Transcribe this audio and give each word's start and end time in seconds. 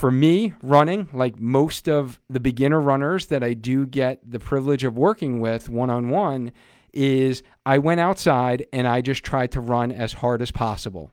for 0.00 0.10
me, 0.10 0.54
running, 0.62 1.10
like 1.12 1.38
most 1.38 1.86
of 1.86 2.18
the 2.30 2.40
beginner 2.40 2.80
runners 2.80 3.26
that 3.26 3.44
I 3.44 3.52
do 3.52 3.84
get 3.84 4.18
the 4.24 4.38
privilege 4.38 4.82
of 4.82 4.96
working 4.96 5.40
with 5.40 5.68
one 5.68 5.90
on 5.90 6.08
one, 6.08 6.52
is 6.94 7.42
I 7.66 7.76
went 7.76 8.00
outside 8.00 8.64
and 8.72 8.88
I 8.88 9.02
just 9.02 9.22
tried 9.22 9.52
to 9.52 9.60
run 9.60 9.92
as 9.92 10.14
hard 10.14 10.40
as 10.40 10.50
possible 10.50 11.12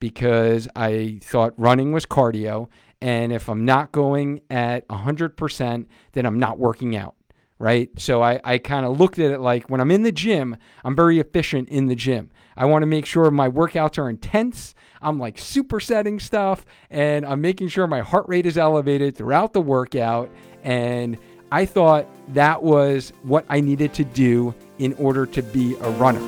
because 0.00 0.66
I 0.74 1.20
thought 1.22 1.54
running 1.56 1.92
was 1.92 2.06
cardio. 2.06 2.66
And 3.00 3.32
if 3.32 3.48
I'm 3.48 3.64
not 3.64 3.92
going 3.92 4.40
at 4.50 4.88
100%, 4.88 5.86
then 6.10 6.26
I'm 6.26 6.40
not 6.40 6.58
working 6.58 6.96
out 6.96 7.14
right? 7.60 7.88
So 7.98 8.20
I, 8.20 8.40
I 8.42 8.58
kind 8.58 8.84
of 8.84 8.98
looked 8.98 9.18
at 9.20 9.30
it 9.30 9.38
like 9.38 9.70
when 9.70 9.80
I'm 9.80 9.92
in 9.92 10.02
the 10.02 10.12
gym, 10.12 10.56
I'm 10.84 10.96
very 10.96 11.20
efficient 11.20 11.68
in 11.68 11.86
the 11.86 11.94
gym. 11.94 12.30
I 12.56 12.66
want 12.66 12.82
to 12.82 12.86
make 12.86 13.06
sure 13.06 13.30
my 13.30 13.48
workouts 13.48 13.98
are 13.98 14.08
intense. 14.08 14.74
I'm 15.02 15.18
like 15.18 15.36
supersetting 15.36 16.20
stuff 16.20 16.64
and 16.90 17.26
I'm 17.26 17.40
making 17.40 17.68
sure 17.68 17.86
my 17.86 18.00
heart 18.00 18.26
rate 18.28 18.46
is 18.46 18.56
elevated 18.56 19.16
throughout 19.16 19.52
the 19.52 19.60
workout. 19.60 20.30
And 20.62 21.18
I 21.50 21.66
thought 21.66 22.06
that 22.34 22.62
was 22.62 23.12
what 23.22 23.44
I 23.48 23.60
needed 23.60 23.92
to 23.94 24.04
do 24.04 24.54
in 24.78 24.94
order 24.94 25.26
to 25.26 25.42
be 25.42 25.74
a 25.74 25.90
runner. 25.90 26.22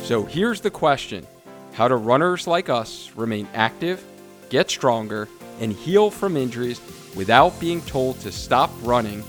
So 0.00 0.24
here's 0.24 0.60
the 0.60 0.70
question 0.70 1.26
How 1.74 1.88
do 1.88 1.94
runners 1.94 2.46
like 2.46 2.68
us 2.68 3.10
remain 3.14 3.48
active, 3.54 4.04
get 4.50 4.70
stronger, 4.70 5.28
and 5.60 5.72
heal 5.72 6.10
from 6.10 6.36
injuries 6.36 6.80
without 7.14 7.58
being 7.60 7.80
told 7.82 8.20
to 8.20 8.32
stop 8.32 8.70
running 8.82 9.22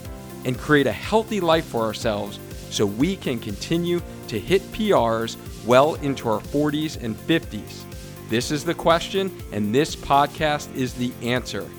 and 0.43 0.57
create 0.57 0.87
a 0.87 0.91
healthy 0.91 1.39
life 1.39 1.65
for 1.65 1.83
ourselves 1.83 2.39
so 2.75 2.85
we 2.85 3.15
can 3.15 3.39
continue 3.39 4.01
to 4.27 4.37
hit 4.37 4.61
PRs 4.73 5.37
well 5.65 5.95
into 5.95 6.27
our 6.27 6.41
40s 6.41 7.01
and 7.01 7.15
50s? 7.15 7.83
This 8.27 8.51
is 8.51 8.65
the 8.65 8.73
question, 8.73 9.31
and 9.53 9.73
this 9.73 9.95
podcast 9.95 10.75
is 10.75 10.93
the 10.93 11.13
answer. 11.21 11.69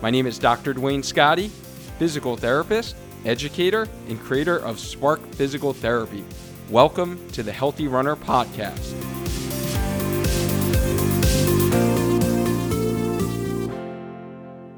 My 0.00 0.08
name 0.08 0.26
is 0.26 0.38
Dr. 0.38 0.72
Duane 0.72 1.02
Scotti, 1.02 1.50
physical 1.98 2.36
therapist, 2.36 2.96
educator, 3.26 3.86
and 4.08 4.18
creator 4.20 4.56
of 4.56 4.80
Spark 4.80 5.20
Physical 5.34 5.74
Therapy. 5.74 6.24
Welcome 6.70 7.28
to 7.32 7.42
the 7.42 7.52
Healthy 7.52 7.88
Runner 7.88 8.16
Podcast. 8.16 8.94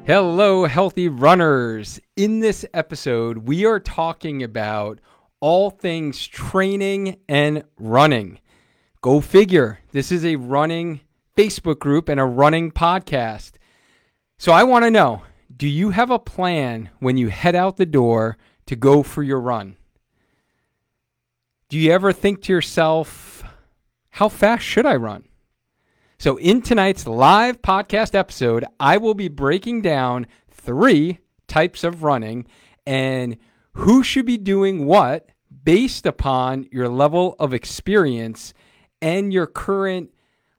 Hello, 0.05 0.67
healthy 0.67 1.09
runners. 1.09 2.01
In 2.17 2.41
this 2.41 2.67
episode, 2.75 3.39
we 3.39 3.65
are 3.65 3.81
talking 3.81 4.43
about 4.43 4.99
all 5.45 5.69
things 5.69 6.27
training 6.27 7.19
and 7.29 7.63
running. 7.79 8.39
Go 9.03 9.21
figure. 9.21 9.79
This 9.93 10.11
is 10.11 10.25
a 10.25 10.37
running 10.37 11.03
Facebook 11.37 11.81
group 11.81 12.09
and 12.09 12.19
a 12.19 12.25
running 12.25 12.73
podcast. 12.73 13.53
So 14.39 14.53
I 14.53 14.63
want 14.63 14.87
to 14.87 14.91
know 14.91 15.21
do 15.55 15.69
you 15.69 15.91
have 15.91 16.11
a 16.11 16.19
plan 16.19 16.89
when 16.99 17.19
you 17.19 17.29
head 17.29 17.55
out 17.55 17.77
the 17.77 17.85
door 17.85 18.39
to 18.65 18.75
go 18.75 19.03
for 19.03 19.23
your 19.23 19.39
run? 19.39 19.77
Do 21.69 21.79
you 21.79 21.93
ever 21.93 22.11
think 22.11 22.41
to 22.45 22.53
yourself, 22.55 23.45
how 24.13 24.31
fast 24.31 24.65
should 24.65 24.87
I 24.87 24.97
run? 24.97 25.25
So, 26.19 26.39
in 26.39 26.63
tonight's 26.63 27.07
live 27.07 27.61
podcast 27.61 28.15
episode, 28.15 28.65
I 28.81 28.97
will 28.97 29.13
be 29.13 29.29
breaking 29.29 29.83
down 29.83 30.27
three 30.51 31.19
types 31.49 31.85
of 31.85 32.03
running 32.03 32.47
and 32.87 33.37
who 33.75 34.03
should 34.03 34.25
be 34.25 34.39
doing 34.39 34.87
what 34.87 35.29
based 35.65 36.07
upon 36.07 36.69
your 36.71 36.89
level 36.89 37.35
of 37.39 37.55
experience 37.55 38.55
and 39.01 39.33
your 39.33 39.47
current 39.47 40.11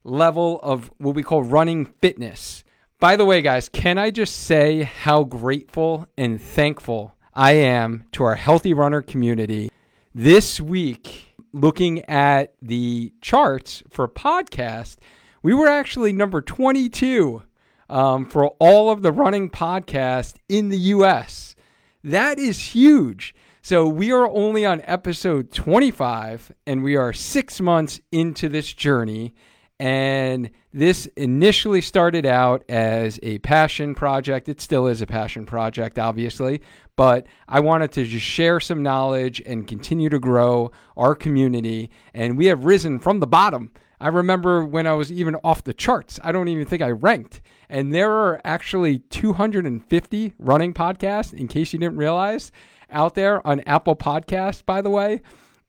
level 0.04 0.60
of 0.62 0.92
what 0.98 1.16
we 1.16 1.24
call 1.24 1.44
running 1.44 1.86
fitness. 1.86 2.64
By 3.00 3.16
the 3.16 3.26
way, 3.26 3.42
guys, 3.42 3.70
can 3.70 3.98
I 3.98 4.10
just 4.12 4.36
say 4.36 4.84
how 4.84 5.24
grateful 5.24 6.08
and 6.18 6.42
thankful 6.42 7.16
I 7.34 7.54
am 7.54 8.06
to 8.14 8.24
our 8.24 8.36
healthy 8.36 8.74
runner 8.74 9.02
community 9.02 9.72
this 10.14 10.60
week? 10.60 11.34
Looking 11.52 12.04
at 12.06 12.54
the 12.62 13.14
charts 13.22 13.82
for 13.90 14.08
podcast, 14.08 14.98
we 15.42 15.54
were 15.54 15.68
actually 15.68 16.12
number 16.12 16.42
22 16.42 17.44
um, 17.90 18.26
for 18.26 18.48
all 18.60 18.90
of 18.90 19.02
the 19.02 19.12
running 19.12 19.50
podcasts 19.50 20.36
in 20.50 20.70
the 20.70 20.78
US. 20.78 21.56
That 22.04 22.38
is 22.40 22.60
huge. 22.60 23.34
So 23.66 23.88
we 23.88 24.12
are 24.12 24.28
only 24.28 24.64
on 24.64 24.84
episode 24.86 25.52
25 25.52 26.52
and 26.68 26.84
we 26.84 26.98
are 26.98 27.12
six 27.12 27.60
months 27.60 28.00
into 28.12 28.48
this 28.48 28.72
journey. 28.72 29.34
And 29.80 30.52
this 30.72 31.08
initially 31.18 31.82
started 31.82 32.28
out 32.28 32.64
as 32.70 33.20
a 33.24 33.40
passion 33.40 33.96
project. 33.96 34.50
It 34.50 34.62
still 34.62 34.86
is 34.86 35.02
a 35.02 35.08
passion 35.08 35.48
project, 35.48 35.98
obviously, 35.98 36.62
but 36.96 37.26
I 37.48 37.60
wanted 37.60 37.92
to 37.94 38.06
just 38.06 38.24
share 38.24 38.60
some 38.60 38.84
knowledge 38.84 39.42
and 39.48 39.68
continue 39.68 40.10
to 40.10 40.20
grow 40.20 40.72
our 40.96 41.16
community. 41.16 41.90
And 42.14 42.38
we 42.38 42.46
have 42.46 42.66
risen 42.66 43.00
from 43.00 43.20
the 43.20 43.26
bottom 43.26 43.72
I 44.00 44.10
remember 44.10 44.66
when 44.66 44.88
I 44.88 44.94
was 44.94 45.12
even 45.12 45.36
off 45.44 45.64
the 45.64 45.74
charts, 45.74 46.20
I 46.24 46.32
don't 46.32 46.48
even 46.48 46.66
think 46.66 46.82
I 46.82 46.92
ranked. 46.92 47.42
And 47.70 47.94
there 47.94 48.12
are 48.12 48.42
actually 48.44 49.00
250 49.00 50.34
running 50.38 50.74
podcasts, 50.74 51.34
in 51.34 51.48
case 51.48 51.74
you 51.74 51.80
didn't 51.80 51.98
realize, 51.98 52.52
out 52.92 53.16
there 53.16 53.46
on 53.46 53.62
Apple 53.62 53.96
Podcasts, 53.96 54.66
by 54.66 54.82
the 54.82 54.90
way. 54.90 55.22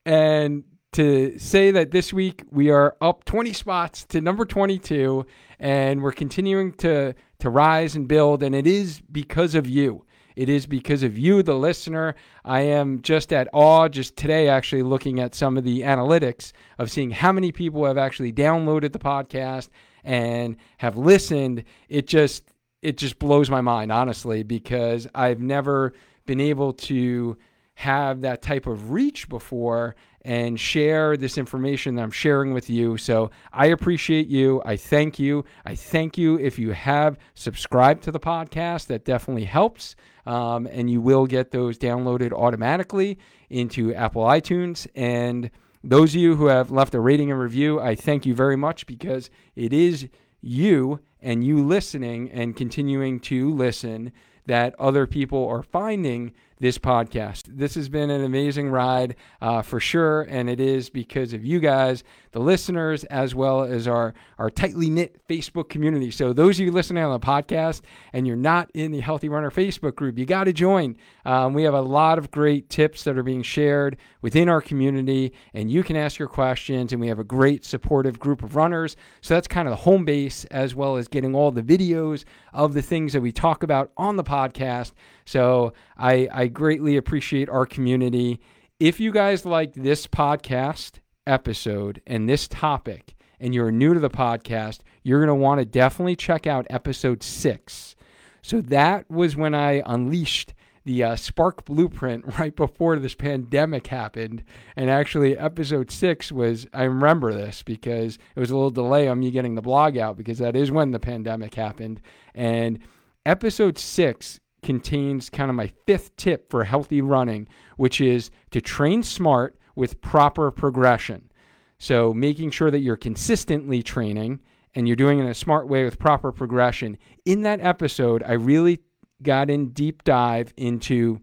And 0.05 0.65
to 0.93 1.39
say 1.39 1.71
that 1.73 1.91
this 1.91 2.13
week 2.13 2.45
we 2.51 2.71
are 2.71 2.97
up 3.01 3.25
20 3.25 3.53
spots 3.53 4.05
to 4.07 4.21
number 4.21 4.45
22 4.45 5.27
and 5.59 6.03
we're 6.03 6.13
continuing 6.13 6.73
to 6.73 7.15
to 7.39 7.51
rise 7.51 7.97
and 7.97 8.09
build 8.09 8.43
and 8.43 8.55
it 8.55 8.67
is 8.67 9.03
because 9.13 9.55
of 9.55 9.69
you 9.69 10.07
it 10.37 10.51
is 10.51 10.67
because 10.67 11.03
of 11.03 11.17
you, 11.17 11.43
the 11.43 11.55
listener. 11.55 12.15
I 12.45 12.61
am 12.61 13.01
just 13.01 13.33
at 13.33 13.49
awe 13.55 13.89
just 13.89 14.17
today, 14.17 14.49
actually 14.49 14.83
looking 14.83 15.19
at 15.19 15.35
some 15.35 15.57
of 15.57 15.65
the 15.65 15.81
analytics 15.81 16.53
of 16.79 16.91
seeing 16.91 17.11
how 17.11 17.33
many 17.33 17.53
people 17.53 17.87
have 17.87 17.97
actually 17.97 18.35
downloaded 18.35 18.93
the 18.93 18.99
podcast 18.99 19.71
and 20.05 20.57
have 20.77 20.99
listened. 20.99 21.65
It 21.89 22.07
just 22.07 22.53
it 22.83 22.99
just 22.99 23.19
blows 23.19 23.49
my 23.49 23.63
mind, 23.63 23.91
honestly, 23.91 24.43
because 24.43 25.09
I've 25.15 25.41
never 25.41 25.95
been 26.27 26.41
able 26.41 26.73
to 26.73 27.37
have 27.75 28.23
that 28.23 28.43
type 28.43 28.67
of 28.67 28.91
reach 28.91 29.29
before 29.29 29.95
and 30.23 30.59
share 30.59 31.17
this 31.17 31.39
information 31.39 31.95
that 31.95 32.03
I'm 32.03 32.11
sharing 32.11 32.53
with 32.53 32.69
you. 32.69 32.97
So 32.97 33.31
I 33.53 33.67
appreciate 33.67 34.27
you. 34.27 34.61
I 34.65 34.77
thank 34.77 35.19
you. 35.19 35.45
I 35.65 35.77
thank 35.77 36.19
you 36.19 36.37
if 36.39 36.59
you 36.59 36.73
have 36.73 37.17
subscribed 37.35 38.03
to 38.05 38.11
the 38.11 38.19
podcast. 38.19 38.89
That 38.89 39.05
definitely 39.05 39.45
helps. 39.45 39.95
Um, 40.25 40.67
and 40.67 40.91
you 40.91 41.01
will 41.01 41.27
get 41.27 41.53
those 41.53 41.79
downloaded 41.79 42.33
automatically 42.33 43.19
into 43.51 43.95
Apple 43.95 44.25
iTunes. 44.25 44.89
And 44.97 45.51
those 45.85 46.15
of 46.15 46.21
you 46.21 46.35
who 46.35 46.47
have 46.47 46.73
left 46.73 46.95
a 46.95 47.01
rating 47.01 47.31
and 47.31 47.39
review, 47.39 47.79
I 47.79 47.95
thank 47.95 48.27
you 48.27 48.35
very 48.35 48.57
much 48.57 48.87
because 48.87 49.31
it 49.55 49.73
is 49.73 50.09
you 50.41 50.99
and 51.21 51.45
you 51.45 51.63
listening 51.63 52.31
and 52.33 52.57
continuing 52.57 53.21
to 53.21 53.53
listen 53.53 54.13
that 54.47 54.75
other 54.79 55.07
people 55.07 55.47
are 55.49 55.63
finding 55.63 56.33
this 56.59 56.79
podcast. 56.79 57.43
This 57.47 57.75
has 57.75 57.89
been 57.89 58.11
an 58.11 58.25
amazing 58.25 58.71
ride 58.71 59.17
uh, 59.43 59.63
for 59.63 59.79
sure, 59.79 60.23
and 60.23 60.49
it 60.49 60.61
is 60.61 60.89
because 60.89 61.33
of 61.33 61.45
you 61.45 61.61
guys, 61.61 62.03
the 62.37 62.43
listeners, 62.43 63.03
as 63.05 63.35
well 63.35 63.63
as 63.63 63.89
our, 63.89 64.13
our 64.39 64.51
tightly 64.51 64.91
knit 64.91 65.27
Facebook 65.27 65.71
community. 65.71 66.11
So, 66.11 66.35
those 66.35 66.61
of 66.61 66.67
you 66.67 66.71
listening 66.71 67.03
on 67.03 67.19
the 67.19 67.27
podcast 67.27 67.81
and 68.13 68.27
you're 68.27 68.37
not 68.37 68.71
in 68.75 68.93
the 68.93 69.01
Healthy 69.01 69.31
Runner 69.31 69.51
Facebook 69.51 69.95
group, 69.95 70.19
you 70.19 70.27
got 70.27 70.45
to 70.45 70.53
join. 70.53 70.97
Um, 71.25 71.55
we 71.55 71.63
have 71.63 71.73
a 71.73 71.81
lot 71.81 72.19
of 72.19 72.31
great 72.31 72.69
tips 72.69 73.05
that 73.05 73.17
are 73.17 73.23
being 73.23 73.41
shared 73.41 73.97
within 74.21 74.51
our 74.51 74.61
community, 74.61 75.33
and 75.55 75.71
you 75.71 75.83
can 75.83 75.97
ask 75.97 76.19
your 76.19 76.29
questions, 76.29 76.93
and 76.93 77.01
we 77.01 77.09
have 77.09 77.19
a 77.19 77.25
great 77.25 77.65
supportive 77.65 78.19
group 78.19 78.43
of 78.43 78.55
runners. 78.55 78.99
So, 79.23 79.33
that's 79.33 79.49
kind 79.49 79.67
of 79.67 79.73
the 79.73 79.77
home 79.77 80.05
base, 80.05 80.45
as 80.51 80.75
well 80.75 80.99
as 80.99 81.09
getting 81.09 81.35
all 81.35 81.51
the 81.51 81.63
videos 81.63 82.27
of 82.53 82.75
the 82.75 82.83
things 82.83 83.15
that 83.15 83.23
we 83.23 83.33
talk 83.33 83.63
about 83.63 83.93
on 83.97 84.17
the 84.17 84.25
podcast. 84.25 84.93
So 85.25 85.73
I, 85.97 86.29
I 86.31 86.49
greatly 86.49 86.99
appreciate 86.99 87.49
our 87.49 87.65
community. 87.65 88.41
If 88.79 89.01
you 89.01 89.11
guys 89.11 89.47
like 89.47 89.73
this 89.73 90.07
podcast 90.07 91.01
episode 91.27 92.01
and 92.07 92.29
this 92.29 92.49
topic, 92.49 93.15
and 93.41 93.55
you're 93.55 93.71
new 93.71 93.95
to 93.95 94.01
the 94.01 94.11
podcast, 94.11 94.81
you're 95.03 95.21
going 95.21 95.29
to 95.29 95.35
want 95.35 95.61
to 95.61 95.65
definitely 95.65 96.17
check 96.17 96.47
out 96.47 96.67
episode 96.71 97.23
six. 97.23 97.97
So 98.43 98.61
that 98.63 99.11
was 99.11 99.37
when 99.37 99.55
I 99.55 99.83
unleashed 99.85 100.55
the 100.87 101.03
uh, 101.03 101.17
Spark 101.17 101.65
Blueprint 101.65 102.25
right 102.39 102.55
before 102.55 102.99
this 102.99 103.15
pandemic 103.15 103.89
happened. 103.89 104.43
And 104.77 104.89
actually, 104.89 105.37
episode 105.37 105.91
six 105.91 106.33
was, 106.33 106.67
I 106.73 106.85
remember 106.85 107.35
this 107.35 107.63
because 107.63 108.19
it 108.35 108.41
was 108.41 108.51
a 108.51 108.55
little 108.55 108.71
delay 108.71 109.09
on 109.09 109.21
me 109.21 109.31
getting 109.31 109.57
the 109.57 109.63
blog 109.63 109.99
out 109.99 110.17
because 110.17 110.39
that 110.39 110.57
is 110.57 110.71
when 110.71 110.93
the 110.93 111.01
pandemic 111.01 111.55
happened. 111.55 112.01
And 112.35 112.79
episode 113.27 113.79
six 113.79 114.41
contains 114.63 115.29
kind 115.29 115.51
of 115.51 115.57
my 115.57 115.73
fifth 115.87 116.17
tip 116.17 116.51
for 116.51 116.65
healthy 116.65 117.03
running, 117.03 117.49
which 117.77 118.01
is 118.01 118.31
to 118.53 118.61
train 118.61 119.03
smart 119.03 119.57
with 119.77 120.01
proper 120.01 120.51
progression. 120.51 121.31
So, 121.79 122.13
making 122.13 122.51
sure 122.51 122.71
that 122.71 122.81
you're 122.81 122.97
consistently 122.97 123.83
training 123.83 124.41
and 124.75 124.87
you're 124.87 124.97
doing 124.97 125.19
it 125.19 125.23
in 125.23 125.29
a 125.29 125.35
smart 125.35 125.69
way 125.69 125.85
with 125.85 125.99
proper 125.99 126.33
progression. 126.33 126.99
In 127.25 127.43
that 127.43 127.61
episode, 127.61 128.23
I 128.25 128.33
really 128.33 128.81
got 129.23 129.49
in 129.49 129.69
deep 129.71 130.05
dive 130.05 130.53
into 130.57 131.21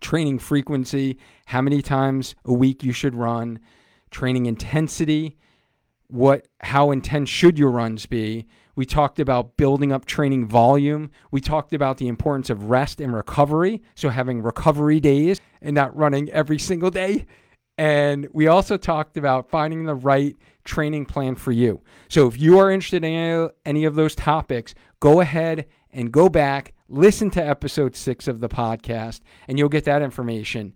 training 0.00 0.38
frequency, 0.38 1.18
how 1.46 1.62
many 1.62 1.82
times 1.82 2.34
a 2.44 2.52
week 2.52 2.82
you 2.84 2.92
should 2.92 3.14
run, 3.14 3.58
training 4.10 4.46
intensity, 4.46 5.36
what 6.08 6.46
how 6.60 6.90
intense 6.90 7.28
should 7.28 7.58
your 7.58 7.70
runs 7.70 8.06
be? 8.06 8.46
We 8.76 8.84
talked 8.84 9.18
about 9.18 9.56
building 9.56 9.90
up 9.90 10.04
training 10.04 10.46
volume. 10.46 11.10
We 11.30 11.40
talked 11.40 11.72
about 11.72 11.96
the 11.96 12.08
importance 12.08 12.50
of 12.50 12.64
rest 12.64 13.00
and 13.00 13.14
recovery, 13.14 13.82
so 13.94 14.10
having 14.10 14.42
recovery 14.42 15.00
days 15.00 15.40
and 15.62 15.74
not 15.74 15.96
running 15.96 16.30
every 16.30 16.58
single 16.58 16.90
day. 16.90 17.26
And 17.78 18.28
we 18.32 18.46
also 18.46 18.76
talked 18.76 19.16
about 19.16 19.50
finding 19.50 19.84
the 19.84 19.94
right 19.94 20.36
training 20.64 21.06
plan 21.06 21.34
for 21.34 21.52
you. 21.52 21.82
So 22.08 22.26
if 22.26 22.40
you 22.40 22.58
are 22.58 22.70
interested 22.70 23.04
in 23.04 23.50
any 23.64 23.84
of 23.84 23.94
those 23.94 24.14
topics, 24.14 24.74
go 25.00 25.20
ahead 25.20 25.66
and 25.92 26.12
go 26.12 26.28
back, 26.28 26.72
listen 26.88 27.30
to 27.30 27.46
episode 27.46 27.94
six 27.94 28.28
of 28.28 28.40
the 28.40 28.48
podcast, 28.48 29.20
and 29.46 29.58
you'll 29.58 29.68
get 29.68 29.84
that 29.84 30.02
information. 30.02 30.74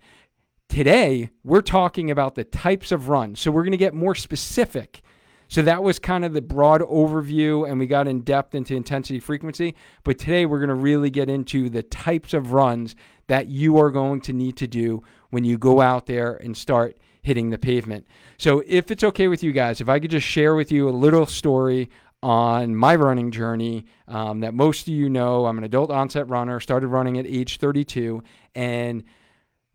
Today, 0.69 1.31
we're 1.43 1.63
talking 1.63 2.11
about 2.11 2.35
the 2.35 2.45
types 2.45 2.93
of 2.93 3.09
runs. 3.09 3.41
So 3.41 3.51
we're 3.51 3.65
going 3.65 3.73
to 3.73 3.79
get 3.79 3.95
more 3.95 4.15
specific. 4.15 5.01
So 5.49 5.63
that 5.63 5.83
was 5.83 5.99
kind 5.99 6.25
of 6.25 6.33
the 6.33 6.43
broad 6.43 6.81
overview, 6.81 7.69
and 7.69 7.79
we 7.81 7.87
got 7.87 8.07
in 8.07 8.21
depth 8.21 8.55
into 8.55 8.77
intensity 8.77 9.19
frequency. 9.19 9.75
But 10.05 10.19
today, 10.19 10.47
we're 10.47 10.61
going 10.61 10.69
to 10.69 10.75
really 10.75 11.11
get 11.11 11.29
into 11.29 11.69
the 11.69 11.83
types 11.83 12.35
of 12.35 12.53
runs 12.53 12.95
that 13.27 13.49
you 13.49 13.79
are 13.79 13.91
going 13.91 14.21
to 14.23 14.33
need 14.33 14.57
to 14.59 14.69
do 14.69 15.03
when 15.31 15.45
you 15.45 15.59
go 15.59 15.81
out 15.81 16.07
there 16.07 16.35
and 16.35 16.57
start 16.57 16.99
hitting 17.23 17.51
the 17.51 17.59
pavement. 17.59 18.07
So, 18.39 18.63
if 18.67 18.91
it's 18.91 19.05
okay 19.05 19.29
with 19.29 19.43
you 19.43 19.53
guys, 19.53 19.81
if 19.81 19.89
I 19.89 19.99
could 19.99 20.11
just 20.11 20.27
share 20.27 20.55
with 20.55 20.73
you 20.73 20.89
a 20.89 20.91
little 20.91 21.27
story 21.27 21.91
on 22.23 22.77
my 22.77 22.95
running 22.95 23.31
journey 23.31 23.87
um, 24.09 24.41
that 24.41 24.55
most 24.55 24.83
of 24.83 24.95
you 24.95 25.09
know, 25.09 25.47
I'm 25.47 25.59
an 25.59 25.65
adult 25.65 25.91
onset 25.91 26.29
runner, 26.29 26.61
started 26.61 26.89
running 26.89 27.19
at 27.19 27.27
age 27.27 27.59
32. 27.59 28.23
And 28.55 29.05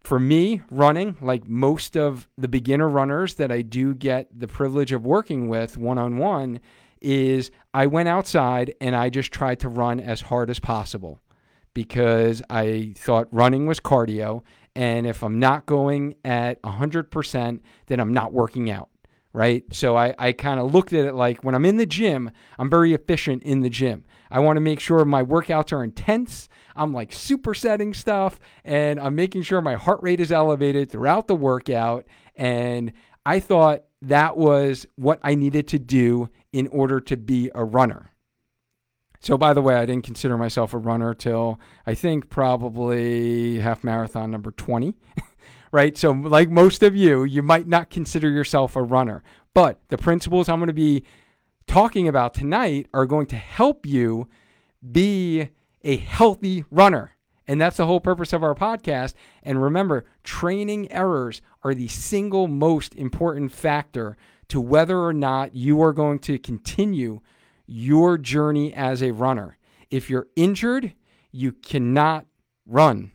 for 0.03 0.19
me, 0.19 0.61
running, 0.69 1.17
like 1.21 1.47
most 1.47 1.97
of 1.97 2.27
the 2.37 2.47
beginner 2.47 2.87
runners 2.87 3.35
that 3.35 3.51
I 3.51 3.61
do 3.63 3.95
get 3.95 4.27
the 4.37 4.47
privilege 4.47 4.91
of 4.91 5.05
working 5.05 5.49
with 5.49 5.77
one 5.77 5.97
on 5.97 6.17
one, 6.17 6.59
is 7.01 7.51
I 7.73 7.87
went 7.87 8.09
outside 8.09 8.73
and 8.79 8.95
I 8.95 9.09
just 9.09 9.31
tried 9.31 9.59
to 9.61 9.69
run 9.69 9.99
as 9.99 10.21
hard 10.21 10.49
as 10.49 10.59
possible 10.59 11.21
because 11.73 12.41
I 12.49 12.93
thought 12.97 13.27
running 13.31 13.65
was 13.65 13.79
cardio. 13.79 14.43
And 14.75 15.07
if 15.07 15.23
I'm 15.23 15.39
not 15.39 15.65
going 15.65 16.15
at 16.25 16.61
100%, 16.63 17.59
then 17.87 17.99
I'm 17.99 18.13
not 18.13 18.33
working 18.33 18.69
out. 18.69 18.89
Right. 19.31 19.65
So 19.73 19.97
I, 19.97 20.15
I 20.17 20.31
kind 20.31 20.61
of 20.61 20.73
looked 20.73 20.93
at 20.93 21.05
it 21.05 21.13
like 21.13 21.43
when 21.43 21.55
I'm 21.55 21.65
in 21.65 21.75
the 21.75 21.85
gym, 21.85 22.31
I'm 22.57 22.69
very 22.69 22.93
efficient 22.93 23.43
in 23.43 23.59
the 23.59 23.69
gym. 23.69 24.05
I 24.31 24.39
want 24.39 24.55
to 24.55 24.61
make 24.61 24.79
sure 24.79 25.03
my 25.03 25.23
workouts 25.23 25.73
are 25.73 25.83
intense. 25.83 26.47
I'm 26.73 26.93
like 26.93 27.11
supersetting 27.11 27.93
stuff 27.93 28.39
and 28.63 28.97
I'm 28.97 29.13
making 29.13 29.43
sure 29.43 29.61
my 29.61 29.75
heart 29.75 29.99
rate 30.01 30.21
is 30.21 30.31
elevated 30.31 30.89
throughout 30.89 31.27
the 31.27 31.35
workout. 31.35 32.05
And 32.37 32.93
I 33.25 33.41
thought 33.41 33.83
that 34.03 34.37
was 34.37 34.85
what 34.95 35.19
I 35.21 35.35
needed 35.35 35.67
to 35.69 35.79
do 35.79 36.29
in 36.53 36.67
order 36.67 37.01
to 37.01 37.17
be 37.17 37.51
a 37.53 37.65
runner. 37.65 38.11
So, 39.25 39.39
by 39.39 39.55
the 39.55 39.61
way, 39.63 39.73
I 39.73 39.87
didn't 39.87 40.03
consider 40.03 40.37
myself 40.37 40.75
a 40.75 40.77
runner 40.77 41.15
till 41.15 41.59
I 41.87 41.95
think 41.95 42.29
probably 42.29 43.57
half 43.57 43.83
marathon 43.83 44.29
number 44.29 44.51
20, 44.51 44.93
right? 45.71 45.97
So, 45.97 46.11
like 46.11 46.51
most 46.51 46.83
of 46.83 46.95
you, 46.95 47.23
you 47.23 47.41
might 47.41 47.67
not 47.67 47.89
consider 47.89 48.29
yourself 48.29 48.75
a 48.75 48.83
runner, 48.83 49.23
but 49.55 49.79
the 49.87 49.97
principles 49.97 50.47
I'm 50.47 50.59
going 50.59 50.67
to 50.67 50.73
be 50.73 51.05
talking 51.65 52.07
about 52.07 52.35
tonight 52.35 52.85
are 52.93 53.07
going 53.07 53.25
to 53.27 53.35
help 53.35 53.87
you 53.87 54.27
be 54.91 55.49
a 55.83 55.97
healthy 55.97 56.63
runner. 56.69 57.15
And 57.47 57.59
that's 57.59 57.77
the 57.77 57.87
whole 57.87 57.99
purpose 57.99 58.31
of 58.31 58.43
our 58.43 58.53
podcast. 58.53 59.15
And 59.41 59.59
remember, 59.59 60.05
training 60.23 60.91
errors 60.91 61.41
are 61.63 61.73
the 61.73 61.87
single 61.87 62.47
most 62.47 62.93
important 62.93 63.51
factor 63.51 64.17
to 64.49 64.61
whether 64.61 64.99
or 64.99 65.13
not 65.13 65.55
you 65.55 65.81
are 65.81 65.93
going 65.93 66.19
to 66.19 66.37
continue 66.37 67.21
your 67.65 68.17
journey 68.17 68.73
as 68.73 69.01
a 69.01 69.11
runner. 69.11 69.57
If 69.89 70.09
you're 70.09 70.27
injured, 70.35 70.93
you 71.31 71.51
cannot 71.51 72.25
run. 72.65 73.11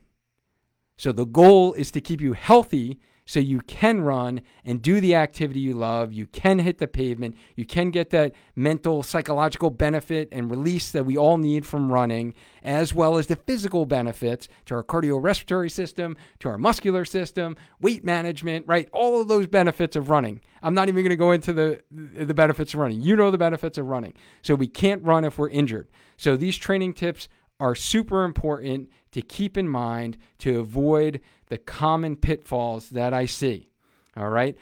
So 0.97 1.13
the 1.13 1.25
goal 1.25 1.73
is 1.75 1.91
to 1.93 2.01
keep 2.01 2.21
you 2.21 2.35
healthy 2.35 3.01
so 3.31 3.39
you 3.39 3.61
can 3.61 4.01
run 4.01 4.41
and 4.65 4.83
do 4.83 5.01
the 5.01 5.15
activity 5.15 5.61
you 5.61 5.73
love. 5.73 6.13
You 6.13 6.27
can 6.27 6.59
hit 6.59 6.79
the 6.79 6.89
pavement. 6.89 7.37
You 7.55 7.65
can 7.65 7.93
get 7.93 8.11
that 8.11 8.33
mental, 8.57 9.05
psychological 9.05 9.71
benefit 9.71 10.29
and 10.33 10.51
release 10.51 10.91
that 10.91 11.07
we 11.07 11.17
all 11.17 11.39
need 11.39 11.65
from 11.65 11.93
running, 11.93 12.35
as 12.65 12.93
well 12.93 13.19
as 13.19 13.29
the 13.29 13.37
physical 13.37 13.87
benefits 13.87 14.49
to 14.67 14.75
our 14.75 14.83
cardiorespiratory 14.83 15.71
system, 15.71 16.17
to 16.41 16.49
our 16.49 16.59
muscular 16.59 17.05
system, 17.05 17.57
weight 17.81 18.05
management, 18.05 18.67
right? 18.67 18.89
All 18.93 19.21
of 19.21 19.29
those 19.29 19.47
benefits 19.47 19.95
of 19.95 20.11
running. 20.11 20.41
I'm 20.61 20.75
not 20.75 20.89
even 20.89 21.05
going 21.05 21.11
to 21.11 21.17
go 21.17 21.31
into 21.31 21.53
the, 21.53 21.81
the 21.93 22.35
benefits 22.35 22.75
of 22.75 22.81
running. 22.81 23.01
You 23.01 23.15
know 23.15 23.31
the 23.31 23.39
benefits 23.39 23.79
of 23.79 23.87
running. 23.87 24.15
So 24.43 24.57
we 24.57 24.67
can't 24.67 25.05
run 25.05 25.25
if 25.25 25.39
we're 25.39 25.51
injured. 25.51 25.87
So 26.17 26.37
these 26.37 26.57
training 26.57 26.95
tips 26.95 27.29
are 27.61 27.77
super 27.77 28.25
important 28.25 28.91
to 29.13 29.23
keep 29.23 29.57
in 29.57 29.69
mind 29.69 30.17
to 30.39 30.59
avoid 30.59 31.21
the 31.51 31.59
common 31.59 32.17
pitfalls 32.17 32.89
that 32.91 33.13
I 33.13 33.27
see. 33.27 33.69
All 34.17 34.31
right. 34.31 34.57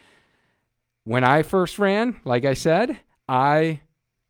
When 1.04 1.22
I 1.22 1.42
first 1.42 1.78
ran, 1.78 2.20
like 2.24 2.44
I 2.44 2.54
said, 2.54 2.98
I 3.28 3.82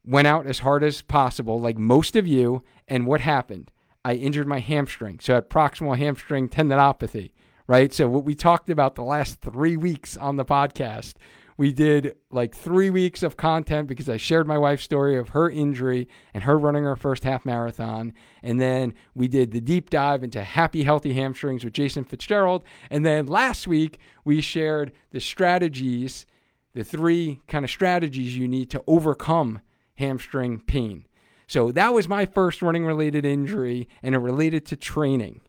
went 0.04 0.26
out 0.26 0.46
as 0.46 0.58
hard 0.58 0.84
as 0.84 1.02
possible, 1.02 1.60
like 1.60 1.78
most 1.78 2.16
of 2.16 2.26
you. 2.26 2.62
And 2.86 3.06
what 3.06 3.20
happened? 3.20 3.70
I 4.04 4.14
injured 4.14 4.46
my 4.46 4.60
hamstring. 4.60 5.20
So 5.20 5.32
I 5.32 5.36
had 5.36 5.50
proximal 5.50 5.96
hamstring 5.96 6.48
tendinopathy, 6.48 7.30
right? 7.66 7.92
So 7.92 8.08
what 8.08 8.24
we 8.24 8.34
talked 8.34 8.70
about 8.70 8.94
the 8.94 9.02
last 9.02 9.40
three 9.40 9.76
weeks 9.76 10.16
on 10.16 10.36
the 10.36 10.44
podcast 10.44 11.14
we 11.58 11.72
did 11.72 12.14
like 12.30 12.54
three 12.54 12.88
weeks 12.88 13.24
of 13.24 13.36
content 13.36 13.88
because 13.88 14.08
I 14.08 14.16
shared 14.16 14.46
my 14.46 14.56
wife's 14.56 14.84
story 14.84 15.18
of 15.18 15.30
her 15.30 15.50
injury 15.50 16.08
and 16.32 16.44
her 16.44 16.56
running 16.56 16.84
her 16.84 16.94
first 16.94 17.24
half 17.24 17.44
marathon. 17.44 18.14
And 18.44 18.60
then 18.60 18.94
we 19.14 19.26
did 19.26 19.50
the 19.50 19.60
deep 19.60 19.90
dive 19.90 20.22
into 20.22 20.44
happy, 20.44 20.84
healthy 20.84 21.14
hamstrings 21.14 21.64
with 21.64 21.74
Jason 21.74 22.04
Fitzgerald. 22.04 22.62
And 22.90 23.04
then 23.04 23.26
last 23.26 23.66
week, 23.66 23.98
we 24.24 24.40
shared 24.40 24.92
the 25.10 25.20
strategies, 25.20 26.26
the 26.74 26.84
three 26.84 27.40
kind 27.48 27.64
of 27.64 27.72
strategies 27.72 28.36
you 28.36 28.46
need 28.46 28.70
to 28.70 28.84
overcome 28.86 29.60
hamstring 29.96 30.60
pain. 30.60 31.06
So 31.48 31.72
that 31.72 31.92
was 31.92 32.08
my 32.08 32.24
first 32.24 32.62
running 32.62 32.86
related 32.86 33.24
injury, 33.24 33.88
and 34.00 34.14
it 34.14 34.18
related 34.18 34.64
to 34.66 34.76
training. 34.76 35.40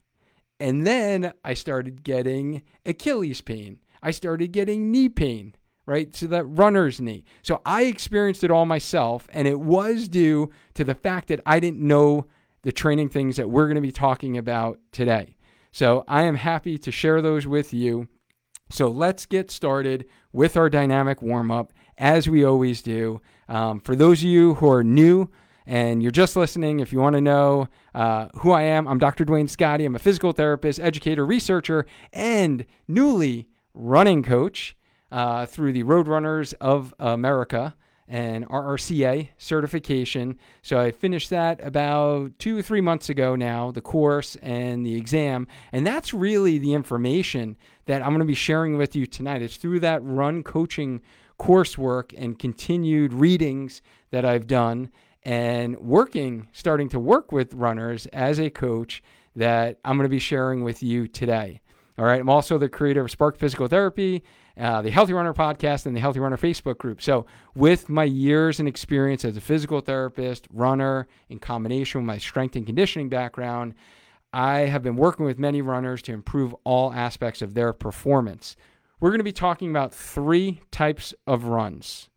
And 0.60 0.88
then 0.88 1.34
I 1.44 1.54
started 1.54 2.04
getting 2.04 2.64
Achilles 2.84 3.42
pain. 3.42 3.78
I 4.02 4.10
started 4.10 4.52
getting 4.54 4.92
knee 4.92 5.10
pain 5.10 5.54
right? 5.90 6.16
So 6.16 6.28
that 6.28 6.46
runner's 6.46 7.02
knee. 7.02 7.26
So 7.42 7.62
I 7.66 7.86
experienced 7.86 8.44
it 8.44 8.52
all 8.52 8.68
myself, 8.68 9.28
and 9.34 9.48
it 9.48 9.60
was 9.60 10.08
due 10.08 10.52
to 10.76 10.84
the 10.84 10.94
fact 10.94 11.30
that 11.30 11.42
I 11.48 11.60
didn't 11.60 11.82
know 11.82 12.28
the 12.62 12.72
training 12.72 13.10
things 13.10 13.38
that 13.38 13.50
we're 13.50 13.66
going 13.66 13.76
to 13.76 13.82
be 13.82 13.92
talking 13.92 14.38
about 14.38 14.78
today. 14.92 15.36
So 15.72 16.06
I 16.08 16.24
am 16.24 16.36
happy 16.36 16.78
to 16.78 16.92
share 16.92 17.24
those 17.24 17.48
with 17.48 17.74
you. 17.74 18.08
So 18.70 18.88
let's 18.88 19.26
get 19.26 19.50
started 19.50 20.06
with 20.32 20.56
our 20.56 20.70
dynamic 20.70 21.24
warm 21.24 21.50
up 21.50 21.74
as 21.98 22.30
we 22.30 22.44
always 22.44 22.84
do. 22.84 23.20
Um, 23.48 23.80
for 23.80 23.96
those 23.96 24.20
of 24.20 24.26
you 24.26 24.54
who 24.56 24.70
are 24.70 24.84
new, 24.84 25.32
and 25.66 26.04
you're 26.04 26.12
just 26.12 26.36
listening, 26.36 26.82
if 26.82 26.94
you 26.94 27.00
want 27.00 27.16
to 27.16 27.22
know 27.22 27.68
uh, 27.96 28.28
who 28.36 28.52
I 28.52 28.62
am, 28.62 28.88
I'm 28.88 29.00
Dr. 29.00 29.26
Duane 29.26 29.48
Scotti. 29.48 29.88
I'm 29.88 29.96
a 29.96 30.00
physical 30.00 30.34
therapist, 30.34 30.80
educator, 30.80 31.26
researcher, 31.26 31.88
and 32.14 32.66
newly 32.88 33.48
running 33.74 34.22
coach 34.22 34.76
uh, 35.12 35.46
through 35.46 35.74
the 35.74 35.84
Roadrunners 35.84 36.54
of 36.62 36.94
America 37.00 37.76
and 38.10 38.48
RRCA 38.50 39.30
certification. 39.38 40.38
So 40.64 40.80
I 40.80 40.92
finished 40.92 41.30
that 41.30 41.64
about 41.64 42.38
two 42.40 42.58
or 42.58 42.62
three 42.64 42.82
months 42.82 43.10
ago 43.10 43.36
now, 43.36 43.72
the 43.72 43.82
course 43.82 44.36
and 44.42 44.84
the 44.86 44.96
exam. 44.96 45.48
And 45.72 45.86
that's 45.86 46.14
really 46.14 46.58
the 46.58 46.74
information 46.74 47.56
that 47.86 48.02
I'm 48.02 48.10
going 48.10 48.20
to 48.20 48.26
be 48.26 48.34
sharing 48.34 48.78
with 48.78 48.96
you 48.96 49.06
tonight. 49.06 49.44
It's 49.44 49.58
through 49.58 49.82
that 49.82 50.04
run 50.04 50.42
coaching 50.44 51.02
coursework 51.40 52.14
and 52.18 52.38
continued 52.38 53.14
readings 53.14 53.82
that 54.12 54.26
I've 54.26 54.48
done 54.48 54.92
and 55.24 55.78
working, 55.80 56.48
starting 56.52 56.90
to 56.90 57.00
work 57.00 57.32
with 57.32 57.54
runners 57.54 58.08
as 58.08 58.40
a 58.40 58.50
coach 58.50 59.04
that 59.36 59.78
I'm 59.86 59.98
going 59.98 60.06
to 60.06 60.10
be 60.10 60.20
sharing 60.20 60.64
with 60.64 60.82
you 60.82 61.08
today. 61.08 61.62
All 61.98 62.06
right. 62.06 62.20
I'm 62.20 62.30
also 62.30 62.58
the 62.58 62.70
creator 62.70 63.02
of 63.02 63.12
Spark 63.12 63.38
Physical 63.38 63.68
Therapy 63.68 64.24
uh, 64.60 64.82
the 64.82 64.92
Healthy 64.92 65.14
Runner 65.14 65.34
podcast, 65.34 65.86
and 65.86 65.96
the 65.96 66.02
Healthy 66.02 66.20
Runner 66.20 66.38
Facebook 66.38 66.78
group. 66.78 67.02
So, 67.02 67.26
with 67.56 67.88
my 67.88 68.04
years 68.04 68.60
and 68.60 68.68
experience 68.68 69.24
as 69.24 69.38
a 69.38 69.42
physical 69.42 69.80
therapist, 69.80 70.48
runner, 70.52 71.08
in 71.30 71.40
combination 71.40 72.02
with 72.02 72.08
my 72.08 72.18
strength 72.18 72.56
and 72.56 72.66
conditioning 72.66 73.08
background, 73.08 73.74
I 74.34 74.60
have 74.60 74.84
been 74.84 74.98
working 74.98 75.26
with 75.26 75.40
many 75.40 75.62
runners 75.62 76.02
to 76.04 76.14
improve 76.14 76.54
all 76.64 76.94
aspects 76.94 77.42
of 77.42 77.54
their 77.54 77.74
performance. 77.74 78.56
We're 79.00 79.10
going 79.10 79.20
to 79.20 79.24
be 79.24 79.32
talking 79.32 79.70
about 79.70 79.94
three 79.94 80.62
types 80.72 81.14
of 81.26 81.46
runs. 81.46 82.10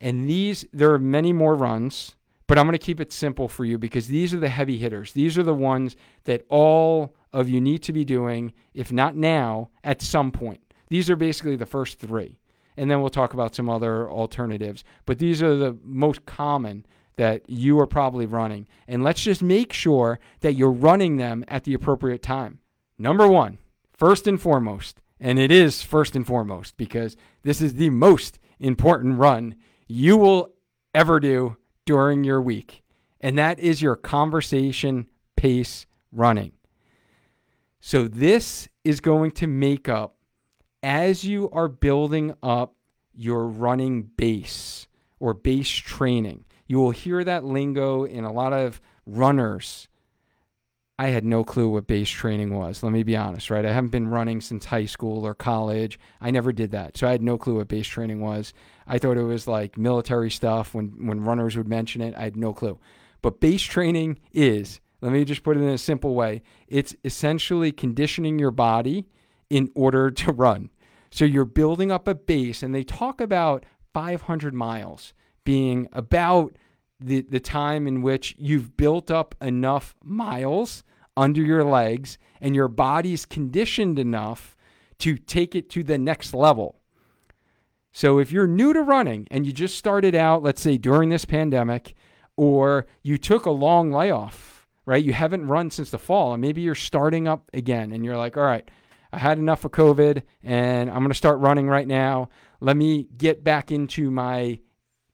And 0.00 0.28
these, 0.28 0.66
there 0.72 0.92
are 0.92 0.98
many 0.98 1.32
more 1.32 1.54
runs, 1.54 2.16
but 2.46 2.58
I'm 2.58 2.66
going 2.66 2.78
to 2.78 2.84
keep 2.84 3.00
it 3.00 3.12
simple 3.12 3.48
for 3.48 3.64
you 3.64 3.78
because 3.78 4.08
these 4.08 4.34
are 4.34 4.40
the 4.40 4.48
heavy 4.48 4.76
hitters. 4.76 5.12
These 5.12 5.38
are 5.38 5.42
the 5.42 5.54
ones 5.54 5.96
that 6.24 6.44
all 6.48 7.14
of 7.32 7.48
you 7.48 7.60
need 7.60 7.82
to 7.84 7.92
be 7.92 8.04
doing, 8.04 8.52
if 8.74 8.92
not 8.92 9.16
now, 9.16 9.70
at 9.82 10.02
some 10.02 10.30
point. 10.30 10.60
These 10.92 11.08
are 11.08 11.16
basically 11.16 11.56
the 11.56 11.64
first 11.64 11.98
three. 11.98 12.36
And 12.76 12.90
then 12.90 13.00
we'll 13.00 13.08
talk 13.08 13.32
about 13.32 13.54
some 13.54 13.70
other 13.70 14.10
alternatives. 14.10 14.84
But 15.06 15.18
these 15.18 15.42
are 15.42 15.56
the 15.56 15.78
most 15.82 16.26
common 16.26 16.84
that 17.16 17.48
you 17.48 17.80
are 17.80 17.86
probably 17.86 18.26
running. 18.26 18.68
And 18.86 19.02
let's 19.02 19.22
just 19.22 19.42
make 19.42 19.72
sure 19.72 20.20
that 20.40 20.52
you're 20.52 20.70
running 20.70 21.16
them 21.16 21.46
at 21.48 21.64
the 21.64 21.72
appropriate 21.72 22.22
time. 22.22 22.58
Number 22.98 23.26
one, 23.26 23.56
first 23.90 24.26
and 24.26 24.38
foremost, 24.38 25.00
and 25.18 25.38
it 25.38 25.50
is 25.50 25.80
first 25.80 26.14
and 26.14 26.26
foremost 26.26 26.76
because 26.76 27.16
this 27.42 27.62
is 27.62 27.72
the 27.76 27.88
most 27.88 28.38
important 28.60 29.18
run 29.18 29.54
you 29.88 30.18
will 30.18 30.50
ever 30.94 31.20
do 31.20 31.56
during 31.86 32.22
your 32.22 32.42
week. 32.42 32.82
And 33.18 33.38
that 33.38 33.58
is 33.58 33.80
your 33.80 33.96
conversation 33.96 35.06
pace 35.36 35.86
running. 36.12 36.52
So, 37.80 38.08
this 38.08 38.68
is 38.84 39.00
going 39.00 39.30
to 39.30 39.46
make 39.46 39.88
up 39.88 40.16
as 40.82 41.24
you 41.24 41.48
are 41.50 41.68
building 41.68 42.34
up 42.42 42.74
your 43.14 43.46
running 43.46 44.02
base 44.02 44.86
or 45.20 45.34
base 45.34 45.70
training. 45.70 46.44
You 46.66 46.78
will 46.78 46.90
hear 46.90 47.22
that 47.24 47.44
lingo 47.44 48.04
in 48.04 48.24
a 48.24 48.32
lot 48.32 48.52
of 48.52 48.80
runners. 49.06 49.88
I 50.98 51.08
had 51.08 51.24
no 51.24 51.44
clue 51.44 51.68
what 51.68 51.86
base 51.86 52.08
training 52.08 52.54
was. 52.54 52.82
Let 52.82 52.92
me 52.92 53.02
be 53.02 53.16
honest, 53.16 53.50
right? 53.50 53.64
I 53.64 53.72
haven't 53.72 53.90
been 53.90 54.08
running 54.08 54.40
since 54.40 54.66
high 54.66 54.86
school 54.86 55.26
or 55.26 55.34
college. 55.34 55.98
I 56.20 56.30
never 56.30 56.52
did 56.52 56.70
that. 56.72 56.96
So 56.96 57.08
I 57.08 57.12
had 57.12 57.22
no 57.22 57.38
clue 57.38 57.56
what 57.56 57.68
base 57.68 57.86
training 57.86 58.20
was. 58.20 58.52
I 58.86 58.98
thought 58.98 59.16
it 59.16 59.22
was 59.22 59.46
like 59.46 59.78
military 59.78 60.30
stuff 60.30 60.74
when 60.74 61.06
when 61.06 61.24
runners 61.24 61.56
would 61.56 61.68
mention 61.68 62.02
it. 62.02 62.14
I 62.16 62.22
had 62.22 62.36
no 62.36 62.52
clue. 62.52 62.78
But 63.20 63.40
base 63.40 63.62
training 63.62 64.18
is, 64.32 64.80
let 65.00 65.12
me 65.12 65.24
just 65.24 65.42
put 65.42 65.56
it 65.56 65.60
in 65.60 65.68
a 65.68 65.78
simple 65.78 66.14
way, 66.14 66.42
it's 66.68 66.94
essentially 67.04 67.72
conditioning 67.72 68.38
your 68.38 68.50
body 68.50 69.06
in 69.52 69.70
order 69.74 70.10
to 70.10 70.32
run. 70.32 70.70
So 71.10 71.26
you're 71.26 71.44
building 71.44 71.92
up 71.92 72.08
a 72.08 72.14
base 72.14 72.62
and 72.62 72.74
they 72.74 72.84
talk 72.84 73.20
about 73.20 73.66
500 73.92 74.54
miles 74.54 75.12
being 75.44 75.88
about 75.92 76.56
the, 76.98 77.20
the 77.20 77.38
time 77.38 77.86
in 77.86 78.00
which 78.00 78.34
you've 78.38 78.78
built 78.78 79.10
up 79.10 79.34
enough 79.42 79.94
miles 80.02 80.84
under 81.18 81.42
your 81.42 81.64
legs 81.64 82.16
and 82.40 82.54
your 82.54 82.68
body's 82.68 83.26
conditioned 83.26 83.98
enough 83.98 84.56
to 85.00 85.18
take 85.18 85.54
it 85.54 85.68
to 85.68 85.82
the 85.82 85.98
next 85.98 86.32
level. 86.32 86.80
So 87.92 88.18
if 88.18 88.32
you're 88.32 88.46
new 88.46 88.72
to 88.72 88.80
running 88.80 89.28
and 89.30 89.44
you 89.44 89.52
just 89.52 89.76
started 89.76 90.14
out, 90.14 90.42
let's 90.42 90.62
say 90.62 90.78
during 90.78 91.10
this 91.10 91.26
pandemic, 91.26 91.94
or 92.38 92.86
you 93.02 93.18
took 93.18 93.44
a 93.44 93.50
long 93.50 93.92
layoff, 93.92 94.66
right? 94.86 95.04
You 95.04 95.12
haven't 95.12 95.46
run 95.46 95.70
since 95.70 95.90
the 95.90 95.98
fall, 95.98 96.32
and 96.32 96.40
maybe 96.40 96.62
you're 96.62 96.74
starting 96.74 97.28
up 97.28 97.50
again 97.52 97.92
and 97.92 98.02
you're 98.02 98.16
like, 98.16 98.38
all 98.38 98.44
right, 98.44 98.66
I 99.12 99.18
had 99.18 99.38
enough 99.38 99.64
of 99.64 99.72
COVID 99.72 100.22
and 100.42 100.90
I'm 100.90 100.98
going 100.98 101.10
to 101.10 101.14
start 101.14 101.38
running 101.40 101.68
right 101.68 101.86
now. 101.86 102.30
Let 102.60 102.76
me 102.76 103.08
get 103.16 103.44
back 103.44 103.70
into 103.70 104.10
my 104.10 104.60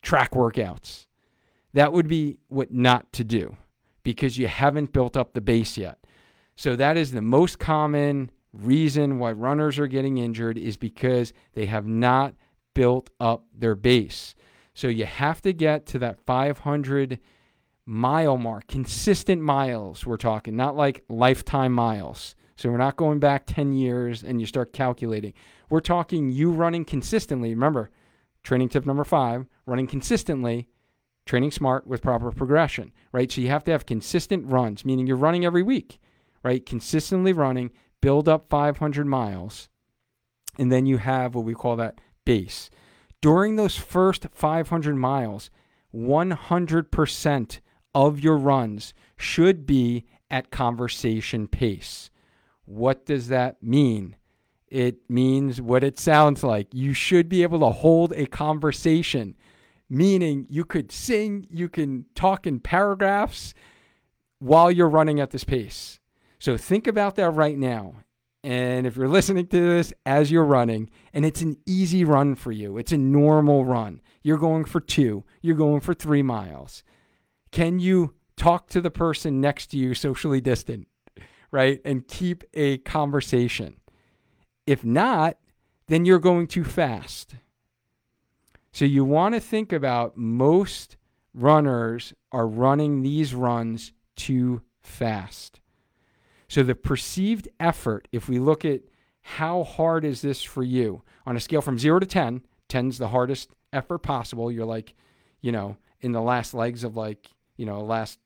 track 0.03 0.33
workouts. 0.33 1.07
That 1.75 1.93
would 1.93 2.09
be 2.09 2.39
what 2.49 2.73
not 2.73 3.13
to 3.15 3.25
do 3.25 3.57
because 4.03 4.39
you 4.39 4.47
haven't 4.47 4.93
built 4.93 5.17
up 5.17 5.33
the 5.33 5.41
base 5.41 5.77
yet. 5.77 5.99
So 6.57 6.77
that 6.77 6.97
is 6.97 7.13
the 7.13 7.23
most 7.23 7.59
common 7.59 8.31
reason 8.53 9.19
why 9.19 9.33
runners 9.33 9.79
are 9.79 9.87
getting 9.87 10.19
injured 10.19 10.59
is 10.59 10.77
because 10.77 11.33
they 11.55 11.67
have 11.67 11.87
not 11.87 12.35
built 12.75 13.11
up 13.21 13.45
their 13.57 13.75
base. 13.75 14.35
So 14.75 14.89
you 14.89 15.07
have 15.07 15.43
to 15.43 15.53
get 15.53 15.87
to 15.87 15.99
that 15.99 16.21
500 16.25 17.19
mile 17.85 18.37
mark, 18.37 18.67
consistent 18.67 19.43
miles 19.43 20.07
we're 20.07 20.17
talking, 20.17 20.57
not 20.57 20.77
like 20.77 21.05
lifetime 21.09 21.73
miles. 21.73 22.37
So 22.59 22.69
we're 22.69 22.77
not 22.77 22.97
going 22.97 23.21
back 23.21 23.45
10 23.47 23.73
years 23.73 24.25
and 24.25 24.41
you 24.41 24.47
start 24.47 24.73
calculating. 24.73 25.33
We're 25.71 25.81
talking 25.81 26.31
you 26.31 26.51
running 26.51 26.85
consistently. 26.85 27.51
Remember, 27.51 27.91
training 28.43 28.69
tip 28.69 28.85
number 28.85 29.05
5, 29.05 29.47
running 29.65 29.87
consistently 29.87 30.69
training 31.25 31.51
smart 31.53 31.87
with 31.87 32.03
proper 32.03 32.33
progression, 32.33 32.91
right? 33.13 33.31
So 33.31 33.43
you 33.43 33.49
have 33.49 33.63
to 33.65 33.71
have 33.71 33.87
consistent 33.87 34.51
runs, 34.51 34.85
meaning 34.85 35.07
you're 35.07 35.17
running 35.17 35.45
every 35.45 35.63
week, 35.63 36.01
right? 36.43 36.65
Consistently 36.65 37.33
running, 37.33 37.71
build 38.01 38.29
up 38.29 38.49
500 38.49 39.07
miles, 39.07 39.69
and 40.59 40.73
then 40.73 40.87
you 40.87 40.97
have 40.97 41.35
what 41.35 41.45
we 41.45 41.55
call 41.55 41.77
that 41.77 42.01
base. 42.25 42.71
During 43.21 43.57
those 43.57 43.77
first 43.77 44.27
500 44.33 44.97
miles, 44.97 45.51
100% 45.95 47.61
of 47.95 48.21
your 48.21 48.37
runs 48.37 48.95
should 49.17 49.67
be 49.67 50.07
at 50.31 50.51
conversation 50.51 51.47
pace. 51.47 52.08
What 52.69 53.07
does 53.07 53.29
that 53.29 53.63
mean? 53.63 54.17
It 54.69 55.09
means 55.09 55.61
what 55.61 55.83
it 55.83 55.99
sounds 55.99 56.43
like. 56.43 56.69
You 56.73 56.93
should 56.93 57.29
be 57.29 57.43
able 57.43 57.61
to 57.61 57.71
hold 57.71 58.13
a 58.13 58.27
conversation 58.27 59.35
meaning 59.89 60.47
you 60.49 60.65
could 60.65 60.93
sing, 60.93 61.47
you 61.51 61.69
can 61.69 62.05
talk 62.15 62.47
in 62.47 62.61
paragraphs 62.61 63.55
while 64.39 64.71
you're 64.71 64.89
running 64.89 65.21
at 65.21 65.31
this 65.31 65.45
pace. 65.45 65.99
So 66.39 66.57
think 66.57 66.87
about 66.87 67.17
that 67.17 67.31
right 67.31 67.59
now. 67.59 67.95
And 68.45 68.87
if 68.87 68.97
you're 68.97 69.09
listening 69.09 69.49
to 69.49 69.61
this 69.61 69.93
as 70.07 70.31
you're 70.31 70.45
running, 70.45 70.91
and 71.13 71.25
it's 71.25 71.43
an 71.43 71.57
easy 71.67 72.05
run 72.05 72.37
for 72.37 72.53
you, 72.53 72.79
it's 72.79 72.93
a 72.93 72.99
normal 72.99 73.65
run. 73.65 74.01
You're 74.23 74.39
going 74.39 74.65
for 74.65 74.81
two, 74.81 75.25
you're 75.43 75.57
going 75.57 75.81
for 75.81 75.95
three 75.95 76.23
miles. 76.23 76.85
Can 77.51 77.81
you 77.81 78.15
talk 78.37 78.69
to 78.69 78.81
the 78.81 78.91
person 78.91 79.41
next 79.41 79.69
to 79.69 79.77
you 79.77 79.95
socially 79.95 80.41
distant, 80.41 80.87
right? 81.51 81.81
And 81.85 82.07
keep 82.07 82.45
a 82.55 82.79
conversation? 82.79 83.77
If 84.67 84.85
not, 84.85 85.39
then 85.87 86.05
you're 86.05 86.19
going 86.19 86.47
too 86.47 86.65
fast. 86.65 87.35
So 88.73 88.85
you 88.85 89.05
want 89.05 89.35
to 89.35 89.41
think 89.41 89.73
about 89.73 90.17
most 90.17 90.97
runners 91.35 92.13
are 92.33 92.47
running 92.47 93.03
these 93.03 93.35
runs 93.35 93.93
too 94.17 94.63
fast. 94.81 95.61
So 96.49 96.63
the 96.63 96.75
perceived 96.75 97.49
effort, 97.61 98.09
if 98.13 98.29
we 98.29 98.39
look 98.39 98.65
at 98.65 98.83
how 99.23 99.63
hard 99.65 100.05
is 100.05 100.23
this 100.23 100.43
for 100.43 100.63
you 100.63 101.03
on 101.27 101.37
a 101.37 101.41
scale 101.41 101.61
from 101.61 101.79
0 101.79 102.01
to 102.01 102.07
10, 102.07 102.43
10's 102.69 102.99
the 102.99 103.09
hardest 103.09 103.51
effort 103.73 103.99
possible. 103.99 104.51
You're 104.51 104.65
like, 104.65 104.95
you 105.41 105.53
know, 105.53 105.77
in 106.01 106.13
the 106.13 106.23
last 106.23 106.55
legs 106.55 106.85
of 106.85 106.97
like, 106.97 107.29
you 107.57 107.67
know, 107.67 107.83
last 107.83 108.19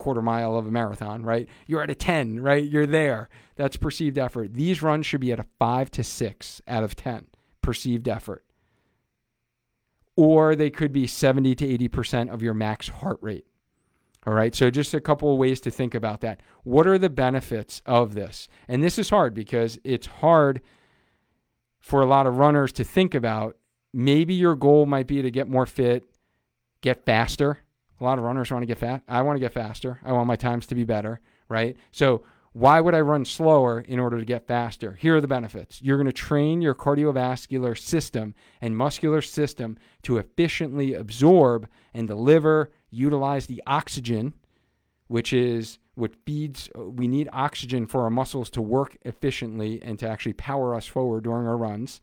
quarter 0.00 0.20
mile 0.22 0.56
of 0.56 0.66
a 0.66 0.70
marathon, 0.70 1.22
right? 1.22 1.48
You're 1.66 1.82
at 1.82 1.90
a 1.90 1.94
10, 1.94 2.40
right? 2.40 2.64
You're 2.64 2.86
there. 2.86 3.28
That's 3.54 3.76
perceived 3.76 4.18
effort. 4.18 4.54
These 4.54 4.82
runs 4.82 5.06
should 5.06 5.20
be 5.20 5.32
at 5.32 5.38
a 5.38 5.46
5 5.58 5.90
to 5.92 6.02
6 6.02 6.62
out 6.66 6.82
of 6.82 6.96
10 6.96 7.26
perceived 7.62 8.08
effort 8.08 8.44
or 10.20 10.54
they 10.54 10.68
could 10.68 10.92
be 10.92 11.06
70 11.06 11.54
to 11.54 11.78
80% 11.78 12.30
of 12.30 12.42
your 12.42 12.52
max 12.52 12.88
heart 12.88 13.18
rate. 13.22 13.46
All 14.26 14.34
right, 14.34 14.54
so 14.54 14.70
just 14.70 14.92
a 14.92 15.00
couple 15.00 15.32
of 15.32 15.38
ways 15.38 15.62
to 15.62 15.70
think 15.70 15.94
about 15.94 16.20
that. 16.20 16.42
What 16.62 16.86
are 16.86 16.98
the 16.98 17.08
benefits 17.08 17.80
of 17.86 18.14
this? 18.14 18.46
And 18.68 18.84
this 18.84 18.98
is 18.98 19.08
hard 19.08 19.32
because 19.32 19.78
it's 19.82 20.06
hard 20.06 20.60
for 21.80 22.02
a 22.02 22.06
lot 22.06 22.26
of 22.26 22.36
runners 22.36 22.70
to 22.72 22.84
think 22.84 23.14
about. 23.14 23.56
Maybe 23.94 24.34
your 24.34 24.56
goal 24.56 24.84
might 24.84 25.06
be 25.06 25.22
to 25.22 25.30
get 25.30 25.48
more 25.48 25.64
fit, 25.64 26.04
get 26.82 27.06
faster. 27.06 27.60
A 28.00 28.04
lot 28.04 28.18
of 28.18 28.24
runners 28.24 28.50
want 28.50 28.62
to 28.62 28.66
get 28.66 28.78
fat. 28.78 29.02
I 29.06 29.22
want 29.22 29.36
to 29.36 29.40
get 29.40 29.52
faster. 29.52 30.00
I 30.04 30.12
want 30.12 30.26
my 30.26 30.36
times 30.36 30.66
to 30.66 30.74
be 30.74 30.84
better, 30.84 31.20
right? 31.48 31.76
So 31.92 32.24
why 32.52 32.80
would 32.80 32.94
I 32.94 33.00
run 33.00 33.24
slower 33.24 33.80
in 33.80 34.00
order 34.00 34.18
to 34.18 34.24
get 34.24 34.46
faster? 34.46 34.94
Here 34.94 35.16
are 35.16 35.20
the 35.20 35.28
benefits. 35.28 35.80
You're 35.82 35.98
going 35.98 36.06
to 36.06 36.12
train 36.12 36.60
your 36.60 36.74
cardiovascular 36.74 37.78
system 37.78 38.34
and 38.60 38.76
muscular 38.76 39.22
system 39.22 39.78
to 40.02 40.16
efficiently 40.16 40.94
absorb 40.94 41.68
and 41.94 42.08
deliver, 42.08 42.72
utilize 42.90 43.46
the 43.46 43.62
oxygen, 43.66 44.34
which 45.06 45.32
is 45.32 45.78
what 45.94 46.16
feeds. 46.26 46.68
Uh, 46.76 46.84
we 46.84 47.06
need 47.06 47.28
oxygen 47.32 47.86
for 47.86 48.02
our 48.02 48.10
muscles 48.10 48.50
to 48.50 48.62
work 48.62 48.96
efficiently 49.02 49.80
and 49.82 49.98
to 50.00 50.08
actually 50.08 50.32
power 50.32 50.74
us 50.74 50.86
forward 50.86 51.24
during 51.24 51.46
our 51.46 51.56
runs, 51.56 52.00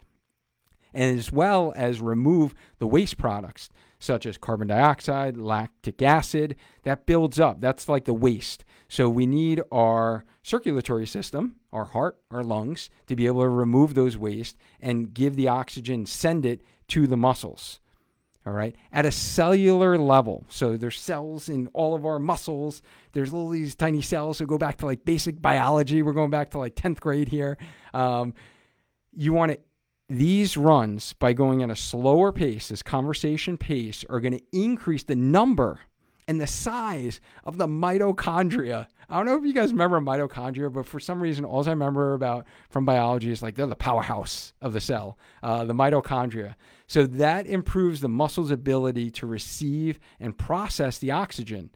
as 0.94 1.30
well 1.30 1.74
as 1.76 2.00
remove 2.00 2.54
the 2.80 2.88
waste 2.88 3.18
products 3.18 3.70
such 4.00 4.26
as 4.26 4.38
carbon 4.38 4.68
dioxide, 4.68 5.38
lactic 5.38 6.02
acid, 6.02 6.56
that 6.84 7.06
builds 7.06 7.40
up. 7.40 7.60
That's 7.62 7.90
like 7.90 8.06
the 8.06 8.14
waste. 8.14 8.64
So 8.88 9.10
we 9.10 9.26
need 9.26 9.62
our 9.72 10.24
circulatory 10.44 11.08
system, 11.08 11.56
our 11.74 11.86
heart, 11.86 12.18
our 12.32 12.44
lungs, 12.44 12.90
to 13.08 13.16
be 13.16 13.26
able 13.26 13.42
to 13.42 13.50
remove 13.50 13.94
those 13.94 14.18
waste 14.18 14.56
and 14.80 15.14
give 15.14 15.36
the 15.36 15.48
oxygen, 15.48 16.06
send 16.06 16.46
it 16.46 16.62
to 16.90 17.08
the 17.08 17.18
muscles. 17.18 17.80
All 18.46 18.54
right, 18.54 18.78
at 18.94 19.06
a 19.06 19.12
cellular 19.12 19.98
level. 19.98 20.46
So 20.48 20.78
there's 20.78 20.98
cells 20.98 21.50
in 21.50 21.68
all 21.74 21.96
of 21.96 22.06
our 22.06 22.18
muscles. 22.18 22.82
There's 23.12 23.34
all 23.34 23.50
these 23.50 23.76
tiny 23.76 24.02
cells. 24.02 24.38
So 24.38 24.46
go 24.46 24.58
back 24.58 24.78
to 24.78 24.86
like 24.86 25.04
basic 25.04 25.42
biology. 25.42 26.02
We're 26.02 26.14
going 26.14 26.30
back 26.30 26.52
to 26.52 26.58
like 26.58 26.74
10th 26.74 27.02
grade 27.02 27.28
here. 27.28 27.58
Um, 27.94 28.34
you 29.14 29.34
want 29.34 29.52
to 29.52 29.60
these 30.10 30.56
runs, 30.56 31.14
by 31.14 31.34
going 31.34 31.62
at 31.62 31.70
a 31.70 31.76
slower 31.76 32.32
pace, 32.32 32.70
this 32.70 32.84
conversation 32.84 33.58
pace, 33.58 34.06
are 34.10 34.20
going 34.20 34.38
to 34.38 34.44
increase 34.54 35.04
the 35.04 35.16
number 35.16 35.82
and 36.28 36.40
the 36.42 36.48
size 36.48 37.22
of 37.46 37.58
the 37.58 37.68
mitochondria. 37.68 38.88
I 39.10 39.18
don't 39.18 39.26
know 39.26 39.38
if 39.38 39.46
you 39.46 39.54
guys 39.54 39.72
remember 39.72 40.00
mitochondria, 40.02 40.72
but 40.72 40.86
for 40.86 41.00
some 41.00 41.22
reason, 41.22 41.46
all 41.46 41.66
I 41.66 41.72
remember 41.72 42.14
about 42.14 42.46
from 42.70 42.86
biology 42.86 43.32
is 43.32 43.42
like 43.42 43.56
they're 43.56 43.68
the 43.68 43.76
powerhouse 43.76 44.54
of 44.62 44.74
the 44.74 44.82
cell, 44.82 45.18
uh, 45.44 45.64
the 45.64 45.74
mitochondria. 45.74 46.56
So 46.88 47.06
that 47.06 47.48
improves 47.48 48.02
the 48.02 48.10
muscle's 48.10 48.52
ability 48.52 49.12
to 49.12 49.28
receive 49.28 50.00
and 50.20 50.38
process 50.38 50.98
the 50.98 51.12
oxygen 51.12 51.70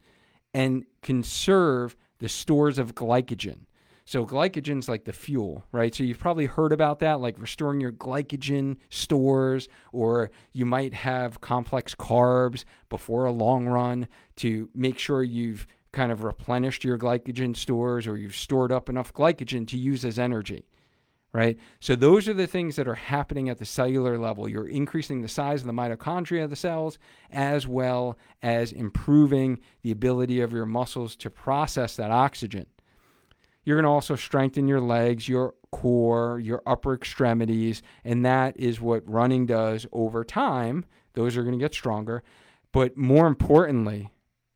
and 0.54 0.84
conserve 1.02 1.96
the 2.18 2.28
stores 2.28 2.78
of 2.78 2.94
glycogen. 2.94 3.60
So 4.04 4.26
glycogen's 4.26 4.88
like 4.88 5.04
the 5.04 5.12
fuel, 5.12 5.64
right? 5.70 5.94
So 5.94 6.02
you've 6.02 6.18
probably 6.18 6.46
heard 6.46 6.72
about 6.72 6.98
that, 7.00 7.20
like 7.20 7.36
restoring 7.38 7.80
your 7.80 7.92
glycogen 7.92 8.76
stores, 8.90 9.68
or 9.92 10.30
you 10.52 10.66
might 10.66 10.92
have 10.92 11.40
complex 11.40 11.94
carbs 11.94 12.64
before 12.88 13.26
a 13.26 13.32
long 13.32 13.66
run 13.66 14.08
to 14.36 14.68
make 14.74 14.98
sure 14.98 15.22
you've 15.22 15.66
kind 15.92 16.10
of 16.10 16.24
replenished 16.24 16.84
your 16.84 16.98
glycogen 16.98 17.56
stores 17.56 18.06
or 18.06 18.16
you've 18.16 18.34
stored 18.34 18.72
up 18.72 18.88
enough 18.88 19.12
glycogen 19.12 19.68
to 19.68 19.78
use 19.78 20.04
as 20.04 20.18
energy, 20.18 20.64
right? 21.32 21.58
So 21.80 21.94
those 21.94 22.28
are 22.28 22.34
the 22.34 22.46
things 22.46 22.76
that 22.76 22.88
are 22.88 22.94
happening 22.94 23.50
at 23.50 23.58
the 23.58 23.66
cellular 23.66 24.18
level. 24.18 24.48
You're 24.48 24.68
increasing 24.68 25.20
the 25.20 25.28
size 25.28 25.60
of 25.60 25.66
the 25.66 25.72
mitochondria 25.72 26.44
of 26.44 26.50
the 26.50 26.56
cells 26.56 26.98
as 27.30 27.68
well 27.68 28.18
as 28.42 28.72
improving 28.72 29.60
the 29.82 29.92
ability 29.92 30.40
of 30.40 30.52
your 30.52 30.66
muscles 30.66 31.14
to 31.16 31.30
process 31.30 31.94
that 31.96 32.10
oxygen. 32.10 32.66
You're 33.64 33.76
going 33.76 33.84
to 33.84 33.90
also 33.90 34.16
strengthen 34.16 34.68
your 34.68 34.80
legs, 34.80 35.28
your 35.28 35.54
core, 35.70 36.40
your 36.40 36.62
upper 36.66 36.94
extremities, 36.94 37.82
and 38.04 38.24
that 38.24 38.58
is 38.58 38.80
what 38.80 39.08
running 39.08 39.46
does 39.46 39.86
over 39.92 40.24
time. 40.24 40.84
Those 41.14 41.36
are 41.36 41.42
going 41.42 41.58
to 41.58 41.64
get 41.64 41.74
stronger. 41.74 42.22
But 42.72 42.96
more 42.96 43.26
importantly, 43.26 44.10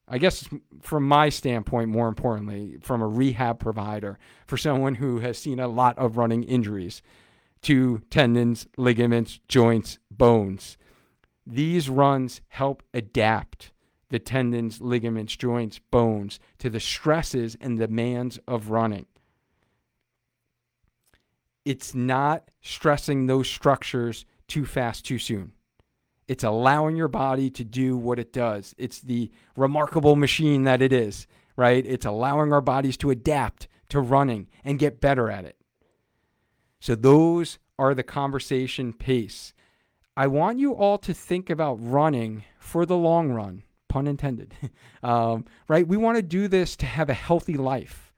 I 0.08 0.18
guess 0.18 0.48
from 0.80 1.06
my 1.06 1.28
standpoint, 1.28 1.90
more 1.90 2.08
importantly, 2.08 2.76
from 2.80 3.02
a 3.02 3.08
rehab 3.08 3.58
provider, 3.58 4.18
for 4.46 4.56
someone 4.56 4.96
who 4.96 5.20
has 5.20 5.38
seen 5.38 5.58
a 5.58 5.68
lot 5.68 5.98
of 5.98 6.16
running 6.16 6.44
injuries 6.44 7.02
to 7.62 8.02
tendons, 8.10 8.66
ligaments, 8.76 9.40
joints, 9.48 9.98
bones, 10.10 10.76
these 11.46 11.88
runs 11.88 12.40
help 12.48 12.82
adapt 12.94 13.72
the 14.08 14.18
tendons, 14.18 14.80
ligaments, 14.80 15.36
joints, 15.36 15.80
bones 15.90 16.38
to 16.58 16.70
the 16.70 16.80
stresses 16.80 17.56
and 17.60 17.78
demands 17.78 18.38
of 18.46 18.70
running. 18.70 19.06
It's 21.64 21.94
not 21.94 22.50
stressing 22.62 23.26
those 23.26 23.48
structures 23.48 24.24
too 24.46 24.64
fast, 24.64 25.04
too 25.04 25.18
soon. 25.18 25.52
It's 26.28 26.44
allowing 26.44 26.96
your 26.96 27.08
body 27.08 27.50
to 27.50 27.64
do 27.64 27.96
what 27.96 28.18
it 28.18 28.32
does. 28.32 28.74
It's 28.78 29.00
the 29.00 29.30
remarkable 29.56 30.16
machine 30.16 30.64
that 30.64 30.82
it 30.82 30.92
is, 30.92 31.26
right? 31.56 31.84
It's 31.84 32.06
allowing 32.06 32.52
our 32.52 32.60
bodies 32.60 32.96
to 32.98 33.10
adapt 33.10 33.68
to 33.88 34.00
running 34.00 34.48
and 34.64 34.78
get 34.78 35.00
better 35.00 35.30
at 35.30 35.44
it. 35.44 35.56
So, 36.80 36.94
those 36.94 37.58
are 37.78 37.94
the 37.94 38.02
conversation 38.02 38.92
pace. 38.92 39.52
I 40.16 40.26
want 40.26 40.58
you 40.58 40.74
all 40.74 40.98
to 40.98 41.14
think 41.14 41.50
about 41.50 41.78
running 41.80 42.44
for 42.58 42.86
the 42.86 42.96
long 42.96 43.32
run 43.32 43.62
pun 43.88 44.06
intended. 44.06 44.54
um, 45.02 45.44
right? 45.68 45.86
We 45.86 45.96
want 45.96 46.16
to 46.16 46.22
do 46.22 46.48
this 46.48 46.76
to 46.76 46.86
have 46.86 47.08
a 47.08 47.14
healthy 47.14 47.54
life 47.54 48.12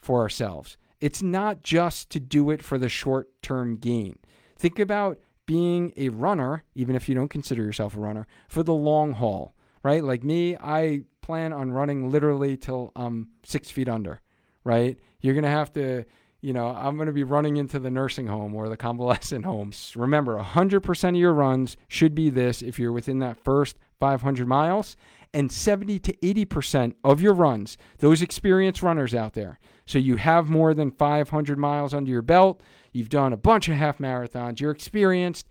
for 0.00 0.20
ourselves. 0.20 0.76
It's 1.00 1.22
not 1.22 1.62
just 1.62 2.10
to 2.10 2.20
do 2.20 2.50
it 2.50 2.62
for 2.62 2.78
the 2.78 2.88
short 2.88 3.30
term 3.42 3.76
gain. 3.76 4.18
Think 4.56 4.78
about 4.78 5.18
being 5.46 5.92
a 5.96 6.08
runner, 6.08 6.64
even 6.74 6.96
if 6.96 7.08
you 7.08 7.14
don't 7.14 7.28
consider 7.28 7.62
yourself 7.62 7.96
a 7.96 8.00
runner, 8.00 8.26
for 8.48 8.62
the 8.62 8.74
long 8.74 9.12
haul, 9.12 9.54
right? 9.82 10.02
Like 10.02 10.24
me, 10.24 10.56
I 10.56 11.02
plan 11.20 11.52
on 11.52 11.72
running 11.72 12.10
literally 12.10 12.56
till 12.56 12.92
I'm 12.96 13.28
six 13.44 13.70
feet 13.70 13.88
under, 13.88 14.20
right? 14.62 14.98
You're 15.20 15.34
going 15.34 15.44
to 15.44 15.50
have 15.50 15.72
to, 15.74 16.04
you 16.40 16.52
know, 16.52 16.68
I'm 16.68 16.96
going 16.96 17.06
to 17.06 17.12
be 17.12 17.24
running 17.24 17.56
into 17.56 17.78
the 17.78 17.90
nursing 17.90 18.26
home 18.26 18.54
or 18.54 18.68
the 18.68 18.76
convalescent 18.76 19.44
homes. 19.46 19.92
Remember, 19.96 20.38
100% 20.38 21.08
of 21.08 21.16
your 21.16 21.32
runs 21.32 21.76
should 21.88 22.14
be 22.14 22.30
this 22.30 22.62
if 22.62 22.78
you're 22.78 22.92
within 22.92 23.18
that 23.20 23.38
first 23.38 23.78
500 24.04 24.46
miles 24.46 24.98
and 25.32 25.50
70 25.50 25.98
to 26.00 26.12
80% 26.16 26.92
of 27.02 27.22
your 27.22 27.32
runs, 27.32 27.78
those 28.00 28.20
experienced 28.20 28.82
runners 28.82 29.14
out 29.14 29.32
there. 29.32 29.58
So 29.86 29.98
you 29.98 30.16
have 30.16 30.50
more 30.50 30.74
than 30.74 30.90
500 30.90 31.56
miles 31.56 31.94
under 31.94 32.10
your 32.10 32.20
belt, 32.20 32.60
you've 32.92 33.08
done 33.08 33.32
a 33.32 33.38
bunch 33.38 33.66
of 33.70 33.76
half 33.76 33.96
marathons, 33.96 34.60
you're 34.60 34.72
experienced. 34.72 35.48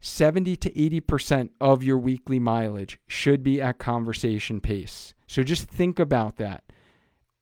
70 0.00 0.56
to 0.56 0.70
80% 0.70 1.50
of 1.60 1.82
your 1.82 1.98
weekly 1.98 2.38
mileage 2.38 2.98
should 3.06 3.42
be 3.42 3.60
at 3.60 3.78
conversation 3.78 4.62
pace. 4.62 5.12
So 5.26 5.42
just 5.42 5.68
think 5.68 5.98
about 5.98 6.36
that. 6.36 6.64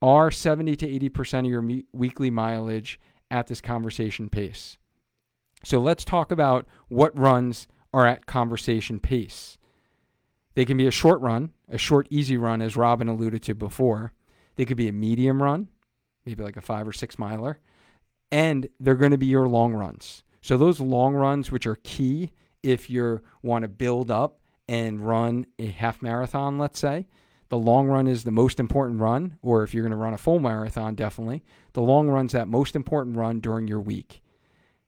Are 0.02 0.32
70 0.32 0.74
to 0.74 0.88
80% 0.88 1.40
of 1.40 1.46
your 1.46 1.62
me- 1.62 1.84
weekly 1.92 2.30
mileage 2.30 2.98
at 3.30 3.46
this 3.46 3.60
conversation 3.60 4.28
pace? 4.28 4.76
So 5.62 5.78
let's 5.78 6.04
talk 6.04 6.32
about 6.32 6.66
what 6.88 7.16
runs 7.16 7.68
are 7.94 8.06
at 8.06 8.26
conversation 8.26 8.98
pace. 8.98 9.58
They 10.56 10.64
can 10.64 10.78
be 10.78 10.86
a 10.86 10.90
short 10.90 11.20
run, 11.20 11.50
a 11.68 11.76
short, 11.76 12.08
easy 12.08 12.38
run, 12.38 12.62
as 12.62 12.76
Robin 12.76 13.08
alluded 13.08 13.42
to 13.42 13.54
before. 13.54 14.14
They 14.56 14.64
could 14.64 14.78
be 14.78 14.88
a 14.88 14.92
medium 14.92 15.42
run, 15.42 15.68
maybe 16.24 16.42
like 16.42 16.56
a 16.56 16.62
five 16.62 16.88
or 16.88 16.94
six 16.94 17.18
miler. 17.18 17.60
And 18.32 18.66
they're 18.80 18.94
going 18.94 19.10
to 19.10 19.18
be 19.18 19.26
your 19.26 19.46
long 19.46 19.74
runs. 19.74 20.24
So 20.40 20.56
those 20.56 20.80
long 20.80 21.14
runs, 21.14 21.52
which 21.52 21.66
are 21.66 21.76
key 21.84 22.32
if 22.62 22.88
you 22.88 23.20
want 23.42 23.64
to 23.64 23.68
build 23.68 24.10
up 24.10 24.40
and 24.66 25.06
run 25.06 25.44
a 25.58 25.66
half 25.66 26.00
marathon, 26.00 26.58
let's 26.58 26.78
say, 26.78 27.06
the 27.50 27.58
long 27.58 27.86
run 27.86 28.06
is 28.06 28.24
the 28.24 28.30
most 28.30 28.58
important 28.58 28.98
run, 28.98 29.36
or 29.42 29.62
if 29.62 29.74
you're 29.74 29.84
going 29.84 29.90
to 29.90 29.96
run 29.96 30.14
a 30.14 30.18
full 30.18 30.40
marathon, 30.40 30.94
definitely. 30.94 31.44
The 31.74 31.82
long 31.82 32.08
run's 32.08 32.32
that 32.32 32.48
most 32.48 32.74
important 32.74 33.16
run 33.18 33.40
during 33.40 33.68
your 33.68 33.80
week. 33.80 34.22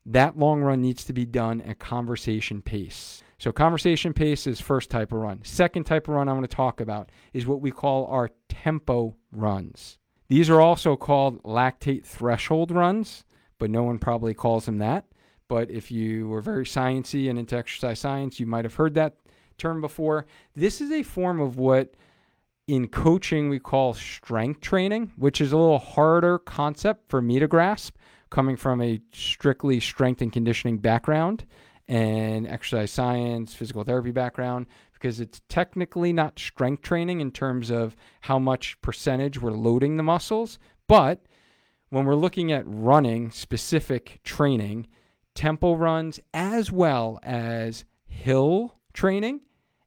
That 0.06 0.38
long 0.38 0.62
run 0.62 0.80
needs 0.80 1.04
to 1.04 1.12
be 1.12 1.26
done 1.26 1.60
at 1.60 1.78
conversation 1.78 2.62
pace. 2.62 3.22
So, 3.38 3.52
conversation 3.52 4.12
pace 4.12 4.48
is 4.48 4.60
first 4.60 4.90
type 4.90 5.12
of 5.12 5.20
run. 5.20 5.44
Second 5.44 5.84
type 5.84 6.08
of 6.08 6.14
run 6.14 6.28
I 6.28 6.32
want 6.32 6.48
to 6.50 6.56
talk 6.56 6.80
about 6.80 7.10
is 7.32 7.46
what 7.46 7.60
we 7.60 7.70
call 7.70 8.06
our 8.06 8.30
tempo 8.48 9.14
runs. 9.30 9.98
These 10.28 10.50
are 10.50 10.60
also 10.60 10.96
called 10.96 11.42
lactate 11.44 12.04
threshold 12.04 12.72
runs, 12.72 13.24
but 13.58 13.70
no 13.70 13.84
one 13.84 13.98
probably 13.98 14.34
calls 14.34 14.66
them 14.66 14.78
that. 14.78 15.06
But 15.46 15.70
if 15.70 15.90
you 15.90 16.28
were 16.28 16.42
very 16.42 16.64
sciencey 16.64 17.30
and 17.30 17.38
into 17.38 17.56
exercise 17.56 18.00
science, 18.00 18.40
you 18.40 18.46
might 18.46 18.64
have 18.64 18.74
heard 18.74 18.94
that 18.94 19.14
term 19.56 19.80
before. 19.80 20.26
This 20.54 20.80
is 20.80 20.90
a 20.90 21.04
form 21.04 21.40
of 21.40 21.56
what 21.56 21.94
in 22.66 22.88
coaching 22.88 23.48
we 23.48 23.60
call 23.60 23.94
strength 23.94 24.60
training, 24.60 25.12
which 25.16 25.40
is 25.40 25.52
a 25.52 25.56
little 25.56 25.78
harder 25.78 26.38
concept 26.38 27.08
for 27.08 27.22
me 27.22 27.38
to 27.38 27.48
grasp 27.48 27.96
coming 28.30 28.56
from 28.56 28.82
a 28.82 29.00
strictly 29.12 29.80
strength 29.80 30.20
and 30.20 30.32
conditioning 30.32 30.76
background 30.78 31.46
and 31.88 32.46
exercise 32.46 32.90
science, 32.90 33.54
physical 33.54 33.82
therapy 33.82 34.10
background, 34.10 34.66
because 34.92 35.20
it's 35.20 35.40
technically 35.48 36.12
not 36.12 36.38
strength 36.38 36.82
training 36.82 37.20
in 37.20 37.30
terms 37.30 37.70
of 37.70 37.96
how 38.22 38.38
much 38.38 38.80
percentage 38.82 39.40
we're 39.40 39.52
loading 39.52 39.96
the 39.96 40.02
muscles. 40.02 40.58
But 40.86 41.24
when 41.90 42.04
we're 42.04 42.14
looking 42.14 42.52
at 42.52 42.64
running 42.66 43.30
specific 43.30 44.20
training, 44.22 44.88
tempo 45.34 45.74
runs 45.74 46.20
as 46.34 46.70
well 46.70 47.18
as 47.22 47.84
hill 48.06 48.74
training 48.92 49.40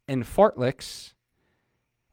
and 0.08 0.24
fartleks 0.24 1.14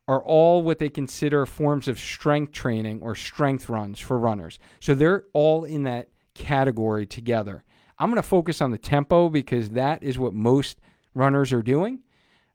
are 0.06 0.22
all 0.22 0.62
what 0.62 0.78
they 0.78 0.88
consider 0.88 1.46
forms 1.46 1.86
of 1.86 1.98
strength 1.98 2.52
training 2.52 3.00
or 3.02 3.14
strength 3.14 3.68
runs 3.68 4.00
for 4.00 4.18
runners. 4.18 4.58
So 4.80 4.94
they're 4.94 5.24
all 5.34 5.64
in 5.64 5.84
that 5.84 6.08
category 6.34 7.06
together. 7.06 7.62
I'm 7.98 8.10
going 8.10 8.22
to 8.22 8.28
focus 8.28 8.60
on 8.60 8.70
the 8.70 8.78
tempo 8.78 9.28
because 9.28 9.70
that 9.70 10.02
is 10.02 10.18
what 10.18 10.32
most 10.32 10.78
runners 11.14 11.52
are 11.52 11.62
doing. 11.62 12.00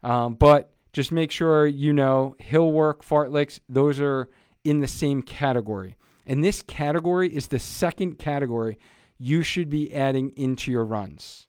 Um, 0.04 0.36
but 0.36 0.72
just 0.94 1.12
make 1.12 1.32
sure 1.32 1.66
you 1.66 1.94
know 1.94 2.36
hill 2.40 2.72
work, 2.72 3.04
fartleks, 3.04 3.60
those 3.68 4.00
are 4.00 4.30
in 4.64 4.80
the 4.80 4.88
same 4.88 5.22
category. 5.22 5.98
And 6.26 6.44
this 6.44 6.62
category 6.62 7.34
is 7.34 7.48
the 7.48 7.60
second 7.60 8.18
category 8.18 8.78
you 9.18 9.44
should 9.44 9.70
be 9.70 9.94
adding 9.94 10.32
into 10.36 10.72
your 10.72 10.86
runs. 10.86 11.48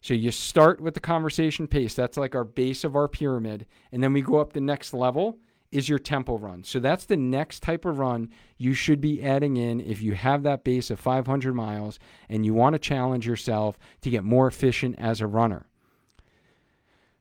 So 0.00 0.12
you 0.12 0.30
start 0.30 0.80
with 0.80 0.94
the 0.94 1.00
conversation 1.00 1.66
pace. 1.66 1.94
That's 1.94 2.18
like 2.18 2.34
our 2.34 2.44
base 2.44 2.84
of 2.84 2.94
our 2.94 3.08
pyramid. 3.08 3.66
And 3.90 4.02
then 4.02 4.12
we 4.12 4.20
go 4.20 4.36
up 4.36 4.52
the 4.52 4.60
next 4.60 4.92
level 4.92 5.38
is 5.74 5.88
your 5.88 5.98
tempo 5.98 6.38
run. 6.38 6.62
So 6.62 6.78
that's 6.78 7.04
the 7.04 7.16
next 7.16 7.62
type 7.62 7.84
of 7.84 7.98
run 7.98 8.30
you 8.56 8.74
should 8.74 9.00
be 9.00 9.22
adding 9.22 9.56
in 9.56 9.80
if 9.80 10.00
you 10.00 10.14
have 10.14 10.44
that 10.44 10.62
base 10.62 10.88
of 10.90 11.00
500 11.00 11.52
miles 11.52 11.98
and 12.28 12.46
you 12.46 12.54
want 12.54 12.74
to 12.74 12.78
challenge 12.78 13.26
yourself 13.26 13.76
to 14.02 14.10
get 14.10 14.22
more 14.22 14.46
efficient 14.46 14.96
as 14.98 15.20
a 15.20 15.26
runner. 15.26 15.66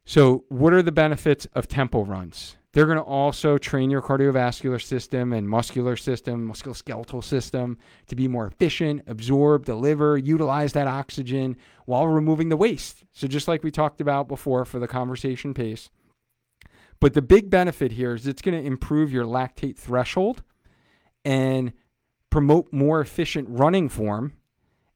So, 0.05 0.43
what 0.49 0.73
are 0.73 0.81
the 0.81 0.91
benefits 0.91 1.47
of 1.53 1.69
tempo 1.69 2.03
runs? 2.03 2.57
They're 2.73 2.85
going 2.85 2.97
to 2.97 3.03
also 3.03 3.57
train 3.57 3.89
your 3.89 4.01
cardiovascular 4.01 4.81
system 4.81 5.31
and 5.31 5.47
muscular 5.47 5.95
system, 5.95 6.51
musculoskeletal 6.51 7.23
system 7.23 7.77
to 8.07 8.15
be 8.15 8.27
more 8.27 8.47
efficient, 8.47 9.03
absorb, 9.07 9.65
deliver, 9.65 10.17
utilize 10.17 10.73
that 10.73 10.87
oxygen 10.87 11.55
while 11.85 12.07
removing 12.07 12.49
the 12.49 12.57
waste. 12.57 13.05
So, 13.13 13.27
just 13.27 13.47
like 13.47 13.63
we 13.63 13.71
talked 13.71 14.01
about 14.01 14.27
before 14.27 14.65
for 14.65 14.79
the 14.79 14.87
conversation 14.87 15.53
pace. 15.53 15.89
But 17.03 17.15
the 17.15 17.21
big 17.21 17.49
benefit 17.49 17.91
here 17.91 18.15
is 18.15 18.27
it's 18.27 18.41
going 18.41 18.57
to 18.57 18.65
improve 18.65 19.11
your 19.11 19.25
lactate 19.25 19.75
threshold 19.75 20.41
and 21.25 21.73
promote 22.29 22.71
more 22.71 23.01
efficient 23.01 23.49
running 23.49 23.89
form, 23.89 24.37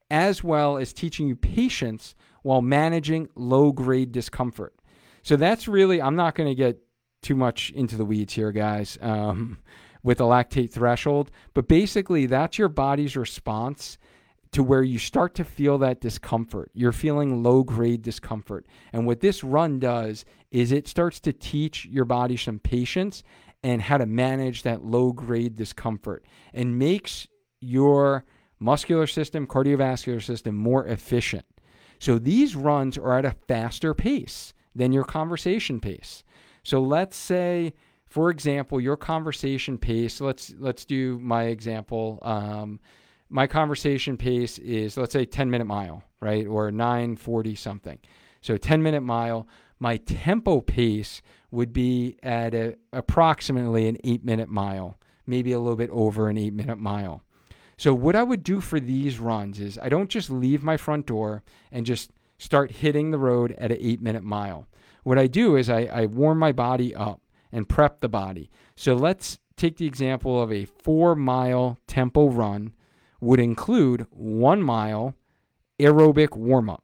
as 0.09 0.41
well 0.41 0.77
as 0.77 0.93
teaching 0.93 1.27
you 1.27 1.35
patience 1.35 2.15
while 2.43 2.61
managing 2.61 3.27
low 3.35 3.73
grade 3.73 4.13
discomfort. 4.13 4.73
So, 5.21 5.35
that's 5.35 5.67
really, 5.67 6.01
I'm 6.01 6.15
not 6.15 6.35
going 6.35 6.47
to 6.47 6.55
get 6.55 6.79
too 7.23 7.35
much 7.35 7.71
into 7.71 7.97
the 7.97 8.05
weeds 8.05 8.31
here, 8.31 8.53
guys, 8.53 8.97
um, 9.01 9.57
with 10.01 10.19
the 10.19 10.23
lactate 10.23 10.71
threshold. 10.71 11.29
But 11.53 11.67
basically, 11.67 12.25
that's 12.25 12.57
your 12.57 12.69
body's 12.69 13.17
response 13.17 13.97
to 14.51 14.63
where 14.63 14.83
you 14.83 14.97
start 14.99 15.35
to 15.35 15.43
feel 15.43 15.77
that 15.77 16.01
discomfort. 16.01 16.71
You're 16.73 16.91
feeling 16.91 17.43
low 17.43 17.63
grade 17.63 18.01
discomfort. 18.01 18.65
And 18.93 19.05
what 19.05 19.19
this 19.19 19.43
run 19.43 19.79
does 19.79 20.25
is 20.51 20.71
it 20.71 20.87
starts 20.87 21.19
to 21.21 21.33
teach 21.33 21.85
your 21.85 22.05
body 22.05 22.37
some 22.37 22.59
patience 22.59 23.23
and 23.63 23.81
how 23.81 23.97
to 23.97 24.05
manage 24.05 24.63
that 24.63 24.83
low 24.83 25.11
grade 25.11 25.55
discomfort 25.55 26.25
and 26.53 26.79
makes 26.79 27.27
your 27.59 28.23
muscular 28.59 29.07
system, 29.07 29.45
cardiovascular 29.47 30.23
system 30.23 30.55
more 30.55 30.85
efficient. 30.87 31.45
So 31.99 32.19
these 32.19 32.55
runs 32.55 32.97
are 32.97 33.17
at 33.17 33.25
a 33.25 33.35
faster 33.47 33.93
pace 33.93 34.53
than 34.75 34.91
your 34.91 35.03
conversation 35.03 35.79
pace. 35.79 36.23
So 36.63 36.79
let's 36.81 37.17
say, 37.17 37.73
for 38.05 38.29
example, 38.29 38.79
your 38.79 38.97
conversation 38.97 39.77
pace. 39.77 40.21
Let's 40.21 40.53
let's 40.59 40.85
do 40.85 41.17
my 41.19 41.45
example. 41.45 42.19
Um, 42.21 42.79
my 43.29 43.47
conversation 43.47 44.17
pace 44.17 44.57
is 44.59 44.97
let's 44.97 45.13
say 45.13 45.25
10 45.25 45.49
minute 45.49 45.65
mile, 45.65 46.03
right, 46.21 46.45
or 46.47 46.71
940 46.71 47.55
something. 47.55 47.99
So 48.41 48.57
10 48.57 48.81
minute 48.81 49.01
mile. 49.01 49.47
My 49.79 49.97
tempo 49.97 50.61
pace 50.61 51.21
would 51.51 51.71
be 51.71 52.17
at 52.23 52.55
a, 52.55 52.75
approximately 52.91 53.87
an 53.87 53.97
eight 54.03 54.25
minute 54.25 54.49
mile, 54.49 54.97
maybe 55.27 55.51
a 55.51 55.59
little 55.59 55.75
bit 55.75 55.91
over 55.91 56.29
an 56.29 56.37
eight 56.37 56.53
minute 56.53 56.79
mile. 56.79 57.21
So 57.77 57.93
what 57.93 58.15
I 58.15 58.23
would 58.23 58.43
do 58.43 58.59
for 58.59 58.79
these 58.79 59.19
runs 59.19 59.59
is 59.59 59.77
I 59.77 59.89
don't 59.89 60.09
just 60.09 60.31
leave 60.31 60.63
my 60.63 60.77
front 60.77 61.05
door 61.05 61.43
and 61.71 61.85
just 61.85 62.11
start 62.39 62.71
hitting 62.71 63.11
the 63.11 63.19
road 63.19 63.51
at 63.57 63.71
an 63.71 63.77
eight 63.79 64.01
minute 64.01 64.23
mile. 64.23 64.67
What 65.03 65.19
I 65.19 65.27
do 65.27 65.55
is 65.55 65.69
I, 65.69 65.81
I 65.81 66.05
warm 66.07 66.39
my 66.39 66.51
body 66.51 66.95
up 66.95 67.21
and 67.51 67.69
prep 67.69 68.01
the 68.01 68.09
body. 68.09 68.49
So 68.75 68.95
let's 68.95 69.39
take 69.55 69.77
the 69.77 69.85
example 69.85 70.41
of 70.41 70.51
a 70.51 70.65
four 70.65 71.15
mile 71.15 71.77
tempo 71.87 72.29
run 72.29 72.73
would 73.19 73.39
include 73.39 74.05
one 74.11 74.61
mile 74.61 75.15
aerobic 75.79 76.35
warm 76.35 76.69
up. 76.69 76.83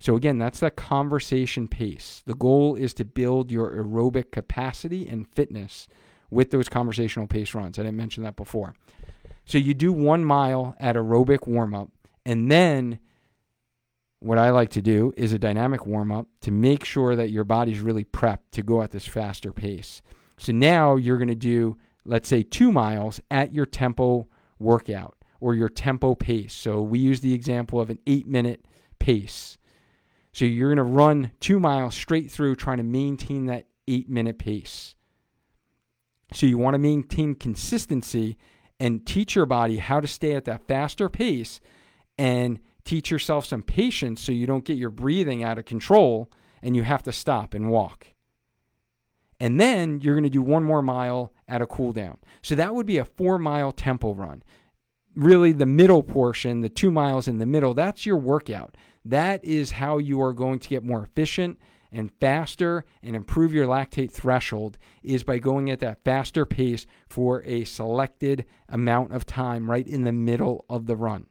So 0.00 0.16
again, 0.16 0.38
that's 0.38 0.60
that 0.60 0.76
conversation 0.76 1.68
pace. 1.68 2.22
The 2.24 2.34
goal 2.34 2.74
is 2.74 2.94
to 2.94 3.04
build 3.04 3.50
your 3.50 3.70
aerobic 3.70 4.30
capacity 4.30 5.06
and 5.06 5.28
fitness 5.28 5.88
with 6.30 6.50
those 6.50 6.68
conversational 6.68 7.26
pace 7.26 7.54
runs. 7.54 7.78
I 7.78 7.82
didn't 7.82 7.98
mention 7.98 8.22
that 8.24 8.36
before. 8.36 8.74
So 9.44 9.58
you 9.58 9.74
do 9.74 9.92
one 9.92 10.24
mile 10.24 10.74
at 10.80 10.96
aerobic 10.96 11.46
warm 11.46 11.74
up, 11.74 11.90
and 12.24 12.50
then 12.50 12.98
what 14.20 14.38
I 14.38 14.50
like 14.50 14.70
to 14.70 14.82
do 14.82 15.12
is 15.16 15.32
a 15.32 15.38
dynamic 15.38 15.86
warm 15.86 16.12
up 16.12 16.28
to 16.42 16.50
make 16.50 16.84
sure 16.84 17.16
that 17.16 17.30
your 17.30 17.44
body's 17.44 17.80
really 17.80 18.04
prepped 18.04 18.52
to 18.52 18.62
go 18.62 18.82
at 18.82 18.92
this 18.92 19.06
faster 19.06 19.52
pace. 19.52 20.02
So 20.38 20.52
now 20.52 20.96
you're 20.96 21.18
going 21.18 21.28
to 21.28 21.34
do, 21.34 21.76
let's 22.04 22.28
say, 22.28 22.42
two 22.42 22.70
miles 22.70 23.20
at 23.30 23.52
your 23.52 23.66
tempo 23.66 24.28
workout 24.58 25.16
or 25.40 25.54
your 25.54 25.68
tempo 25.68 26.14
pace. 26.14 26.52
So 26.52 26.82
we 26.82 26.98
use 26.98 27.20
the 27.20 27.34
example 27.34 27.80
of 27.80 27.90
an 27.90 27.98
eight 28.06 28.26
minute 28.26 28.64
pace. 28.98 29.58
So 30.32 30.44
you're 30.44 30.68
going 30.68 30.76
to 30.76 30.82
run 30.84 31.32
two 31.40 31.58
miles 31.58 31.94
straight 31.94 32.30
through 32.30 32.56
trying 32.56 32.76
to 32.76 32.84
maintain 32.84 33.46
that 33.46 33.66
eight 33.88 34.08
minute 34.08 34.38
pace. 34.38 34.94
So 36.32 36.46
you 36.46 36.58
want 36.58 36.74
to 36.74 36.78
maintain 36.78 37.34
consistency 37.34 38.36
and 38.78 39.04
teach 39.04 39.34
your 39.34 39.46
body 39.46 39.78
how 39.78 40.00
to 40.00 40.06
stay 40.06 40.34
at 40.34 40.44
that 40.44 40.66
faster 40.68 41.08
pace 41.08 41.60
and 42.16 42.60
teach 42.84 43.10
yourself 43.10 43.44
some 43.44 43.62
patience 43.62 44.20
so 44.20 44.32
you 44.32 44.46
don't 44.46 44.64
get 44.64 44.78
your 44.78 44.90
breathing 44.90 45.42
out 45.42 45.58
of 45.58 45.64
control 45.64 46.30
and 46.62 46.76
you 46.76 46.82
have 46.82 47.02
to 47.02 47.12
stop 47.12 47.54
and 47.54 47.70
walk. 47.70 48.06
And 49.40 49.58
then 49.58 50.00
you're 50.00 50.14
going 50.14 50.24
to 50.24 50.30
do 50.30 50.42
one 50.42 50.64
more 50.64 50.82
mile 50.82 51.32
at 51.48 51.62
a 51.62 51.66
cool 51.66 51.92
down. 51.92 52.18
So 52.42 52.54
that 52.54 52.74
would 52.74 52.86
be 52.86 52.98
a 52.98 53.04
four 53.04 53.38
mile 53.38 53.72
tempo 53.72 54.14
run. 54.14 54.42
Really, 55.16 55.52
the 55.52 55.66
middle 55.66 56.02
portion, 56.02 56.60
the 56.60 56.68
two 56.68 56.90
miles 56.90 57.26
in 57.26 57.38
the 57.38 57.46
middle, 57.46 57.74
that's 57.74 58.06
your 58.06 58.16
workout. 58.16 58.76
That 59.04 59.44
is 59.44 59.72
how 59.72 59.98
you 59.98 60.20
are 60.22 60.32
going 60.32 60.58
to 60.60 60.68
get 60.68 60.84
more 60.84 61.02
efficient 61.02 61.58
and 61.92 62.12
faster 62.20 62.84
and 63.02 63.16
improve 63.16 63.52
your 63.52 63.66
lactate 63.66 64.12
threshold 64.12 64.78
is 65.02 65.24
by 65.24 65.38
going 65.38 65.70
at 65.70 65.80
that 65.80 66.04
faster 66.04 66.46
pace 66.46 66.86
for 67.08 67.42
a 67.44 67.64
selected 67.64 68.44
amount 68.68 69.12
of 69.12 69.26
time 69.26 69.70
right 69.70 69.86
in 69.86 70.04
the 70.04 70.12
middle 70.12 70.64
of 70.68 70.86
the 70.86 70.96
run. 70.96 71.26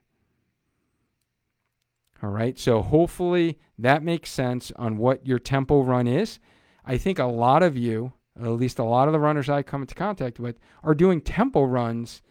All 2.21 2.29
right. 2.29 2.59
So 2.59 2.81
hopefully 2.81 3.59
that 3.77 4.03
makes 4.03 4.29
sense 4.29 4.73
on 4.75 4.97
what 4.97 5.25
your 5.25 5.39
tempo 5.39 5.81
run 5.81 6.07
is. 6.07 6.39
I 6.85 6.97
think 6.97 7.17
a 7.17 7.25
lot 7.25 7.63
of 7.63 7.77
you, 7.77 8.11
at 8.37 8.47
least 8.47 8.79
a 8.79 8.83
lot 8.83 9.07
of 9.07 9.13
the 9.13 9.19
runners 9.19 9.49
I 9.49 9.63
come 9.63 9.81
into 9.81 9.95
contact 9.95 10.39
with, 10.39 10.59
are 10.83 10.95
doing 10.95 11.21
tempo 11.21 11.63
runs 11.63 12.21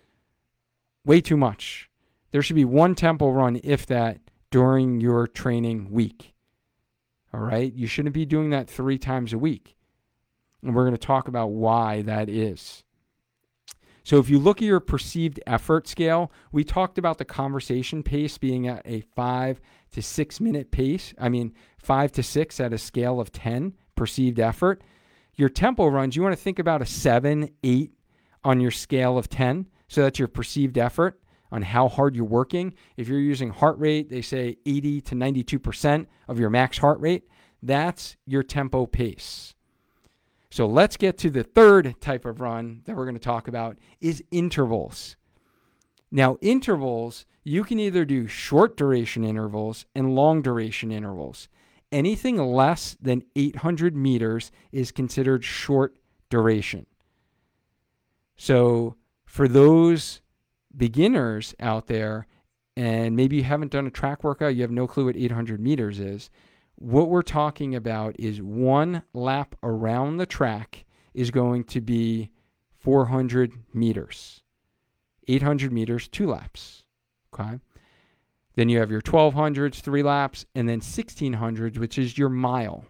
way 1.09 1.23
too 1.23 1.39
much. 1.39 1.89
There 2.31 2.43
should 2.43 2.55
be 2.55 2.67
one 2.67 2.95
tempo 2.95 3.31
run, 3.31 3.59
if 3.65 3.87
that, 3.87 4.19
during 4.51 5.01
your 5.01 5.27
training 5.27 5.91
week. 5.91 6.35
All 7.33 7.41
right. 7.41 7.73
You 7.73 7.87
shouldn't 7.87 8.15
be 8.15 8.27
doing 8.27 8.51
that 8.51 8.69
three 8.69 8.99
times 8.99 9.33
a 9.33 9.39
week. 9.39 9.75
And 10.63 10.75
we're 10.75 10.85
going 10.85 10.97
to 10.97 10.99
talk 10.99 11.27
about 11.27 11.49
why 11.49 12.03
that 12.03 12.29
is. 12.29 12.85
So 14.05 14.19
if 14.19 14.31
you 14.31 14.39
look 14.39 14.59
at 14.59 14.67
your 14.67 14.81
perceived 14.81 15.41
effort 15.47 15.87
scale, 15.89 16.31
we 16.53 16.65
talked 16.65 16.99
about 16.99 17.19
the 17.19 17.25
conversation 17.25 18.03
pace 18.03 18.39
being 18.39 18.67
at 18.69 18.83
a 18.87 19.01
five 19.15 19.61
to 19.93 20.03
six 20.03 20.41
minute 20.41 20.71
pace. 20.71 21.15
I 21.19 21.29
mean, 21.29 21.55
five 21.79 22.13
to 22.13 22.23
six 22.23 22.61
at 22.61 22.73
a 22.73 22.79
scale 22.79 23.21
of 23.21 23.33
10 23.33 23.75
perceived 23.97 24.41
effort. 24.41 24.83
Your 25.35 25.49
tempo 25.49 25.87
runs, 25.87 26.17
you 26.17 26.23
want 26.23 26.35
to 26.35 26.43
think 26.43 26.59
about 26.59 26.83
a 26.83 26.87
seven, 26.87 27.51
eight 27.63 27.93
on 28.45 28.61
your 28.61 28.71
scale 28.71 29.17
of 29.19 29.29
10. 29.29 29.67
So 29.89 30.03
that's 30.03 30.19
your 30.19 30.29
perceived 30.29 30.79
effort 30.79 31.21
on 31.51 31.63
how 31.63 31.89
hard 31.89 32.15
you're 32.15 32.25
working. 32.25 32.75
If 32.97 33.09
you're 33.09 33.19
using 33.21 33.51
heart 33.51 33.79
rate, 33.79 34.11
they 34.11 34.23
say 34.23 34.59
80 34.67 35.01
to 35.03 35.15
92% 35.15 36.07
of 36.29 36.39
your 36.39 36.51
max 36.51 36.79
heart 36.79 37.01
rate. 37.01 37.25
That's 37.63 38.17
your 38.27 38.43
tempo 38.43 38.87
pace. 38.87 39.55
So 40.51 40.67
let's 40.67 40.97
get 40.97 41.19
to 41.19 41.31
the 41.31 41.43
third 41.43 42.01
type 42.01 42.25
of 42.25 42.41
run 42.41 42.83
that 42.85 42.97
we're 42.97 43.05
going 43.05 43.15
to 43.15 43.21
talk 43.21 43.49
about 43.49 43.77
is 44.01 44.23
intervals. 44.31 45.17
Now, 46.11 46.39
intervals, 46.41 47.27
you 47.45 47.65
can 47.65 47.79
either 47.79 48.05
do 48.05 48.27
short 48.27 48.77
duration 48.77 49.25
intervals 49.25 49.85
and 49.95 50.15
long 50.15 50.41
duration 50.41 50.91
intervals. 50.91 51.49
Anything 51.93 52.37
less 52.37 52.97
than 53.01 53.25
800 53.37 53.97
meters 53.97 54.51
is 54.73 54.91
considered 54.91 55.45
short 55.45 55.99
duration. 56.31 56.87
So, 58.37 58.97
for 59.29 59.47
those 59.47 60.23
beginners 60.75 61.55
out 61.61 61.87
there, 61.87 62.27
and 62.77 63.15
maybe 63.15 63.37
you 63.37 63.45
haven't 63.45 63.71
done 63.71 63.87
a 63.87 63.91
track 63.91 64.25
workout, 64.25 64.57
you 64.57 64.63
have 64.63 64.71
no 64.71 64.87
clue 64.87 65.05
what 65.05 65.17
800 65.17 65.61
meters 65.61 66.01
is, 66.01 66.31
what 66.77 67.11
we're 67.11 67.23
talking 67.23 67.75
about 67.75 68.17
is 68.19 68.41
one 68.41 69.03
lap 69.13 69.55
around 69.63 70.17
the 70.17 70.27
track 70.27 70.87
is 71.13 71.31
going 71.31 71.65
to 71.65 71.81
be 71.81 72.31
400 72.79 73.53
meters. 73.75 74.43
800 75.27 75.73
meters, 75.73 76.09
two 76.09 76.29
laps. 76.29 76.85
Okay. 77.35 77.61
Then 78.55 78.71
you 78.71 78.79
have 78.79 78.91
your 78.91 79.03
1200s, 79.03 79.81
three 79.81 80.03
laps, 80.03 80.47
and 80.55 80.69
then 80.69 80.81
1600s, 80.81 81.79
which 81.79 81.99
is 81.99 82.17
your 82.17 82.31
mile. 82.31 82.87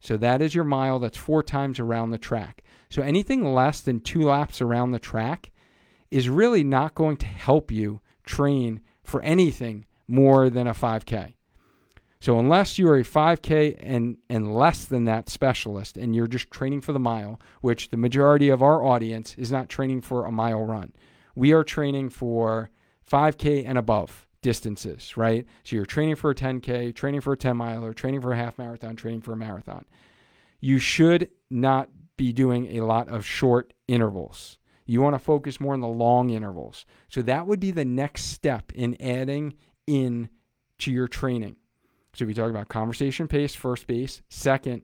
So 0.00 0.16
that 0.16 0.40
is 0.40 0.54
your 0.54 0.64
mile. 0.64 0.98
That's 0.98 1.18
four 1.18 1.42
times 1.42 1.78
around 1.78 2.10
the 2.10 2.18
track. 2.18 2.62
So 2.88 3.02
anything 3.02 3.52
less 3.52 3.82
than 3.82 4.00
two 4.00 4.22
laps 4.22 4.62
around 4.62 4.92
the 4.92 4.98
track 4.98 5.51
is 6.12 6.28
really 6.28 6.62
not 6.62 6.94
going 6.94 7.16
to 7.16 7.26
help 7.26 7.70
you 7.70 8.00
train 8.24 8.80
for 9.02 9.22
anything 9.22 9.86
more 10.06 10.50
than 10.50 10.66
a 10.66 10.74
5K. 10.74 11.34
So 12.20 12.38
unless 12.38 12.78
you 12.78 12.88
are 12.88 12.98
a 12.98 13.02
5K 13.02 13.78
and 13.80 14.16
and 14.28 14.54
less 14.54 14.84
than 14.84 15.06
that 15.06 15.28
specialist, 15.28 15.96
and 15.96 16.14
you're 16.14 16.28
just 16.28 16.52
training 16.52 16.82
for 16.82 16.92
the 16.92 17.00
mile, 17.00 17.40
which 17.62 17.90
the 17.90 17.96
majority 17.96 18.48
of 18.48 18.62
our 18.62 18.84
audience 18.84 19.34
is 19.36 19.50
not 19.50 19.68
training 19.68 20.02
for 20.02 20.24
a 20.24 20.30
mile 20.30 20.62
run, 20.62 20.92
we 21.34 21.52
are 21.52 21.64
training 21.64 22.10
for 22.10 22.70
5K 23.10 23.64
and 23.66 23.76
above 23.76 24.28
distances, 24.40 25.16
right? 25.16 25.46
So 25.64 25.76
you're 25.76 25.86
training 25.86 26.16
for 26.16 26.30
a 26.30 26.34
10K, 26.34 26.94
training 26.94 27.22
for 27.22 27.32
a 27.32 27.36
10 27.36 27.56
miler, 27.56 27.92
training 27.92 28.20
for 28.20 28.32
a 28.32 28.36
half 28.36 28.58
marathon, 28.58 28.94
training 28.94 29.22
for 29.22 29.32
a 29.32 29.36
marathon. 29.36 29.84
You 30.60 30.78
should 30.78 31.28
not 31.50 31.88
be 32.16 32.32
doing 32.32 32.78
a 32.78 32.84
lot 32.84 33.08
of 33.08 33.26
short 33.26 33.72
intervals. 33.88 34.58
You 34.92 35.00
want 35.00 35.14
to 35.14 35.18
focus 35.18 35.58
more 35.58 35.72
on 35.72 35.80
the 35.80 35.88
long 35.88 36.28
intervals. 36.28 36.84
So 37.08 37.22
that 37.22 37.46
would 37.46 37.60
be 37.60 37.70
the 37.70 37.82
next 37.82 38.24
step 38.24 38.70
in 38.74 39.00
adding 39.00 39.54
in 39.86 40.28
to 40.80 40.92
your 40.92 41.08
training. 41.08 41.56
So 42.12 42.26
we 42.26 42.34
talk 42.34 42.50
about 42.50 42.68
conversation 42.68 43.26
pace, 43.26 43.54
first 43.54 43.86
base. 43.86 44.20
Second 44.28 44.82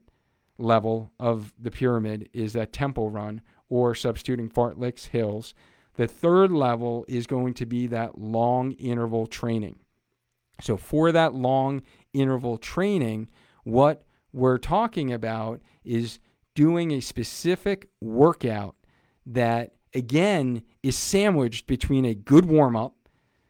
level 0.56 1.12
of 1.20 1.52
the 1.58 1.70
pyramid 1.70 2.30
is 2.32 2.54
that 2.54 2.72
tempo 2.72 3.08
run 3.08 3.42
or 3.68 3.94
substituting 3.94 4.48
fartleks, 4.48 5.08
hills. 5.08 5.52
The 5.96 6.08
third 6.08 6.52
level 6.52 7.04
is 7.06 7.26
going 7.26 7.52
to 7.52 7.66
be 7.66 7.86
that 7.88 8.18
long 8.18 8.72
interval 8.72 9.26
training. 9.26 9.78
So 10.62 10.78
for 10.78 11.12
that 11.12 11.34
long 11.34 11.82
interval 12.14 12.56
training, 12.56 13.28
what 13.64 14.06
we're 14.32 14.56
talking 14.56 15.12
about 15.12 15.60
is 15.84 16.18
doing 16.54 16.92
a 16.92 17.00
specific 17.00 17.88
workout 18.00 18.74
that 19.26 19.74
again 19.94 20.62
is 20.82 20.96
sandwiched 20.96 21.66
between 21.66 22.04
a 22.04 22.14
good 22.14 22.46
warm 22.46 22.76
up. 22.76 22.94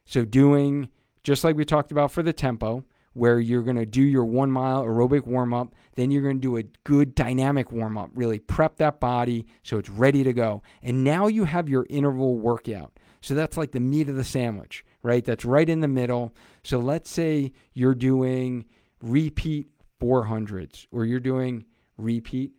So, 0.05 0.25
doing 0.25 0.89
just 1.23 1.43
like 1.43 1.55
we 1.55 1.65
talked 1.65 1.91
about 1.91 2.11
for 2.11 2.23
the 2.23 2.33
tempo, 2.33 2.83
where 3.13 3.39
you're 3.39 3.63
going 3.63 3.75
to 3.75 3.85
do 3.85 4.01
your 4.01 4.25
one 4.25 4.51
mile 4.51 4.83
aerobic 4.83 5.25
warm 5.25 5.53
up, 5.53 5.73
then 5.95 6.11
you're 6.11 6.21
going 6.21 6.37
to 6.37 6.41
do 6.41 6.57
a 6.57 6.63
good 6.83 7.15
dynamic 7.15 7.71
warm 7.71 7.97
up, 7.97 8.09
really 8.13 8.39
prep 8.39 8.77
that 8.77 8.99
body 8.99 9.45
so 9.63 9.77
it's 9.77 9.89
ready 9.89 10.23
to 10.23 10.33
go. 10.33 10.61
And 10.81 11.03
now 11.03 11.27
you 11.27 11.43
have 11.43 11.67
your 11.67 11.85
interval 11.89 12.37
workout. 12.37 12.97
So, 13.21 13.35
that's 13.35 13.57
like 13.57 13.71
the 13.71 13.79
meat 13.79 14.09
of 14.09 14.15
the 14.15 14.23
sandwich, 14.23 14.85
right? 15.03 15.23
That's 15.23 15.45
right 15.45 15.69
in 15.69 15.81
the 15.81 15.87
middle. 15.87 16.33
So, 16.63 16.79
let's 16.79 17.09
say 17.09 17.51
you're 17.73 17.95
doing 17.95 18.65
repeat 19.01 19.67
400s 20.01 20.87
or 20.91 21.05
you're 21.05 21.19
doing 21.19 21.65
repeat 21.97 22.53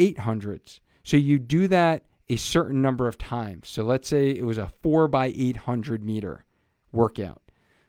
800s. 0.00 0.80
So, 1.02 1.16
you 1.16 1.38
do 1.38 1.66
that 1.68 2.04
a 2.30 2.36
certain 2.36 2.82
number 2.82 3.08
of 3.08 3.18
times. 3.18 3.68
So 3.68 3.82
let's 3.82 4.08
say 4.08 4.30
it 4.30 4.44
was 4.44 4.58
a 4.58 4.72
four 4.82 5.08
by 5.08 5.32
800 5.34 6.04
meter 6.04 6.44
workout. 6.92 7.42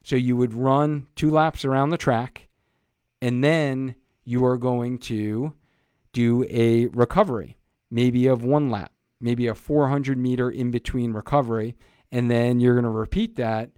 So 0.03 0.15
you 0.15 0.37
would 0.37 0.53
run 0.53 1.07
two 1.15 1.29
laps 1.29 1.65
around 1.65 1.89
the 1.89 1.97
track, 1.97 2.47
and 3.21 3.43
then 3.43 3.95
you 4.23 4.45
are 4.45 4.57
going 4.57 4.97
to 4.99 5.53
do 6.13 6.45
a 6.49 6.87
recovery, 6.87 7.57
maybe 7.91 8.27
of 8.27 8.43
one 8.43 8.69
lap, 8.69 8.91
maybe 9.19 9.47
a 9.47 9.55
400 9.55 10.17
meter 10.17 10.49
in 10.49 10.71
between 10.71 11.13
recovery, 11.13 11.75
and 12.11 12.31
then 12.31 12.59
you're 12.59 12.75
going 12.75 12.83
to 12.85 12.89
repeat 12.89 13.35
that 13.35 13.71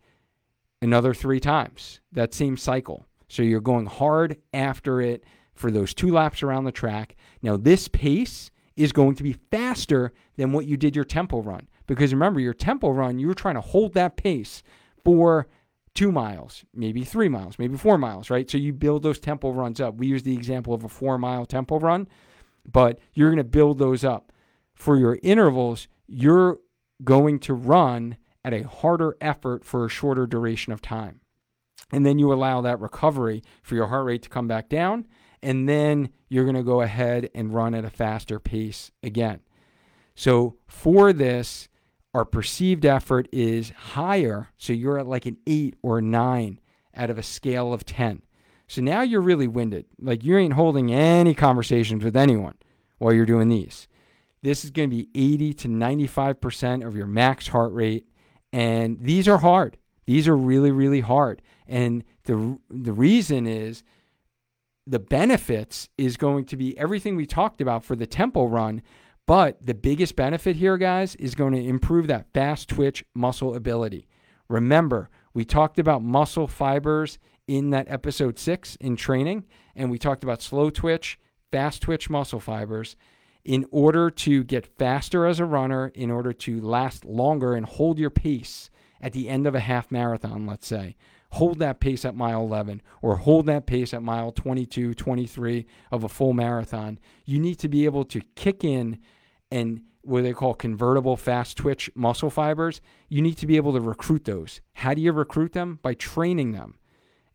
another 0.81 1.13
three 1.13 1.39
times, 1.39 1.99
that 2.11 2.33
same 2.33 2.57
cycle. 2.57 3.05
So 3.27 3.43
you're 3.43 3.61
going 3.61 3.85
hard 3.85 4.37
after 4.53 5.01
it 5.01 5.23
for 5.53 5.71
those 5.71 5.93
two 5.93 6.11
laps 6.11 6.43
around 6.43 6.65
the 6.65 6.71
track. 6.71 7.15
Now, 7.41 7.57
this 7.57 7.87
pace 7.87 8.51
is 8.83 8.91
going 8.91 9.15
to 9.15 9.23
be 9.23 9.33
faster 9.51 10.11
than 10.37 10.51
what 10.51 10.65
you 10.65 10.77
did 10.77 10.95
your 10.95 11.05
tempo 11.05 11.41
run. 11.41 11.67
Because 11.87 12.13
remember, 12.13 12.39
your 12.39 12.53
tempo 12.53 12.89
run, 12.89 13.19
you 13.19 13.27
were 13.27 13.33
trying 13.33 13.55
to 13.55 13.61
hold 13.61 13.93
that 13.93 14.17
pace 14.17 14.63
for 15.03 15.47
two 15.93 16.11
miles, 16.11 16.63
maybe 16.73 17.03
three 17.03 17.29
miles, 17.29 17.59
maybe 17.59 17.77
four 17.77 17.97
miles, 17.97 18.29
right? 18.29 18.49
So 18.49 18.57
you 18.57 18.73
build 18.73 19.03
those 19.03 19.19
tempo 19.19 19.51
runs 19.51 19.81
up. 19.81 19.95
We 19.95 20.07
use 20.07 20.23
the 20.23 20.33
example 20.33 20.73
of 20.73 20.83
a 20.83 20.89
four 20.89 21.17
mile 21.17 21.45
tempo 21.45 21.79
run, 21.79 22.07
but 22.69 22.99
you're 23.13 23.29
going 23.29 23.37
to 23.37 23.43
build 23.43 23.77
those 23.77 24.03
up. 24.03 24.31
For 24.73 24.97
your 24.97 25.19
intervals, 25.21 25.87
you're 26.07 26.59
going 27.03 27.39
to 27.39 27.53
run 27.53 28.17
at 28.43 28.53
a 28.53 28.67
harder 28.67 29.15
effort 29.21 29.63
for 29.63 29.85
a 29.85 29.89
shorter 29.89 30.25
duration 30.25 30.73
of 30.73 30.81
time. 30.81 31.19
And 31.91 32.05
then 32.05 32.17
you 32.17 32.31
allow 32.31 32.61
that 32.61 32.79
recovery 32.79 33.43
for 33.61 33.75
your 33.75 33.87
heart 33.87 34.05
rate 34.05 34.23
to 34.23 34.29
come 34.29 34.47
back 34.47 34.69
down 34.69 35.05
and 35.43 35.67
then 35.67 36.09
you're 36.29 36.45
going 36.45 36.55
to 36.55 36.63
go 36.63 36.81
ahead 36.81 37.29
and 37.33 37.53
run 37.53 37.73
at 37.73 37.85
a 37.85 37.89
faster 37.89 38.39
pace 38.39 38.91
again. 39.03 39.39
So 40.15 40.57
for 40.67 41.13
this, 41.13 41.67
our 42.13 42.25
perceived 42.25 42.85
effort 42.85 43.27
is 43.31 43.71
higher. 43.71 44.49
So 44.57 44.73
you're 44.73 44.99
at 44.99 45.07
like 45.07 45.25
an 45.25 45.37
eight 45.47 45.75
or 45.81 46.01
nine 46.01 46.59
out 46.95 47.09
of 47.09 47.17
a 47.17 47.23
scale 47.23 47.73
of 47.73 47.85
10. 47.85 48.21
So 48.67 48.81
now 48.81 49.01
you're 49.01 49.21
really 49.21 49.47
winded. 49.47 49.85
Like 49.99 50.23
you 50.23 50.37
ain't 50.37 50.53
holding 50.53 50.93
any 50.93 51.33
conversations 51.33 52.03
with 52.03 52.15
anyone 52.15 52.55
while 52.97 53.13
you're 53.13 53.25
doing 53.25 53.49
these. 53.49 53.87
This 54.43 54.63
is 54.63 54.71
going 54.71 54.89
to 54.89 54.95
be 54.95 55.09
80 55.13 55.53
to 55.55 55.67
95% 55.67 56.85
of 56.85 56.95
your 56.95 57.07
max 57.07 57.47
heart 57.47 57.73
rate. 57.73 58.07
And 58.51 58.99
these 58.99 59.27
are 59.27 59.37
hard. 59.37 59.77
These 60.05 60.27
are 60.27 60.35
really, 60.35 60.71
really 60.71 61.01
hard. 61.01 61.41
And 61.67 62.03
the, 62.23 62.59
the 62.69 62.93
reason 62.93 63.47
is 63.47 63.83
the 64.91 64.99
benefits 64.99 65.87
is 65.97 66.17
going 66.17 66.43
to 66.43 66.57
be 66.57 66.77
everything 66.77 67.15
we 67.15 67.25
talked 67.25 67.61
about 67.61 67.85
for 67.85 67.95
the 67.95 68.05
tempo 68.05 68.45
run. 68.45 68.81
But 69.25 69.65
the 69.65 69.73
biggest 69.73 70.17
benefit 70.17 70.57
here, 70.57 70.77
guys, 70.77 71.15
is 71.15 71.33
going 71.33 71.53
to 71.53 71.63
improve 71.63 72.07
that 72.07 72.27
fast 72.33 72.67
twitch 72.67 73.05
muscle 73.15 73.55
ability. 73.55 74.09
Remember, 74.49 75.09
we 75.33 75.45
talked 75.45 75.79
about 75.79 76.03
muscle 76.03 76.45
fibers 76.45 77.19
in 77.47 77.69
that 77.69 77.89
episode 77.89 78.37
six 78.37 78.75
in 78.81 78.97
training, 78.97 79.45
and 79.77 79.89
we 79.89 79.97
talked 79.97 80.25
about 80.25 80.41
slow 80.41 80.69
twitch, 80.69 81.17
fast 81.53 81.81
twitch 81.81 82.09
muscle 82.09 82.41
fibers. 82.41 82.97
In 83.45 83.65
order 83.71 84.11
to 84.11 84.43
get 84.43 84.77
faster 84.77 85.25
as 85.25 85.39
a 85.39 85.45
runner, 85.45 85.87
in 85.95 86.11
order 86.11 86.33
to 86.33 86.59
last 86.59 87.05
longer 87.05 87.55
and 87.55 87.65
hold 87.65 87.97
your 87.97 88.09
pace 88.09 88.69
at 88.99 89.13
the 89.13 89.29
end 89.29 89.47
of 89.47 89.55
a 89.55 89.61
half 89.61 89.89
marathon, 89.89 90.45
let's 90.45 90.67
say, 90.67 90.97
hold 91.31 91.59
that 91.59 91.79
pace 91.79 92.05
at 92.05 92.15
mile 92.15 92.41
11 92.41 92.81
or 93.01 93.17
hold 93.17 93.45
that 93.45 93.65
pace 93.65 93.93
at 93.93 94.03
mile 94.03 94.31
22, 94.31 94.93
23 94.93 95.65
of 95.91 96.03
a 96.03 96.09
full 96.09 96.33
marathon. 96.33 96.99
You 97.25 97.39
need 97.39 97.55
to 97.59 97.69
be 97.69 97.85
able 97.85 98.05
to 98.05 98.21
kick 98.35 98.63
in 98.63 98.99
and 99.49 99.81
what 100.03 100.23
they 100.23 100.33
call 100.33 100.53
convertible 100.53 101.15
fast 101.15 101.57
twitch 101.57 101.89
muscle 101.95 102.29
fibers. 102.29 102.81
You 103.07 103.21
need 103.21 103.37
to 103.37 103.47
be 103.47 103.55
able 103.55 103.73
to 103.73 103.81
recruit 103.81 104.25
those. 104.25 104.61
How 104.73 104.93
do 104.93 105.01
you 105.01 105.11
recruit 105.11 105.53
them? 105.53 105.79
By 105.81 105.93
training 105.93 106.51
them 106.51 106.77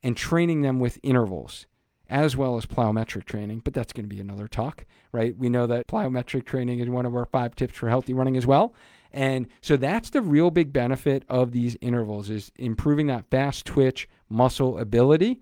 and 0.03 0.17
training 0.17 0.63
them 0.63 0.79
with 0.79 0.99
intervals 1.03 1.67
as 2.09 2.37
well 2.37 2.57
as 2.57 2.67
plyometric 2.67 3.25
training, 3.25 3.63
but 3.65 3.75
that's 3.75 3.93
going 3.93 4.09
to 4.09 4.15
be 4.15 4.21
another 4.21 4.47
talk, 4.47 4.85
right? 5.11 5.37
We 5.37 5.49
know 5.49 5.67
that 5.67 5.89
plyometric 5.89 6.45
training 6.45 6.79
is 6.79 6.89
one 6.89 7.07
of 7.07 7.17
our 7.17 7.25
five 7.25 7.57
tips 7.57 7.75
for 7.75 7.89
healthy 7.89 8.15
running 8.15 8.37
as 8.37 8.47
well. 8.47 8.75
And 9.17 9.47
so 9.63 9.79
that's 9.79 10.11
the 10.11 10.21
real 10.21 10.51
big 10.51 10.75
benefit 10.75 11.25
of 11.31 11.53
these 11.53 11.75
intervals 11.81 12.29
is 12.29 12.53
improving 12.57 13.07
that 13.07 13.31
fast 13.31 13.65
twitch 13.65 14.11
muscle 14.29 14.79
ability 14.79 15.41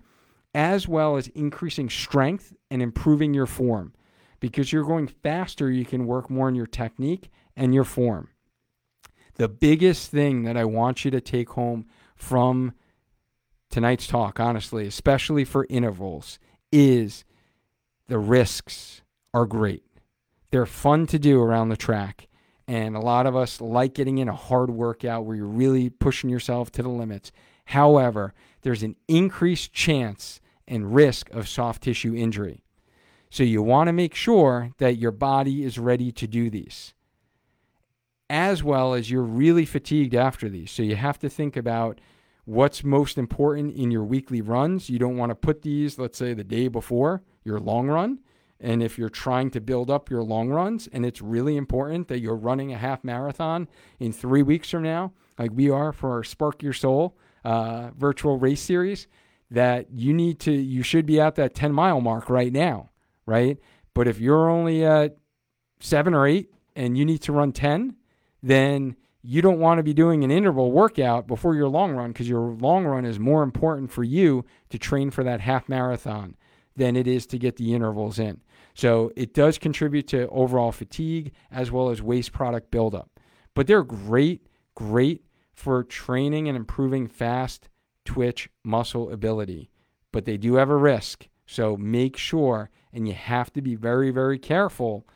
as 0.53 0.87
well 0.87 1.17
as 1.17 1.27
increasing 1.27 1.89
strength 1.89 2.55
and 2.71 2.81
improving 2.81 3.33
your 3.33 3.45
form. 3.45 3.93
Because 4.39 4.71
you're 4.71 4.85
going 4.85 5.07
faster, 5.07 5.69
you 5.69 5.83
can 5.83 6.05
work 6.05 6.29
more 6.29 6.47
on 6.47 6.55
your 6.55 6.65
technique 6.65 7.29
and 7.57 7.73
your 7.73 7.83
form. 7.83 8.29
The 9.33 9.49
biggest 9.49 10.09
thing 10.09 10.43
that 10.43 10.55
I 10.55 10.63
want 10.63 11.03
you 11.03 11.11
to 11.11 11.19
take 11.19 11.49
home 11.49 11.85
from 12.15 12.73
tonight's 13.69 14.07
talk, 14.07 14.39
honestly, 14.39 14.87
especially 14.87 15.43
for 15.43 15.67
intervals, 15.69 16.39
is 16.71 17.25
the 18.07 18.19
risks 18.19 19.01
are 19.33 19.45
great. 19.45 19.83
They're 20.51 20.65
fun 20.65 21.07
to 21.07 21.19
do 21.19 21.41
around 21.41 21.67
the 21.67 21.75
track 21.75 22.29
and 22.67 22.95
a 22.95 22.99
lot 22.99 23.25
of 23.25 23.35
us 23.35 23.61
like 23.61 23.93
getting 23.93 24.17
in 24.17 24.27
a 24.27 24.35
hard 24.35 24.69
workout 24.69 25.25
where 25.25 25.35
you're 25.35 25.45
really 25.45 25.89
pushing 25.89 26.29
yourself 26.29 26.71
to 26.71 26.83
the 26.83 26.89
limits. 26.89 27.31
However, 27.65 28.33
there's 28.61 28.83
an 28.83 28.95
increased 29.07 29.73
chance 29.73 30.39
and 30.67 30.95
risk 30.95 31.29
of 31.31 31.47
soft 31.47 31.83
tissue 31.83 32.15
injury. 32.15 32.63
So 33.29 33.43
you 33.43 33.61
want 33.61 33.87
to 33.87 33.93
make 33.93 34.15
sure 34.15 34.71
that 34.77 34.97
your 34.97 35.11
body 35.11 35.63
is 35.63 35.77
ready 35.77 36.11
to 36.13 36.27
do 36.27 36.49
these, 36.49 36.93
as 38.29 38.63
well 38.63 38.93
as 38.93 39.11
you're 39.11 39.21
really 39.21 39.65
fatigued 39.65 40.15
after 40.15 40.49
these. 40.49 40.71
So 40.71 40.83
you 40.83 40.95
have 40.95 41.19
to 41.19 41.29
think 41.29 41.57
about 41.57 41.99
what's 42.45 42.83
most 42.83 43.17
important 43.17 43.75
in 43.75 43.91
your 43.91 44.03
weekly 44.03 44.41
runs. 44.41 44.89
You 44.89 44.99
don't 44.99 45.17
want 45.17 45.31
to 45.31 45.35
put 45.35 45.63
these, 45.63 45.99
let's 45.99 46.17
say, 46.17 46.33
the 46.33 46.43
day 46.43 46.67
before 46.67 47.23
your 47.43 47.59
long 47.59 47.87
run. 47.87 48.19
And 48.59 48.81
if 48.81 48.97
you're 48.97 49.09
trying 49.09 49.51
to 49.51 49.61
build 49.61 49.91
up 49.91 50.09
your 50.09 50.23
long 50.23 50.49
runs, 50.49 50.87
and 50.91 51.05
it's 51.05 51.21
really 51.21 51.57
important 51.57 52.07
that 52.07 52.19
you're 52.19 52.35
running 52.35 52.71
a 52.73 52.77
half 52.77 53.03
marathon 53.03 53.67
in 53.99 54.13
three 54.13 54.43
weeks 54.43 54.69
from 54.69 54.83
now, 54.83 55.11
like 55.37 55.51
we 55.53 55.69
are 55.69 55.91
for 55.91 56.11
our 56.11 56.23
Spark 56.23 56.63
Your 56.63 56.73
Soul 56.73 57.17
uh, 57.43 57.91
virtual 57.97 58.37
race 58.37 58.61
series, 58.61 59.07
that 59.51 59.91
you 59.91 60.13
need 60.13 60.39
to, 60.39 60.51
you 60.51 60.83
should 60.83 61.05
be 61.05 61.19
at 61.19 61.35
that 61.35 61.53
10 61.53 61.73
mile 61.73 62.01
mark 62.01 62.29
right 62.29 62.51
now, 62.51 62.89
right? 63.25 63.57
But 63.93 64.07
if 64.07 64.19
you're 64.19 64.49
only 64.49 64.85
at 64.85 65.17
seven 65.79 66.13
or 66.13 66.25
eight 66.25 66.51
and 66.75 66.97
you 66.97 67.05
need 67.05 67.21
to 67.23 67.31
run 67.31 67.51
10, 67.51 67.95
then 68.41 68.95
you 69.21 69.41
don't 69.41 69.59
want 69.59 69.79
to 69.79 69.83
be 69.83 69.93
doing 69.93 70.23
an 70.23 70.31
interval 70.31 70.71
workout 70.71 71.27
before 71.27 71.55
your 71.55 71.67
long 71.67 71.93
run 71.93 72.11
because 72.11 72.29
your 72.29 72.51
long 72.53 72.85
run 72.85 73.05
is 73.05 73.19
more 73.19 73.43
important 73.43 73.91
for 73.91 74.03
you 74.03 74.45
to 74.69 74.77
train 74.77 75.09
for 75.09 75.23
that 75.23 75.41
half 75.41 75.67
marathon 75.67 76.35
than 76.75 76.95
it 76.95 77.07
is 77.07 77.25
to 77.25 77.39
get 77.39 77.55
the 77.55 77.73
intervals 77.73 78.19
in. 78.19 78.41
So 78.75 79.11
it 79.15 79.33
does 79.33 79.57
contribute 79.57 80.07
to 80.09 80.27
overall 80.27 80.71
fatigue 80.73 81.31
as 81.49 81.71
well 81.71 81.89
as 81.89 82.01
waste 82.01 82.33
product 82.33 82.69
buildup. 82.69 83.09
But 83.53 83.67
they're 83.67 83.83
great, 83.83 84.45
great 84.75 85.23
for 85.53 85.83
training 85.83 86.49
and 86.49 86.57
improving 86.57 87.07
fast 87.07 87.69
twitch 88.03 88.49
muscle 88.63 89.09
ability. 89.11 89.71
But 90.11 90.25
they 90.25 90.37
do 90.37 90.55
have 90.55 90.69
a 90.69 90.75
risk. 90.75 91.27
So 91.45 91.77
make 91.77 92.17
sure, 92.17 92.69
and 92.91 93.07
you 93.07 93.13
have 93.13 93.51
to 93.53 93.61
be 93.61 93.75
very, 93.75 94.11
very 94.11 94.37
careful 94.37 95.07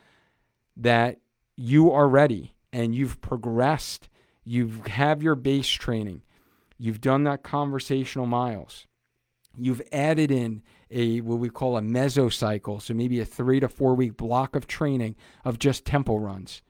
that 0.78 1.18
you 1.58 1.92
are 1.92 2.08
ready 2.08 2.56
and 2.72 2.96
you've 2.96 3.20
progressed, 3.20 4.08
you 4.46 4.82
have 4.88 5.22
your 5.22 5.36
base 5.36 5.68
training, 5.68 6.22
you've 6.78 7.02
done 7.02 7.26
that 7.26 7.44
conversational 7.44 8.26
miles, 8.26 8.88
you've 9.58 9.82
added 9.92 10.32
in 10.32 10.62
a 10.92 11.22
what 11.22 11.40
we 11.40 11.50
call 11.50 11.78
a 11.78 11.82
mesocycle, 11.82 12.82
so 12.82 12.94
maybe 12.94 13.20
a 13.20 13.26
three 13.26 13.60
to 13.60 13.70
four 13.70 13.96
week 13.96 14.18
block 14.18 14.56
of 14.56 14.68
training 14.68 15.16
of 15.46 15.60
just 15.60 15.86
tempo 15.86 16.18
runs. 16.18 16.62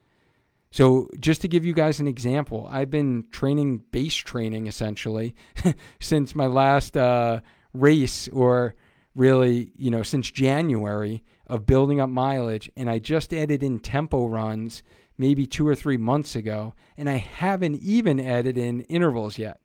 So, 0.71 1.09
just 1.19 1.41
to 1.41 1.47
give 1.47 1.65
you 1.65 1.73
guys 1.73 1.99
an 1.99 2.07
example, 2.07 2.67
I've 2.71 2.91
been 2.91 3.25
training 3.31 3.79
base 3.91 4.15
training 4.15 4.67
essentially 4.67 5.35
since 5.99 6.35
my 6.35 6.45
last 6.45 6.95
uh, 6.95 7.41
race, 7.73 8.27
or 8.27 8.75
really, 9.15 9.71
you 9.75 9.89
know, 9.89 10.03
since 10.03 10.29
January 10.29 11.23
of 11.47 11.65
building 11.65 11.99
up 11.99 12.09
mileage. 12.09 12.69
And 12.77 12.89
I 12.89 12.99
just 12.99 13.33
added 13.33 13.63
in 13.63 13.79
tempo 13.79 14.27
runs 14.27 14.83
maybe 15.17 15.45
two 15.47 15.67
or 15.67 15.75
three 15.75 15.97
months 15.97 16.35
ago, 16.35 16.75
and 16.97 17.09
I 17.09 17.17
haven't 17.17 17.81
even 17.81 18.19
added 18.19 18.57
in 18.57 18.81
intervals 18.81 19.37
yet. 19.37 19.59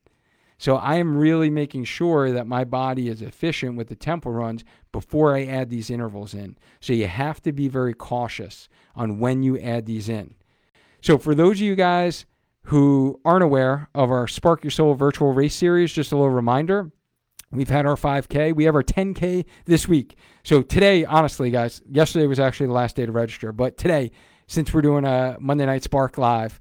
So 0.58 0.76
I 0.76 0.96
am 0.96 1.16
really 1.16 1.50
making 1.50 1.84
sure 1.84 2.30
that 2.30 2.46
my 2.46 2.64
body 2.64 3.08
is 3.08 3.22
efficient 3.22 3.76
with 3.76 3.88
the 3.88 3.96
tempo 3.96 4.30
runs 4.30 4.64
before 4.92 5.34
I 5.34 5.44
add 5.44 5.68
these 5.68 5.90
intervals 5.90 6.32
in. 6.34 6.56
So 6.80 6.92
you 6.92 7.06
have 7.06 7.42
to 7.42 7.52
be 7.52 7.68
very 7.68 7.94
cautious 7.94 8.68
on 8.94 9.18
when 9.18 9.42
you 9.42 9.58
add 9.58 9.86
these 9.86 10.08
in. 10.08 10.34
So 11.00 11.18
for 11.18 11.34
those 11.34 11.58
of 11.58 11.62
you 11.62 11.74
guys 11.74 12.24
who 12.64 13.20
aren't 13.24 13.44
aware 13.44 13.88
of 13.94 14.10
our 14.10 14.26
Spark 14.26 14.64
Your 14.64 14.70
Soul 14.70 14.94
virtual 14.94 15.32
race 15.32 15.54
series, 15.54 15.92
just 15.92 16.12
a 16.12 16.16
little 16.16 16.30
reminder. 16.30 16.90
We've 17.50 17.68
had 17.68 17.86
our 17.86 17.96
5K. 17.96 18.54
We 18.54 18.64
have 18.64 18.74
our 18.74 18.82
10K 18.82 19.44
this 19.66 19.86
week. 19.86 20.16
So 20.44 20.62
today, 20.62 21.04
honestly, 21.04 21.50
guys, 21.50 21.82
yesterday 21.88 22.26
was 22.26 22.40
actually 22.40 22.66
the 22.66 22.72
last 22.72 22.96
day 22.96 23.06
to 23.06 23.12
register. 23.12 23.52
But 23.52 23.76
today, 23.76 24.10
since 24.46 24.72
we're 24.72 24.82
doing 24.82 25.04
a 25.04 25.36
Monday 25.40 25.66
Night 25.66 25.82
Spark 25.82 26.18
Live, 26.18 26.58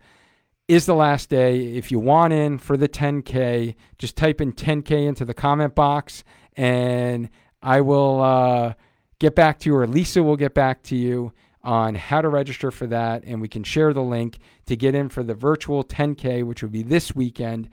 is 0.68 0.86
the 0.86 0.96
last 0.96 1.30
day. 1.30 1.76
If 1.76 1.92
you 1.92 2.00
want 2.00 2.34
in 2.34 2.58
for 2.58 2.78
the 2.78 2.90
10K, 2.90 3.76
just 3.98 4.16
type 4.16 4.42
in 4.42 4.54
10K 4.54 5.08
into 5.08 5.26
the 5.26 5.34
comment 5.34 5.76
box 5.76 6.24
and 6.56 7.30
I 7.62 7.82
will 7.82 8.22
uh, 8.22 8.74
get 9.20 9.36
back 9.36 9.60
to 9.60 9.70
you, 9.70 9.76
or 9.76 9.88
Lisa 9.88 10.22
will 10.22 10.36
get 10.36 10.54
back 10.54 10.84
to 10.84 10.96
you 10.96 11.34
on 11.64 11.96
how 11.96 12.22
to 12.22 12.28
register 12.28 12.72
for 12.72 12.88
that. 12.88 13.24
And 13.24 13.42
we 13.42 13.48
can 13.48 13.64
share 13.64 13.94
the 13.94 14.04
link 14.04 14.40
to 14.66 14.76
get 14.76 14.96
in 14.96 15.10
for 15.10 15.24
the 15.24 15.34
virtual 15.34 15.84
10K, 15.84 16.44
which 16.44 16.62
will 16.62 16.70
be 16.70 16.84
this 16.84 17.16
weekend 17.16 17.70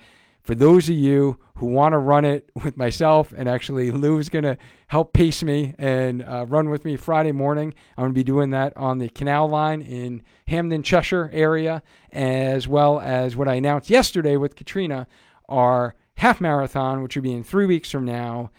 for 0.50 0.56
those 0.56 0.88
of 0.88 0.96
you 0.96 1.38
who 1.58 1.66
want 1.66 1.92
to 1.92 1.98
run 1.98 2.24
it 2.24 2.50
with 2.64 2.76
myself, 2.76 3.32
and 3.36 3.48
actually 3.48 3.92
Lou 3.92 4.18
is 4.18 4.28
going 4.28 4.42
to 4.42 4.58
help 4.88 5.12
pace 5.12 5.44
me 5.44 5.76
and 5.78 6.24
uh, 6.24 6.44
run 6.48 6.70
with 6.70 6.84
me 6.84 6.96
Friday 6.96 7.30
morning. 7.30 7.72
I'm 7.96 8.02
going 8.02 8.10
to 8.10 8.18
be 8.18 8.24
doing 8.24 8.50
that 8.50 8.76
on 8.76 8.98
the 8.98 9.10
canal 9.10 9.48
line 9.48 9.80
in 9.80 10.24
Hamden, 10.48 10.82
Cheshire 10.82 11.30
area, 11.32 11.84
as 12.10 12.66
well 12.66 12.98
as 12.98 13.36
what 13.36 13.46
I 13.46 13.54
announced 13.54 13.90
yesterday 13.90 14.36
with 14.36 14.56
Katrina, 14.56 15.06
our 15.48 15.94
half 16.16 16.40
marathon, 16.40 17.00
which 17.04 17.14
will 17.14 17.22
be 17.22 17.32
in 17.32 17.44
three 17.44 17.66
weeks 17.66 17.88
from 17.88 18.04
now. 18.04 18.50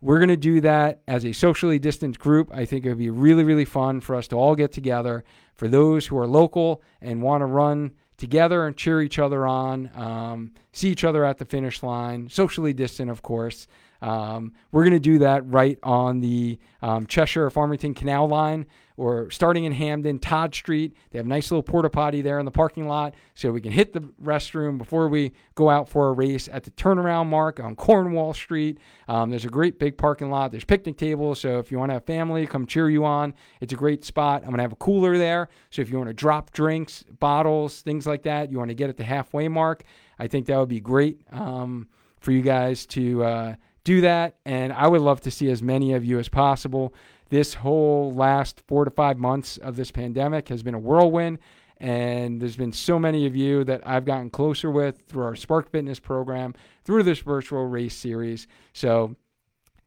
We're 0.00 0.20
going 0.20 0.28
to 0.28 0.36
do 0.36 0.60
that 0.60 1.02
as 1.08 1.24
a 1.24 1.32
socially 1.32 1.80
distanced 1.80 2.20
group. 2.20 2.50
I 2.54 2.66
think 2.66 2.86
it 2.86 2.88
would 2.88 2.98
be 2.98 3.10
really, 3.10 3.42
really 3.42 3.64
fun 3.64 4.00
for 4.00 4.14
us 4.14 4.28
to 4.28 4.36
all 4.36 4.54
get 4.54 4.70
together. 4.70 5.24
For 5.56 5.66
those 5.66 6.06
who 6.06 6.16
are 6.18 6.26
local 6.28 6.82
and 7.00 7.20
want 7.20 7.40
to 7.40 7.46
run 7.46 7.94
together 8.22 8.68
and 8.68 8.76
cheer 8.76 9.02
each 9.02 9.18
other 9.18 9.48
on, 9.48 9.90
um, 9.96 10.52
see 10.72 10.88
each 10.88 11.02
other 11.02 11.24
at 11.24 11.38
the 11.38 11.44
finish 11.44 11.82
line, 11.82 12.30
socially 12.30 12.72
distant, 12.72 13.10
of 13.10 13.20
course. 13.20 13.66
Um, 14.02 14.52
we're 14.72 14.82
going 14.82 14.92
to 14.92 15.00
do 15.00 15.20
that 15.20 15.48
right 15.48 15.78
on 15.82 16.20
the 16.20 16.58
um, 16.82 17.06
Cheshire 17.06 17.48
Farmington 17.50 17.94
Canal 17.94 18.28
line 18.28 18.66
or 18.96 19.30
starting 19.30 19.64
in 19.64 19.72
Hamden, 19.72 20.18
Todd 20.18 20.54
Street. 20.54 20.94
They 21.10 21.18
have 21.18 21.26
a 21.26 21.28
nice 21.28 21.50
little 21.50 21.62
porta 21.62 21.88
potty 21.88 22.20
there 22.20 22.38
in 22.38 22.44
the 22.44 22.50
parking 22.50 22.88
lot 22.88 23.14
so 23.34 23.50
we 23.50 23.60
can 23.60 23.72
hit 23.72 23.92
the 23.92 24.00
restroom 24.22 24.76
before 24.76 25.08
we 25.08 25.32
go 25.54 25.70
out 25.70 25.88
for 25.88 26.08
a 26.08 26.12
race 26.12 26.48
at 26.52 26.64
the 26.64 26.70
turnaround 26.72 27.28
mark 27.28 27.60
on 27.60 27.74
Cornwall 27.74 28.34
Street. 28.34 28.78
Um, 29.08 29.30
there's 29.30 29.44
a 29.44 29.50
great 29.50 29.78
big 29.78 29.96
parking 29.96 30.30
lot. 30.30 30.50
There's 30.50 30.64
picnic 30.64 30.98
tables. 30.98 31.40
So 31.40 31.58
if 31.58 31.70
you 31.70 31.78
want 31.78 31.90
to 31.90 31.94
have 31.94 32.04
family 32.04 32.46
come 32.46 32.66
cheer 32.66 32.90
you 32.90 33.04
on, 33.04 33.34
it's 33.60 33.72
a 33.72 33.76
great 33.76 34.04
spot. 34.04 34.42
I'm 34.42 34.48
going 34.48 34.58
to 34.58 34.62
have 34.62 34.72
a 34.72 34.76
cooler 34.76 35.16
there. 35.16 35.48
So 35.70 35.80
if 35.80 35.90
you 35.90 35.96
want 35.96 36.08
to 36.08 36.14
drop 36.14 36.52
drinks, 36.52 37.04
bottles, 37.18 37.80
things 37.82 38.06
like 38.06 38.22
that, 38.24 38.50
you 38.50 38.58
want 38.58 38.70
to 38.70 38.74
get 38.74 38.90
at 38.90 38.96
the 38.96 39.04
halfway 39.04 39.48
mark, 39.48 39.84
I 40.18 40.26
think 40.26 40.46
that 40.46 40.58
would 40.58 40.68
be 40.68 40.80
great 40.80 41.20
um, 41.30 41.88
for 42.20 42.32
you 42.32 42.42
guys 42.42 42.84
to. 42.86 43.24
Uh, 43.24 43.54
do 43.84 44.00
that. 44.02 44.36
And 44.44 44.72
I 44.72 44.88
would 44.88 45.00
love 45.00 45.20
to 45.22 45.30
see 45.30 45.50
as 45.50 45.62
many 45.62 45.92
of 45.92 46.04
you 46.04 46.18
as 46.18 46.28
possible. 46.28 46.94
This 47.30 47.54
whole 47.54 48.12
last 48.12 48.62
four 48.66 48.84
to 48.84 48.90
five 48.90 49.18
months 49.18 49.56
of 49.58 49.76
this 49.76 49.90
pandemic 49.90 50.48
has 50.48 50.62
been 50.62 50.74
a 50.74 50.78
whirlwind. 50.78 51.38
And 51.78 52.40
there's 52.40 52.56
been 52.56 52.72
so 52.72 52.98
many 52.98 53.26
of 53.26 53.34
you 53.34 53.64
that 53.64 53.82
I've 53.84 54.04
gotten 54.04 54.30
closer 54.30 54.70
with 54.70 55.02
through 55.08 55.24
our 55.24 55.34
Spark 55.34 55.70
Fitness 55.70 55.98
program, 55.98 56.54
through 56.84 57.02
this 57.02 57.18
virtual 57.18 57.66
race 57.66 57.96
series. 57.96 58.46
So 58.72 59.16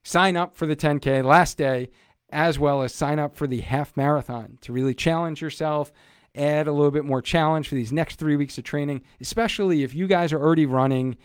sign 0.04 0.36
up 0.36 0.56
for 0.56 0.66
the 0.66 0.76
10K 0.76 1.24
last 1.24 1.58
day, 1.58 1.90
as 2.32 2.60
well 2.60 2.82
as 2.82 2.94
sign 2.94 3.18
up 3.18 3.36
for 3.38 3.48
the 3.48 3.62
half 3.62 3.96
marathon 3.96 4.58
to 4.62 4.74
really 4.74 4.94
challenge 4.94 5.42
yourself, 5.42 5.94
add 6.36 6.68
a 6.68 6.72
little 6.74 6.92
bit 6.92 7.06
more 7.06 7.22
challenge 7.22 7.70
for 7.70 7.76
these 7.76 7.94
next 7.94 8.18
three 8.18 8.36
weeks 8.36 8.58
of 8.58 8.66
training, 8.66 9.02
especially 9.22 9.84
if 9.84 9.96
you 9.96 10.06
guys 10.06 10.34
are 10.34 10.42
already 10.42 10.66
running 10.66 11.16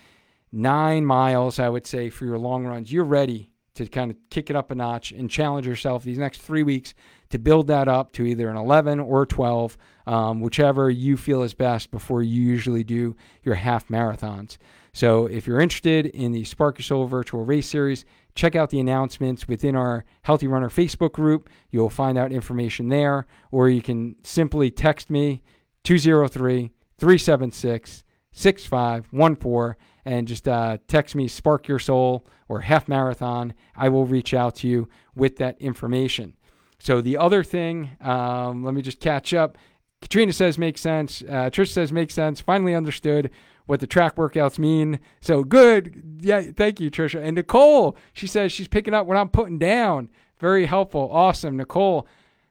nine 0.52 1.04
miles, 1.04 1.58
I 1.58 1.68
would 1.68 1.86
say, 1.86 2.10
for 2.10 2.24
your 2.24 2.38
long 2.38 2.66
runs, 2.66 2.92
you're 2.92 3.04
ready 3.04 3.50
to 3.74 3.86
kind 3.86 4.10
of 4.10 4.16
kick 4.30 4.50
it 4.50 4.56
up 4.56 4.70
a 4.70 4.74
notch 4.74 5.12
and 5.12 5.30
challenge 5.30 5.66
yourself 5.66 6.02
these 6.02 6.18
next 6.18 6.42
three 6.42 6.62
weeks 6.62 6.92
to 7.30 7.38
build 7.38 7.68
that 7.68 7.88
up 7.88 8.12
to 8.12 8.24
either 8.24 8.48
an 8.48 8.56
11 8.56 9.00
or 9.00 9.24
12, 9.24 9.78
um, 10.06 10.40
whichever 10.40 10.90
you 10.90 11.16
feel 11.16 11.42
is 11.42 11.54
best 11.54 11.90
before 11.90 12.22
you 12.22 12.42
usually 12.42 12.82
do 12.82 13.16
your 13.42 13.54
half 13.54 13.88
marathons. 13.88 14.58
So 14.92 15.26
if 15.26 15.46
you're 15.46 15.60
interested 15.60 16.06
in 16.06 16.32
the 16.32 16.44
Spark 16.44 16.78
Your 16.78 16.84
Soul 16.84 17.06
Virtual 17.06 17.44
Race 17.44 17.68
Series, 17.68 18.04
check 18.34 18.56
out 18.56 18.70
the 18.70 18.80
announcements 18.80 19.46
within 19.46 19.76
our 19.76 20.04
Healthy 20.22 20.48
Runner 20.48 20.68
Facebook 20.68 21.12
group. 21.12 21.48
You'll 21.70 21.90
find 21.90 22.18
out 22.18 22.32
information 22.32 22.88
there, 22.88 23.26
or 23.52 23.68
you 23.68 23.82
can 23.82 24.16
simply 24.24 24.70
text 24.70 25.08
me 25.08 25.42
203 25.84 26.72
376 26.98 28.04
6514 28.32 29.76
and 30.04 30.28
just 30.28 30.48
uh, 30.48 30.78
text 30.88 31.14
me 31.14 31.28
Spark 31.28 31.68
Your 31.68 31.78
Soul 31.78 32.26
or 32.48 32.60
Half 32.60 32.88
Marathon. 32.88 33.54
I 33.76 33.88
will 33.88 34.06
reach 34.06 34.34
out 34.34 34.56
to 34.56 34.68
you 34.68 34.88
with 35.14 35.36
that 35.36 35.60
information. 35.60 36.34
So 36.78 37.00
the 37.00 37.18
other 37.18 37.44
thing, 37.44 37.90
um, 38.00 38.64
let 38.64 38.74
me 38.74 38.82
just 38.82 39.00
catch 39.00 39.34
up. 39.34 39.58
Katrina 40.00 40.32
says 40.32 40.58
makes 40.58 40.80
sense. 40.80 41.22
Uh, 41.22 41.50
Trish 41.50 41.68
says 41.68 41.92
makes 41.92 42.14
sense. 42.14 42.40
Finally 42.40 42.74
understood 42.74 43.30
what 43.66 43.80
the 43.80 43.86
track 43.86 44.16
workouts 44.16 44.58
mean. 44.58 44.98
So 45.20 45.44
good. 45.44 46.18
Yeah, 46.20 46.42
thank 46.56 46.80
you, 46.80 46.90
Trisha. 46.90 47.22
And 47.22 47.36
Nicole, 47.36 47.96
she 48.12 48.26
says 48.26 48.50
she's 48.50 48.66
picking 48.66 48.94
up 48.94 49.06
what 49.06 49.16
I'm 49.16 49.28
putting 49.28 49.58
down. 49.58 50.08
Very 50.38 50.66
helpful. 50.66 51.10
Awesome. 51.12 51.56
Nicole, 51.56 52.08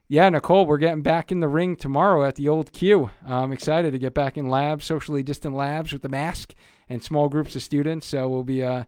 yeah, 0.08 0.30
Nicole, 0.30 0.66
we're 0.66 0.78
getting 0.78 1.02
back 1.02 1.32
in 1.32 1.40
the 1.40 1.48
ring 1.48 1.76
tomorrow 1.76 2.24
at 2.24 2.36
the 2.36 2.48
old 2.48 2.72
Q. 2.72 3.10
I'm 3.26 3.52
excited 3.52 3.92
to 3.92 4.00
get 4.00 4.14
back 4.14 4.38
in 4.38 4.48
labs, 4.48 4.86
socially 4.86 5.24
distant 5.24 5.56
labs 5.56 5.92
with 5.92 6.04
the 6.04 6.10
mask 6.10 6.54
and 6.90 7.04
small 7.04 7.30
groups 7.30 7.56
of 7.56 7.62
students. 7.62 8.08
So 8.08 8.28
we'll 8.28 8.44
be 8.44 8.64
uh, 8.64 8.84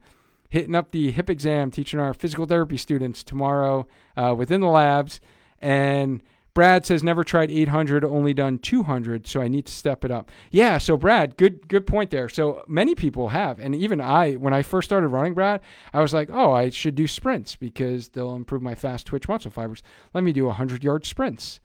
hitting 0.50 0.76
up 0.76 0.92
the 0.92 1.12
hip 1.12 1.30
exam, 1.30 1.72
teaching 1.72 2.00
our 2.00 2.14
physical 2.14 2.46
therapy 2.46 2.78
students 2.78 3.24
tomorrow 3.24 3.88
uh, 4.18 4.36
within 4.38 4.62
the 4.62 4.68
labs. 4.68 5.22
And 5.62 6.22
Brad 6.54 6.86
says 6.86 7.02
never 7.02 7.24
tried 7.24 7.50
800, 7.50 8.04
only 8.04 8.34
done 8.34 8.60
200, 8.60 9.26
so 9.26 9.42
I 9.42 9.48
need 9.48 9.66
to 9.68 9.72
step 9.72 10.04
it 10.04 10.12
up. 10.12 10.30
Yeah, 10.50 10.78
so 10.80 10.98
Brad, 10.98 11.38
good 11.38 11.68
good 11.70 11.88
point 11.88 12.12
there. 12.12 12.28
So 12.28 12.64
many 12.68 12.94
people 12.94 13.30
have, 13.30 13.60
and 13.60 13.74
even 13.74 14.02
I, 14.02 14.34
when 14.34 14.54
I 14.54 14.62
first 14.62 14.90
started 14.90 15.08
running, 15.08 15.34
Brad, 15.34 15.62
I 15.94 16.02
was 16.02 16.14
like, 16.14 16.30
oh, 16.32 16.52
I 16.52 16.70
should 16.70 16.96
do 16.96 17.08
sprints 17.08 17.56
because 17.56 18.10
they'll 18.10 18.36
improve 18.36 18.62
my 18.62 18.76
fast 18.76 19.08
twitch 19.08 19.30
muscle 19.30 19.52
fibers. 19.52 19.82
Let 20.14 20.26
me 20.26 20.34
do 20.34 20.46
100 20.46 20.84
yard 20.84 21.06
sprints. 21.06 21.62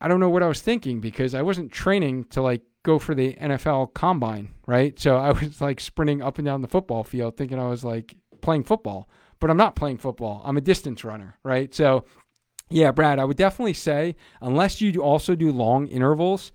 I 0.00 0.08
don't 0.08 0.20
know 0.20 0.30
what 0.30 0.42
I 0.42 0.48
was 0.48 0.60
thinking 0.60 1.00
because 1.00 1.34
I 1.34 1.42
wasn't 1.42 1.72
training 1.72 2.24
to 2.30 2.40
like 2.40 2.62
go 2.86 2.98
for 2.98 3.14
the 3.14 3.34
NFL 3.34 3.92
combine, 3.92 4.54
right? 4.66 4.98
So 4.98 5.16
I 5.16 5.32
was 5.32 5.60
like 5.60 5.80
sprinting 5.80 6.22
up 6.22 6.38
and 6.38 6.46
down 6.46 6.62
the 6.62 6.68
football 6.68 7.04
field 7.04 7.36
thinking 7.36 7.58
I 7.58 7.68
was 7.68 7.84
like 7.84 8.14
playing 8.40 8.64
football, 8.64 9.08
but 9.40 9.50
I'm 9.50 9.56
not 9.56 9.76
playing 9.76 9.98
football. 9.98 10.40
I'm 10.44 10.56
a 10.56 10.62
distance 10.62 11.04
runner, 11.04 11.36
right? 11.42 11.74
So 11.74 12.04
yeah, 12.70 12.92
Brad, 12.92 13.18
I 13.18 13.24
would 13.24 13.36
definitely 13.36 13.74
say, 13.74 14.16
unless 14.40 14.80
you 14.80 15.02
also 15.02 15.34
do 15.34 15.52
long 15.52 15.88
intervals, 15.88 16.52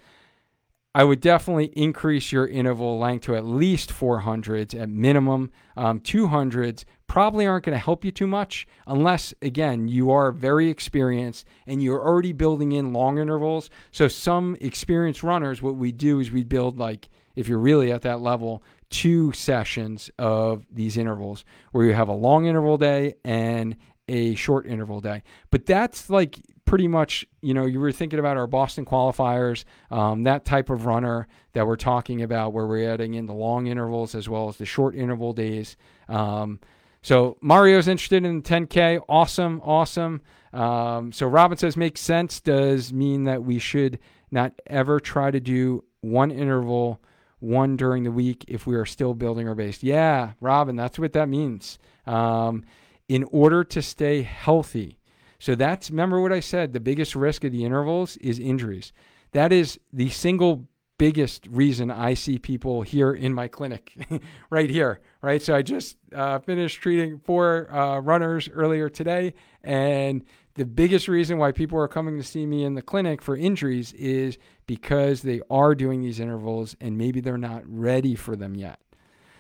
I 0.94 1.06
would 1.06 1.22
definitely 1.22 1.68
increase 1.68 2.34
your 2.34 2.48
interval 2.48 3.00
length 3.00 3.26
to 3.26 3.36
at 3.36 3.46
least 3.46 3.92
400s 3.92 4.80
at 4.80 4.90
minimum. 4.90 5.52
Um, 5.78 6.02
200s 6.02 6.84
probably 7.08 7.48
aren't 7.48 7.66
going 7.66 7.78
to 7.78 7.84
help 7.84 8.04
you 8.04 8.12
too 8.12 8.28
much 8.28 8.68
unless, 8.88 9.34
again, 9.42 9.88
you 9.88 10.12
are 10.12 10.32
very 10.34 10.70
experienced 10.70 11.48
and 11.66 11.82
you're 11.82 12.06
already 12.06 12.34
building 12.34 12.74
in 12.74 12.92
long 12.92 13.20
intervals. 13.20 13.70
So, 13.92 14.10
some 14.10 14.58
experienced 14.60 15.24
runners, 15.24 15.62
what 15.62 15.76
we 15.78 15.94
do 15.94 16.20
is 16.20 16.30
we 16.30 16.44
build, 16.44 16.78
like, 16.78 17.08
if 17.36 17.48
you're 17.48 17.60
really 17.60 17.94
at 17.94 18.02
that 18.02 18.20
level, 18.20 18.62
two 18.90 19.32
sessions 19.32 20.12
of 20.20 20.66
these 20.70 20.98
intervals 20.98 21.46
where 21.72 21.86
you 21.86 21.94
have 21.94 22.10
a 22.10 22.14
long 22.14 22.46
interval 22.48 22.78
day 22.78 23.16
and 23.24 23.78
a 24.10 24.36
short 24.36 24.66
interval 24.66 25.00
day. 25.00 25.24
But 25.52 25.66
that's 25.66 26.10
like 26.10 26.38
pretty 26.72 26.88
much, 26.88 27.26
you 27.42 27.54
know, 27.54 27.66
you 27.66 27.82
were 27.82 27.92
thinking 27.92 28.18
about 28.18 28.38
our 28.38 28.48
Boston 28.48 28.86
qualifiers, 28.86 29.66
um, 29.90 30.24
that 30.24 30.46
type 30.46 30.70
of 30.70 30.86
runner 30.86 31.28
that 31.52 31.68
we're 31.68 31.76
talking 31.76 32.22
about, 32.22 32.54
where 32.54 32.66
we're 32.66 32.90
adding 32.90 33.16
in 33.16 33.26
the 33.26 33.34
long 33.34 33.68
intervals 33.68 34.16
as 34.16 34.30
well 34.30 34.48
as 34.48 34.56
the 34.56 34.66
short 34.66 34.96
interval 34.96 35.34
days. 35.34 35.76
Um, 36.08 36.62
so 37.02 37.38
Mario's 37.42 37.90
interested 37.90 38.24
in 38.24 38.42
10K. 38.42 39.02
Awesome, 39.10 39.60
awesome. 39.66 40.22
Um, 40.54 41.12
so 41.12 41.28
Robin 41.28 41.58
says 41.58 41.76
makes 41.76 42.00
sense. 42.00 42.40
Does 42.40 42.94
mean 42.94 43.26
that 43.26 43.44
we 43.44 43.60
should 43.60 44.00
not 44.32 44.54
ever 44.66 45.02
try 45.02 45.30
to 45.30 45.42
do 45.42 45.84
one 46.00 46.32
interval, 46.32 47.02
one 47.40 47.76
during 47.76 48.04
the 48.04 48.14
week 48.14 48.46
if 48.48 48.66
we 48.66 48.78
are 48.78 48.86
still 48.86 49.14
building 49.14 49.46
our 49.46 49.56
base. 49.56 49.84
Yeah, 49.84 50.32
Robin, 50.40 50.78
that's 50.78 50.98
what 50.98 51.12
that 51.12 51.28
means. 51.28 51.80
Um, 52.06 52.64
in 53.10 53.26
order 53.26 53.66
to 53.66 53.82
stay 53.82 54.22
healthy. 54.22 55.01
So 55.42 55.56
that's 55.56 55.90
remember 55.90 56.22
what 56.22 56.32
I 56.32 56.40
said. 56.40 56.72
The 56.72 56.80
biggest 56.80 57.16
risk 57.16 57.44
of 57.44 57.52
the 57.52 57.66
intervals 57.66 58.16
is 58.18 58.38
injuries. 58.38 58.94
That 59.32 59.52
is 59.52 59.80
the 59.92 60.10
single 60.10 60.68
biggest 61.00 61.48
reason 61.48 61.90
I 61.90 62.14
see 62.14 62.38
people 62.38 62.84
here 62.84 63.12
in 63.12 63.34
my 63.34 63.48
clinic, 63.48 63.92
right 64.52 64.70
here, 64.70 65.02
right? 65.24 65.42
So 65.42 65.56
I 65.56 65.64
just 65.64 65.98
uh, 66.16 66.38
finished 66.38 66.80
treating 66.80 67.18
four 67.18 67.74
uh, 67.74 68.02
runners 68.02 68.50
earlier 68.54 68.88
today, 68.88 69.34
and 69.64 70.24
the 70.54 70.66
biggest 70.66 71.08
reason 71.08 71.40
why 71.40 71.52
people 71.52 71.80
are 71.80 71.88
coming 71.88 72.20
to 72.20 72.24
see 72.24 72.46
me 72.46 72.64
in 72.64 72.76
the 72.76 72.84
clinic 72.84 73.20
for 73.20 73.36
injuries 73.36 73.94
is 73.94 74.38
because 74.68 75.24
they 75.24 75.42
are 75.50 75.74
doing 75.74 76.04
these 76.04 76.20
intervals 76.20 76.76
and 76.80 77.00
maybe 77.00 77.20
they're 77.20 77.36
not 77.36 77.64
ready 77.66 78.14
for 78.14 78.36
them 78.36 78.54
yet. 78.54 78.80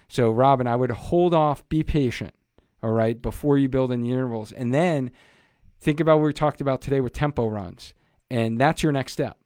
So, 0.07 0.31
Robin, 0.31 0.65
I 0.65 0.75
would 0.75 0.89
hold 0.89 1.35
off, 1.35 1.67
be 1.69 1.83
patient, 1.83 2.33
all 2.81 2.89
right, 2.89 3.21
before 3.21 3.59
you 3.59 3.69
build 3.69 3.91
in 3.91 4.01
the 4.01 4.11
intervals. 4.11 4.51
And 4.51 4.73
then 4.73 5.11
think 5.81 5.99
about 5.99 6.19
what 6.19 6.27
we 6.27 6.33
talked 6.33 6.61
about 6.61 6.81
today 6.81 7.01
with 7.01 7.13
tempo 7.13 7.47
runs. 7.47 7.93
And 8.29 8.59
that's 8.59 8.83
your 8.83 8.91
next 8.91 9.13
step. 9.13 9.37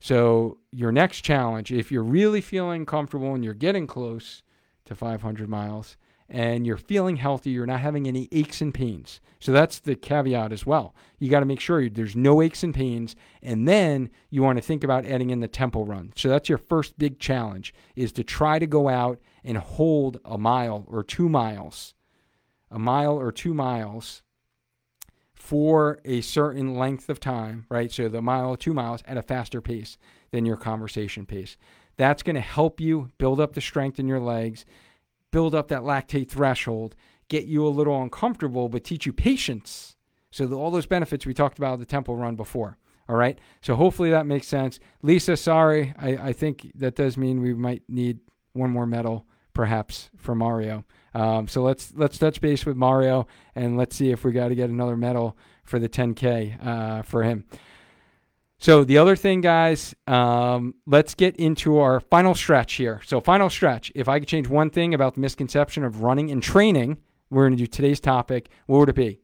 So, 0.00 0.58
your 0.72 0.92
next 0.92 1.22
challenge, 1.22 1.72
if 1.72 1.92
you're 1.92 2.02
really 2.02 2.40
feeling 2.40 2.84
comfortable 2.86 3.34
and 3.34 3.44
you're 3.44 3.54
getting 3.54 3.86
close 3.86 4.42
to 4.84 4.96
500 4.96 5.48
miles 5.48 5.96
and 6.28 6.66
you're 6.66 6.76
feeling 6.76 7.16
healthy, 7.16 7.50
you're 7.50 7.66
not 7.66 7.80
having 7.80 8.08
any 8.08 8.28
aches 8.32 8.60
and 8.60 8.74
pains. 8.74 9.20
So, 9.38 9.52
that's 9.52 9.78
the 9.78 9.94
caveat 9.94 10.52
as 10.52 10.66
well. 10.66 10.94
You 11.20 11.30
got 11.30 11.40
to 11.40 11.46
make 11.46 11.60
sure 11.60 11.88
there's 11.88 12.16
no 12.16 12.42
aches 12.42 12.64
and 12.64 12.74
pains. 12.74 13.14
And 13.42 13.68
then 13.68 14.10
you 14.28 14.42
want 14.42 14.58
to 14.58 14.62
think 14.62 14.82
about 14.82 15.06
adding 15.06 15.30
in 15.30 15.38
the 15.38 15.48
tempo 15.48 15.84
run. 15.84 16.12
So, 16.16 16.28
that's 16.28 16.48
your 16.48 16.58
first 16.58 16.98
big 16.98 17.20
challenge 17.20 17.72
is 17.94 18.10
to 18.12 18.24
try 18.24 18.58
to 18.58 18.66
go 18.66 18.88
out 18.88 19.20
and 19.44 19.56
hold 19.56 20.18
a 20.24 20.36
mile 20.36 20.84
or 20.88 21.04
two 21.04 21.28
miles, 21.28 21.94
a 22.72 22.78
mile 22.78 23.14
or 23.14 23.30
two 23.30 23.54
miles 23.54 24.22
for 25.42 25.98
a 26.04 26.20
certain 26.20 26.76
length 26.76 27.10
of 27.10 27.18
time, 27.18 27.66
right? 27.68 27.90
So 27.90 28.08
the 28.08 28.22
mile, 28.22 28.56
two 28.56 28.72
miles 28.72 29.02
at 29.08 29.16
a 29.16 29.22
faster 29.22 29.60
pace 29.60 29.98
than 30.30 30.46
your 30.46 30.56
conversation 30.56 31.26
pace. 31.26 31.56
That's 31.96 32.22
going 32.22 32.36
to 32.36 32.40
help 32.40 32.80
you 32.80 33.10
build 33.18 33.40
up 33.40 33.54
the 33.54 33.60
strength 33.60 33.98
in 33.98 34.06
your 34.06 34.20
legs, 34.20 34.64
build 35.32 35.52
up 35.52 35.66
that 35.66 35.82
lactate 35.82 36.30
threshold, 36.30 36.94
get 37.28 37.46
you 37.46 37.66
a 37.66 37.68
little 37.68 38.00
uncomfortable, 38.00 38.68
but 38.68 38.84
teach 38.84 39.04
you 39.04 39.12
patience. 39.12 39.96
So 40.30 40.46
the, 40.46 40.56
all 40.56 40.70
those 40.70 40.86
benefits 40.86 41.26
we 41.26 41.34
talked 41.34 41.58
about 41.58 41.80
the 41.80 41.86
tempo 41.86 42.14
run 42.14 42.36
before. 42.36 42.78
All 43.08 43.16
right. 43.16 43.36
So 43.62 43.74
hopefully 43.74 44.10
that 44.10 44.26
makes 44.26 44.46
sense. 44.46 44.78
Lisa, 45.02 45.36
sorry. 45.36 45.92
I, 45.98 46.28
I 46.28 46.32
think 46.32 46.70
that 46.76 46.94
does 46.94 47.16
mean 47.16 47.42
we 47.42 47.52
might 47.52 47.82
need 47.88 48.20
one 48.52 48.70
more 48.70 48.86
medal, 48.86 49.26
perhaps, 49.54 50.08
for 50.16 50.36
Mario. 50.36 50.84
Um, 51.14 51.48
so 51.48 51.62
let's 51.62 51.92
let's 51.94 52.18
touch 52.18 52.40
base 52.40 52.64
with 52.64 52.76
Mario 52.76 53.26
and 53.54 53.76
let's 53.76 53.96
see 53.96 54.10
if 54.10 54.24
we 54.24 54.32
got 54.32 54.48
to 54.48 54.54
get 54.54 54.70
another 54.70 54.96
medal 54.96 55.36
for 55.64 55.78
the 55.78 55.88
10K 55.88 56.66
uh, 56.66 57.02
for 57.02 57.22
him. 57.22 57.44
So 58.58 58.84
the 58.84 58.98
other 58.98 59.16
thing, 59.16 59.40
guys, 59.40 59.92
um, 60.06 60.74
let's 60.86 61.16
get 61.16 61.34
into 61.36 61.78
our 61.78 61.98
final 61.98 62.32
stretch 62.32 62.74
here. 62.74 63.00
So 63.04 63.20
final 63.20 63.50
stretch. 63.50 63.90
If 63.96 64.08
I 64.08 64.20
could 64.20 64.28
change 64.28 64.48
one 64.48 64.70
thing 64.70 64.94
about 64.94 65.14
the 65.14 65.20
misconception 65.20 65.82
of 65.82 66.02
running 66.02 66.30
and 66.30 66.40
training, 66.40 66.98
we're 67.28 67.48
going 67.48 67.56
to 67.56 67.62
do 67.62 67.66
today's 67.66 67.98
topic. 67.98 68.50
What 68.66 68.78
would 68.78 68.88
it 68.88 68.94
be? 68.94 69.18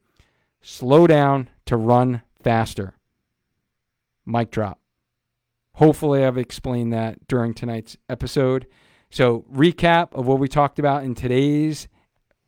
Slow 0.60 1.06
down 1.06 1.50
to 1.66 1.76
run 1.76 2.22
faster. 2.42 2.94
Mic 4.26 4.50
drop. 4.50 4.80
Hopefully, 5.74 6.24
I've 6.24 6.36
explained 6.36 6.92
that 6.92 7.28
during 7.28 7.54
tonight's 7.54 7.96
episode. 8.08 8.66
So, 9.10 9.46
recap 9.50 10.12
of 10.12 10.26
what 10.26 10.38
we 10.38 10.48
talked 10.48 10.78
about 10.78 11.02
in 11.02 11.14
today's 11.14 11.88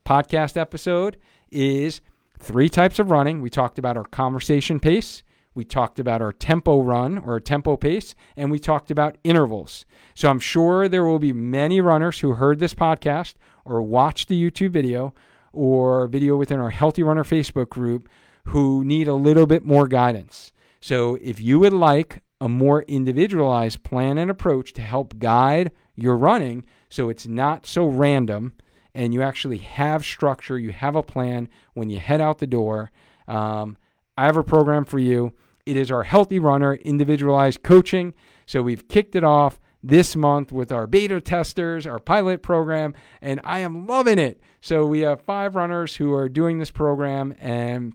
podcast 0.05 0.59
episode 0.59 1.17
is 1.51 2.03
three 2.39 2.69
types 2.69 2.99
of 2.99 3.11
running. 3.11 3.41
We 3.41 3.49
talked 3.49 3.79
about 3.79 3.97
our 3.97 4.05
conversation 4.05 4.79
pace, 4.79 5.23
we 5.55 5.65
talked 5.65 5.99
about 5.99 6.21
our 6.21 6.35
tempo 6.35 6.83
run 6.83 7.17
or 7.17 7.41
tempo 7.41 7.79
pace, 7.79 8.15
and 8.37 8.51
we 8.51 8.59
talked 8.59 8.91
about 8.91 9.17
intervals. 9.25 9.87
So, 10.15 10.29
I'm 10.29 10.39
sure 10.39 10.87
there 10.87 11.07
will 11.07 11.19
be 11.19 11.33
many 11.33 11.81
runners 11.81 12.21
who 12.21 12.33
heard 12.33 12.59
this 12.59 12.75
podcast 12.75 13.35
or 13.65 13.81
watched 13.81 14.29
the 14.29 14.51
YouTube 14.51 14.73
video 14.73 15.15
or 15.55 16.09
video 16.09 16.37
within 16.37 16.61
our 16.61 16.71
Healthy 16.71 17.03
Runner 17.03 17.25
Facebook 17.25 17.71
group 17.71 18.07
who 18.49 18.85
need 18.85 19.09
a 19.09 19.15
little 19.15 19.47
bit 19.47 19.65
more 19.65 19.89
guidance. 19.89 20.53
So, 20.83 21.17
if 21.23 21.41
you 21.41 21.59
would 21.59 21.73
like 21.73 22.23
a 22.39 22.51
more 22.51 22.83
individualized 22.83 23.83
plan 23.83 24.19
and 24.19 24.31
approach 24.31 24.75
to 24.75 24.83
help 24.83 25.19
guide 25.19 25.73
you're 25.95 26.17
running 26.17 26.65
so 26.89 27.09
it's 27.09 27.27
not 27.27 27.67
so 27.67 27.87
random 27.87 28.53
and 28.95 29.15
you 29.15 29.23
actually 29.23 29.59
have 29.59 30.05
structure, 30.05 30.59
you 30.59 30.73
have 30.73 30.97
a 30.97 31.03
plan 31.03 31.49
when 31.75 31.91
you 31.91 31.99
head 31.99 32.21
out 32.21 32.39
the 32.39 32.47
door. 32.47 32.91
Um, 33.29 33.77
I 34.17 34.27
have 34.27 34.37
a 34.37 34.43
program 34.43 34.85
for 34.85 34.99
you. 34.99 35.33
It 35.65 35.77
is 35.77 35.91
our 35.91 36.03
Healthy 36.03 36.39
Runner 36.39 36.75
individualized 36.75 37.63
coaching. 37.63 38.15
So 38.47 38.63
we've 38.63 38.89
kicked 38.89 39.15
it 39.15 39.23
off 39.23 39.61
this 39.83 40.17
month 40.17 40.53
with 40.53 40.73
our 40.73 40.87
beta 40.87 41.21
testers, 41.21 41.87
our 41.87 41.99
pilot 41.99 42.43
program, 42.43 42.95
and 43.23 43.41
I 43.45 43.61
am 43.61 43.87
loving 43.87 44.19
it. 44.19 44.41
So 44.61 44.85
we 44.85 45.01
have 45.01 45.23
five 45.23 45.55
runners 45.55 45.97
who 45.97 46.13
are 46.13 46.29
doing 46.29 46.59
this 46.59 46.71
program, 46.71 47.35
and 47.41 47.95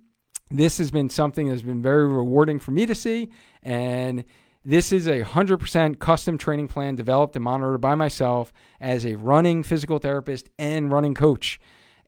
this 0.50 0.78
has 0.78 0.89
been 0.89 1.10
something 1.10 1.50
that's 1.50 1.62
been 1.62 1.82
very 1.82 2.08
rewarding 2.08 2.60
for 2.60 2.72
me 2.72 2.86
to 2.86 2.96
see. 2.96 3.30
And 3.62 4.24
this 4.66 4.91
is 4.91 5.05
a 5.05 5.22
100% 5.22 5.99
custom 5.99 6.38
training 6.39 6.68
plan 6.68 6.95
developed 6.95 7.36
and 7.36 7.43
monitored 7.43 7.82
by 7.82 7.93
myself 7.93 8.51
as 8.82 9.05
a 9.05 9.16
running 9.16 9.61
physical 9.61 9.99
therapist 9.99 10.49
and 10.57 10.91
running 10.91 11.13
coach. 11.13 11.59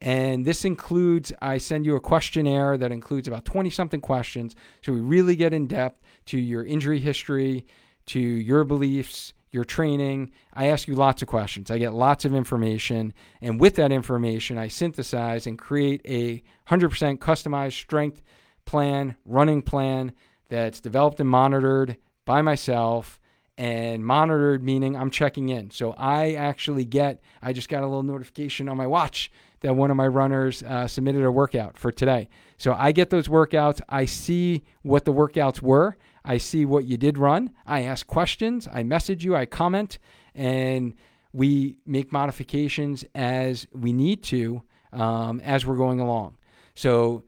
And 0.01 0.43
this 0.43 0.65
includes, 0.65 1.31
I 1.39 1.59
send 1.59 1.85
you 1.85 1.95
a 1.95 1.99
questionnaire 1.99 2.77
that 2.77 2.91
includes 2.91 3.27
about 3.27 3.45
20 3.45 3.69
something 3.69 4.01
questions. 4.01 4.55
So 4.83 4.91
we 4.91 4.99
really 4.99 5.35
get 5.35 5.53
in 5.53 5.67
depth 5.67 6.01
to 6.27 6.39
your 6.39 6.63
injury 6.65 6.99
history, 6.99 7.65
to 8.07 8.19
your 8.19 8.63
beliefs, 8.63 9.33
your 9.51 9.63
training. 9.63 10.31
I 10.53 10.67
ask 10.67 10.87
you 10.87 10.95
lots 10.95 11.21
of 11.21 11.27
questions. 11.27 11.69
I 11.69 11.77
get 11.77 11.93
lots 11.93 12.25
of 12.25 12.33
information. 12.33 13.13
And 13.41 13.59
with 13.59 13.75
that 13.75 13.91
information, 13.91 14.57
I 14.57 14.67
synthesize 14.67 15.45
and 15.45 15.59
create 15.59 16.01
a 16.05 16.43
100% 16.69 17.19
customized 17.19 17.73
strength 17.73 18.21
plan, 18.65 19.15
running 19.25 19.61
plan 19.61 20.11
that's 20.49 20.79
developed 20.79 21.19
and 21.19 21.29
monitored 21.29 21.97
by 22.28 22.43
myself 22.43 23.19
and 23.57 24.05
monitored, 24.05 24.63
meaning 24.63 24.95
I'm 24.95 25.09
checking 25.09 25.49
in. 25.49 25.71
So 25.71 25.93
I 25.97 26.34
actually 26.34 26.86
get, 26.86 27.21
I 27.41 27.53
just 27.53 27.69
got 27.69 27.82
a 27.82 27.88
little 27.88 28.03
notification 28.03 28.69
on 28.69 28.78
my 28.78 28.86
watch 28.86 29.32
that 29.61 29.75
one 29.75 29.89
of 29.89 29.97
my 29.97 30.05
runners 30.05 30.61
uh, 30.61 30.88
submitted 30.88 31.23
a 31.23 31.32
workout 31.32 31.80
for 31.80 31.91
today. 31.91 32.30
So 32.57 32.73
I 32.73 32.91
get 32.91 33.09
those 33.09 33.28
workouts. 33.28 33.82
I 33.89 34.05
see 34.05 34.63
what 34.84 35.05
the 35.05 35.13
workouts 35.13 35.61
were. 35.61 35.97
I 36.23 36.38
see 36.38 36.65
what 36.65 36.86
you 36.86 36.97
did 36.97 37.17
run. 37.17 37.51
I 37.65 37.84
ask 37.84 38.05
questions. 38.05 38.67
I 38.71 38.84
message 38.84 39.25
you. 39.25 39.36
I 39.36 39.47
comment. 39.47 39.97
And 40.36 40.93
we 41.34 41.78
make 41.86 42.11
modifications 42.11 43.05
as 43.15 43.65
we 43.73 43.93
need 43.93 44.21
to 44.23 44.61
um, 44.93 45.39
as 45.39 45.65
we're 45.65 45.78
going 45.78 45.99
along. 45.99 46.38
So 46.75 47.23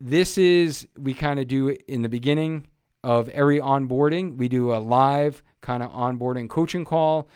this 0.00 0.38
is, 0.38 0.86
we 0.96 1.14
kind 1.14 1.40
of 1.40 1.48
do 1.48 1.68
it 1.68 1.82
in 1.88 2.02
the 2.02 2.08
beginning 2.08 2.68
of 3.04 3.28
every 3.30 3.60
onboarding. 3.60 4.36
We 4.36 4.48
do 4.48 4.74
a 4.74 4.78
live 4.78 5.42
kind 5.60 5.82
of 5.82 5.90
onboarding 5.90 6.48
coaching 6.48 6.84
call, 6.84 7.28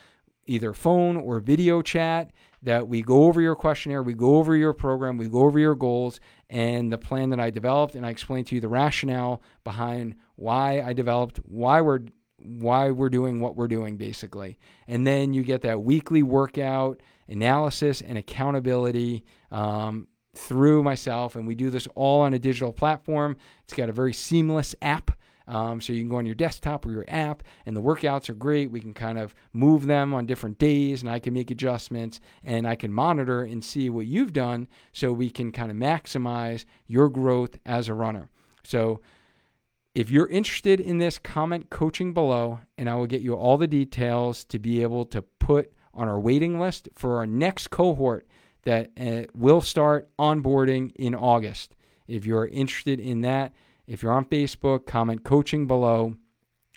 either 0.46 0.72
phone 0.72 1.16
or 1.16 1.40
video 1.40 1.82
chat, 1.82 2.32
that 2.62 2.86
we 2.86 3.02
go 3.02 3.24
over 3.24 3.40
your 3.40 3.56
questionnaire, 3.56 4.02
we 4.02 4.14
go 4.14 4.36
over 4.36 4.56
your 4.56 4.72
program, 4.72 5.16
we 5.16 5.28
go 5.28 5.40
over 5.40 5.58
your 5.58 5.74
goals 5.74 6.20
and 6.48 6.92
the 6.92 6.98
plan 6.98 7.30
that 7.30 7.40
I 7.40 7.50
developed, 7.50 7.94
and 7.94 8.06
I 8.06 8.10
explain 8.10 8.44
to 8.44 8.54
you 8.54 8.60
the 8.60 8.68
rationale 8.68 9.42
behind 9.64 10.14
why 10.36 10.80
I 10.80 10.92
developed, 10.92 11.40
why 11.44 11.80
we're 11.80 12.00
why 12.44 12.90
we're 12.90 13.08
doing 13.08 13.40
what 13.40 13.56
we're 13.56 13.68
doing 13.68 13.96
basically. 13.96 14.58
And 14.88 15.06
then 15.06 15.32
you 15.32 15.44
get 15.44 15.62
that 15.62 15.82
weekly 15.82 16.24
workout 16.24 17.00
analysis 17.28 18.00
and 18.00 18.18
accountability 18.18 19.24
um, 19.52 20.08
through 20.34 20.82
myself. 20.82 21.36
And 21.36 21.46
we 21.46 21.54
do 21.54 21.70
this 21.70 21.86
all 21.94 22.22
on 22.22 22.34
a 22.34 22.40
digital 22.40 22.72
platform. 22.72 23.36
It's 23.62 23.74
got 23.74 23.88
a 23.88 23.92
very 23.92 24.12
seamless 24.12 24.74
app 24.82 25.12
um, 25.47 25.80
so 25.80 25.93
you 25.93 26.01
can 26.01 26.09
go 26.09 26.16
on 26.16 26.26
your 26.26 26.34
desktop 26.34 26.86
or 26.86 26.90
your 26.93 27.05
app, 27.09 27.43
and 27.66 27.76
the 27.76 27.82
workouts 27.82 28.28
are 28.28 28.34
great. 28.34 28.70
We 28.70 28.80
can 28.80 28.95
kind 28.95 29.18
of 29.18 29.34
move 29.53 29.86
them 29.86 30.14
on 30.14 30.26
different 30.26 30.59
days, 30.59 31.03
and 31.03 31.11
I 31.11 31.18
can 31.18 31.34
make 31.34 31.51
adjustments, 31.51 32.20
and 32.45 32.66
I 32.66 32.76
can 32.76 32.93
monitor 32.93 33.43
and 33.43 33.64
see 33.64 33.90
what 33.90 34.07
you've 34.07 34.32
done, 34.32 34.68
so 34.93 35.12
we 35.12 35.30
can 35.30 35.53
kind 35.53 35.70
of 35.70 35.76
maximize 35.76 36.64
your 36.86 37.09
growth 37.09 37.59
as 37.66 37.88
a 37.88 37.95
runner. 37.95 38.28
So 38.64 39.01
if 39.95 40.11
you're 40.11 40.28
interested 40.28 40.80
in 40.80 40.99
this, 40.99 41.18
comment 41.18 41.68
coaching 41.68 42.14
below, 42.14 42.61
and 42.78 42.88
I 42.88 42.95
will 42.95 43.07
get 43.07 43.20
you 43.20 43.34
all 43.34 43.59
the 43.59 43.66
details 43.66 44.45
to 44.45 44.59
be 44.59 44.82
able 44.82 45.05
to 45.07 45.22
put 45.22 45.72
on 45.93 46.09
our 46.09 46.18
waiting 46.18 46.59
list 46.59 46.88
for 46.95 47.18
our 47.18 47.26
next 47.26 47.68
cohort 47.68 48.26
that 48.62 48.90
uh, 48.99 49.24
will 49.34 49.61
start 49.61 50.09
onboarding 50.18 50.93
in 50.95 51.14
August. 51.14 51.74
If 52.07 52.24
you're 52.24 52.47
interested 52.47 53.01
in 53.01 53.20
that, 53.22 53.53
if 53.87 54.03
you're 54.03 54.12
on 54.12 54.24
Facebook, 54.24 54.87
comment 54.87 55.24
coaching 55.24 55.66
below. 55.66 56.14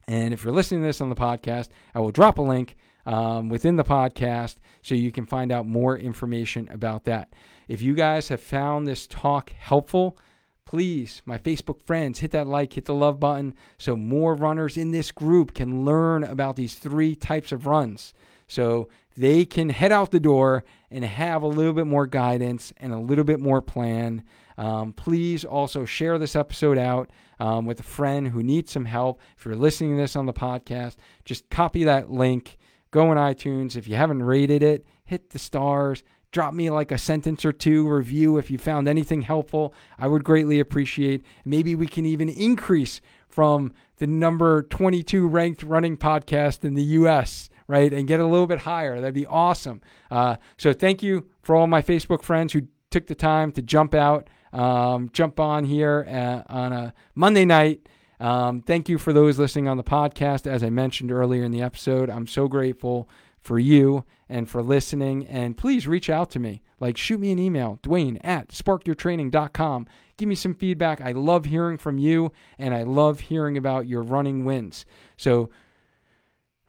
And 0.07 0.33
if 0.33 0.43
you're 0.43 0.53
listening 0.53 0.81
to 0.81 0.87
this 0.87 1.01
on 1.01 1.09
the 1.09 1.15
podcast, 1.15 1.69
I 1.93 1.99
will 1.99 2.11
drop 2.11 2.37
a 2.37 2.41
link 2.41 2.75
um, 3.05 3.49
within 3.49 3.75
the 3.75 3.83
podcast 3.83 4.55
so 4.81 4.95
you 4.95 5.11
can 5.11 5.25
find 5.25 5.51
out 5.51 5.67
more 5.67 5.97
information 5.97 6.67
about 6.71 7.05
that. 7.05 7.33
If 7.67 7.81
you 7.81 7.95
guys 7.95 8.27
have 8.29 8.41
found 8.41 8.87
this 8.87 9.07
talk 9.07 9.51
helpful, 9.51 10.17
please, 10.65 11.21
my 11.25 11.37
Facebook 11.37 11.81
friends, 11.81 12.19
hit 12.19 12.31
that 12.31 12.47
like, 12.47 12.73
hit 12.73 12.85
the 12.85 12.93
love 12.93 13.19
button 13.19 13.55
so 13.77 13.95
more 13.95 14.35
runners 14.35 14.77
in 14.77 14.91
this 14.91 15.11
group 15.11 15.53
can 15.53 15.85
learn 15.85 16.23
about 16.23 16.55
these 16.55 16.75
three 16.75 17.15
types 17.15 17.51
of 17.51 17.65
runs. 17.65 18.13
So 18.47 18.89
they 19.17 19.45
can 19.45 19.69
head 19.69 19.91
out 19.91 20.11
the 20.11 20.19
door 20.19 20.63
and 20.91 21.03
have 21.03 21.41
a 21.41 21.47
little 21.47 21.73
bit 21.73 21.87
more 21.87 22.05
guidance 22.05 22.73
and 22.77 22.93
a 22.93 22.99
little 22.99 23.23
bit 23.23 23.39
more 23.39 23.61
plan. 23.61 24.23
Um, 24.57 24.93
please 24.93 25.45
also 25.45 25.85
share 25.85 26.17
this 26.17 26.35
episode 26.35 26.77
out 26.77 27.09
um, 27.39 27.65
with 27.65 27.79
a 27.79 27.83
friend 27.83 28.29
who 28.29 28.43
needs 28.43 28.71
some 28.71 28.85
help. 28.85 29.19
If 29.37 29.45
you're 29.45 29.55
listening 29.55 29.95
to 29.95 30.01
this 30.01 30.15
on 30.15 30.25
the 30.25 30.33
podcast, 30.33 30.95
just 31.25 31.49
copy 31.49 31.83
that 31.83 32.09
link, 32.09 32.57
go 32.91 33.09
on 33.09 33.17
iTunes. 33.17 33.75
If 33.75 33.87
you 33.87 33.95
haven't 33.95 34.23
rated 34.23 34.63
it, 34.63 34.85
hit 35.03 35.31
the 35.31 35.39
stars 35.39 36.03
drop 36.35 36.53
me 36.53 36.69
like 36.69 36.91
a 36.91 36.97
sentence 36.97 37.45
or 37.45 37.53
two 37.53 37.87
review 37.87 38.37
if 38.37 38.51
you 38.51 38.57
found 38.57 38.89
anything 38.89 39.21
helpful. 39.21 39.73
I 39.97 40.09
would 40.09 40.25
greatly 40.25 40.59
appreciate. 40.59 41.23
Maybe 41.45 41.75
we 41.75 41.87
can 41.87 42.05
even 42.05 42.27
increase 42.27 42.99
from 43.29 43.71
the 43.99 44.07
number 44.07 44.63
22 44.63 45.29
ranked 45.29 45.63
running 45.63 45.95
podcast 45.95 46.65
in 46.65 46.73
the 46.73 46.83
US, 46.83 47.49
right? 47.69 47.91
And 47.93 48.05
get 48.05 48.19
a 48.19 48.25
little 48.25 48.47
bit 48.47 48.59
higher. 48.59 48.99
That'd 48.99 49.13
be 49.13 49.25
awesome. 49.25 49.79
Uh, 50.11 50.35
so 50.57 50.73
thank 50.73 51.01
you 51.01 51.25
for 51.41 51.55
all 51.55 51.67
my 51.67 51.81
Facebook 51.81 52.21
friends 52.21 52.51
who 52.51 52.63
took 52.91 53.07
the 53.07 53.15
time 53.15 53.53
to 53.53 53.61
jump 53.61 53.95
out, 53.95 54.29
um, 54.53 55.09
jump 55.13 55.39
on 55.39 55.65
here 55.65 56.05
uh, 56.09 56.51
on 56.53 56.73
a 56.73 56.93
Monday 57.13 57.45
night. 57.45 57.87
Um, 58.19 58.61
thank 58.61 58.87
you 58.87 58.97
for 58.97 59.13
those 59.13 59.37
listening 59.37 59.67
on 59.67 59.77
the 59.77 59.83
podcast. 59.83 60.47
As 60.47 60.63
I 60.63 60.69
mentioned 60.69 61.11
earlier 61.11 61.43
in 61.43 61.51
the 61.51 61.61
episode, 61.61 62.09
I'm 62.09 62.27
so 62.27 62.47
grateful 62.47 63.09
for 63.39 63.59
you 63.59 64.05
and 64.27 64.49
for 64.49 64.63
listening. 64.63 65.27
And 65.27 65.57
please 65.57 65.87
reach 65.87 66.09
out 66.09 66.31
to 66.31 66.39
me. 66.39 66.61
Like, 66.79 66.97
shoot 66.97 67.19
me 67.19 67.31
an 67.31 67.39
email, 67.39 67.79
Duane 67.81 68.17
at 68.17 68.49
sparkyourtraining.com. 68.49 69.87
Give 70.17 70.29
me 70.29 70.35
some 70.35 70.53
feedback. 70.53 71.01
I 71.01 71.11
love 71.11 71.45
hearing 71.45 71.77
from 71.77 71.97
you, 71.97 72.31
and 72.57 72.73
I 72.73 72.83
love 72.83 73.21
hearing 73.21 73.57
about 73.57 73.87
your 73.87 74.01
running 74.01 74.45
wins. 74.45 74.85
So 75.17 75.49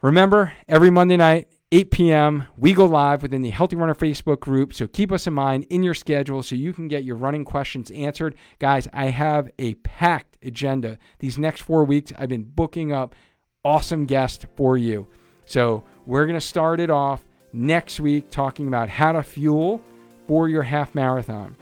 remember, 0.02 0.52
every 0.68 0.90
Monday 0.90 1.16
night, 1.16 1.48
8 1.76 1.90
p.m., 1.90 2.44
we 2.56 2.72
go 2.72 2.86
live 2.86 3.20
within 3.20 3.42
the 3.42 3.50
Healthy 3.50 3.76
Runner 3.76 3.94
Facebook 3.94 4.40
group. 4.40 4.72
So 4.72 4.86
keep 4.86 5.12
us 5.12 5.26
in 5.26 5.34
mind 5.34 5.66
in 5.68 5.82
your 5.82 5.92
schedule 5.92 6.42
so 6.42 6.54
you 6.54 6.72
can 6.72 6.88
get 6.88 7.04
your 7.04 7.16
running 7.16 7.44
questions 7.44 7.90
answered. 7.90 8.34
Guys, 8.58 8.88
I 8.94 9.08
have 9.08 9.50
a 9.58 9.74
packed 9.74 10.38
agenda. 10.42 10.96
These 11.18 11.36
next 11.36 11.60
four 11.60 11.84
weeks, 11.84 12.14
I've 12.18 12.30
been 12.30 12.44
booking 12.44 12.94
up 12.94 13.14
awesome 13.62 14.06
guests 14.06 14.46
for 14.56 14.78
you. 14.78 15.06
So 15.44 15.84
we're 16.06 16.24
going 16.24 16.40
to 16.40 16.46
start 16.46 16.80
it 16.80 16.88
off 16.88 17.22
next 17.52 18.00
week 18.00 18.30
talking 18.30 18.68
about 18.68 18.88
how 18.88 19.12
to 19.12 19.22
fuel 19.22 19.82
for 20.26 20.48
your 20.48 20.62
half 20.62 20.94
marathon. 20.94 21.56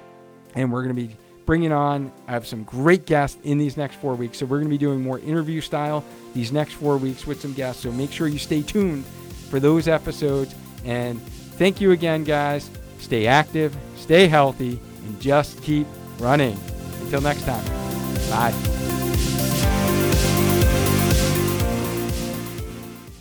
And 0.54 0.72
we're 0.72 0.84
going 0.84 0.94
to 0.94 1.08
be 1.08 1.16
bringing 1.44 1.72
on, 1.72 2.12
I 2.28 2.34
have 2.34 2.46
some 2.46 2.62
great 2.62 3.04
guests 3.04 3.40
in 3.42 3.58
these 3.58 3.76
next 3.76 3.96
four 3.96 4.14
weeks. 4.14 4.38
So 4.38 4.46
we're 4.46 4.58
going 4.58 4.68
to 4.68 4.74
be 4.74 4.78
doing 4.78 5.02
more 5.02 5.18
interview 5.18 5.60
style 5.60 6.04
these 6.34 6.52
next 6.52 6.74
four 6.74 6.98
weeks 6.98 7.26
with 7.26 7.40
some 7.40 7.52
guests. 7.52 7.82
So 7.82 7.90
make 7.90 8.12
sure 8.12 8.28
you 8.28 8.38
stay 8.38 8.62
tuned 8.62 9.04
for 9.54 9.60
those 9.60 9.86
episodes. 9.86 10.52
And 10.84 11.22
thank 11.22 11.80
you 11.80 11.92
again, 11.92 12.24
guys. 12.24 12.68
Stay 12.98 13.28
active, 13.28 13.76
stay 13.94 14.26
healthy, 14.26 14.80
and 15.06 15.20
just 15.20 15.62
keep 15.62 15.86
running. 16.18 16.58
Until 17.02 17.20
next 17.20 17.44
time, 17.44 17.64
bye. 18.28 18.50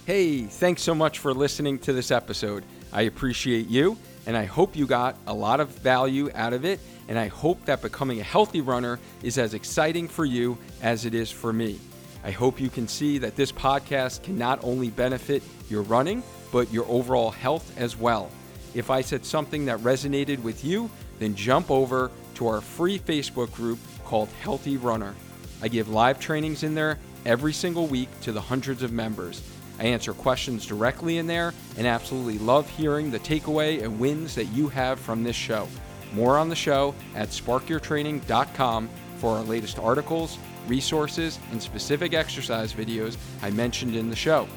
Hey, 0.07 0.45
thanks 0.45 0.81
so 0.81 0.95
much 0.95 1.19
for 1.19 1.35
listening 1.35 1.77
to 1.77 1.93
this 1.93 2.09
episode. 2.09 2.63
I 2.91 3.03
appreciate 3.03 3.67
you, 3.67 3.95
and 4.25 4.35
I 4.35 4.45
hope 4.45 4.75
you 4.75 4.87
got 4.87 5.15
a 5.27 5.33
lot 5.35 5.59
of 5.59 5.69
value 5.69 6.31
out 6.33 6.53
of 6.53 6.65
it. 6.65 6.79
And 7.07 7.19
I 7.19 7.27
hope 7.27 7.63
that 7.65 7.83
becoming 7.83 8.19
a 8.21 8.23
healthy 8.23 8.61
runner 8.61 8.97
is 9.21 9.37
as 9.37 9.53
exciting 9.53 10.07
for 10.07 10.25
you 10.25 10.57
as 10.81 11.05
it 11.05 11.13
is 11.13 11.29
for 11.29 11.53
me. 11.53 11.79
I 12.23 12.31
hope 12.31 12.59
you 12.59 12.69
can 12.69 12.87
see 12.87 13.17
that 13.19 13.35
this 13.35 13.51
podcast 13.51 14.23
can 14.23 14.37
not 14.37 14.63
only 14.63 14.89
benefit 14.89 15.43
your 15.69 15.81
running, 15.81 16.23
but 16.51 16.71
your 16.71 16.85
overall 16.87 17.31
health 17.31 17.77
as 17.77 17.97
well. 17.97 18.29
If 18.73 18.89
I 18.89 19.01
said 19.01 19.25
something 19.25 19.65
that 19.65 19.79
resonated 19.79 20.41
with 20.41 20.63
you, 20.63 20.89
then 21.19 21.35
jump 21.35 21.69
over 21.69 22.11
to 22.35 22.47
our 22.47 22.61
free 22.61 22.97
Facebook 22.97 23.51
group 23.53 23.79
called 24.05 24.29
Healthy 24.41 24.77
Runner. 24.77 25.13
I 25.61 25.67
give 25.67 25.89
live 25.89 26.19
trainings 26.19 26.63
in 26.63 26.75
there 26.75 26.97
every 27.25 27.53
single 27.53 27.87
week 27.87 28.09
to 28.21 28.31
the 28.31 28.41
hundreds 28.41 28.83
of 28.83 28.91
members. 28.91 29.41
I 29.79 29.85
answer 29.85 30.13
questions 30.13 30.65
directly 30.65 31.17
in 31.17 31.27
there 31.27 31.53
and 31.77 31.87
absolutely 31.87 32.37
love 32.37 32.69
hearing 32.69 33.11
the 33.11 33.19
takeaway 33.19 33.83
and 33.83 33.99
wins 33.99 34.35
that 34.35 34.45
you 34.45 34.69
have 34.69 34.99
from 34.99 35.23
this 35.23 35.35
show. 35.35 35.67
More 36.13 36.37
on 36.37 36.49
the 36.49 36.55
show 36.55 36.93
at 37.15 37.29
sparkyourtraining.com 37.29 38.89
for 39.17 39.37
our 39.37 39.43
latest 39.43 39.79
articles, 39.79 40.37
resources, 40.67 41.39
and 41.51 41.61
specific 41.61 42.13
exercise 42.13 42.73
videos 42.73 43.17
I 43.41 43.49
mentioned 43.51 43.95
in 43.95 44.09
the 44.09 44.15
show. 44.15 44.47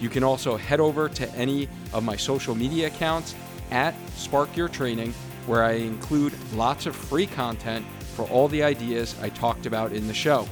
You 0.00 0.08
can 0.08 0.22
also 0.22 0.56
head 0.56 0.80
over 0.80 1.08
to 1.08 1.34
any 1.34 1.68
of 1.92 2.04
my 2.04 2.16
social 2.16 2.54
media 2.54 2.88
accounts 2.88 3.34
at 3.70 3.94
Spark 4.10 4.56
Your 4.56 4.68
Training, 4.68 5.12
where 5.46 5.64
I 5.64 5.72
include 5.72 6.34
lots 6.52 6.86
of 6.86 6.94
free 6.94 7.26
content 7.26 7.84
for 8.14 8.26
all 8.26 8.48
the 8.48 8.62
ideas 8.62 9.14
I 9.20 9.28
talked 9.30 9.66
about 9.66 9.92
in 9.92 10.06
the 10.06 10.14
show. 10.14 10.48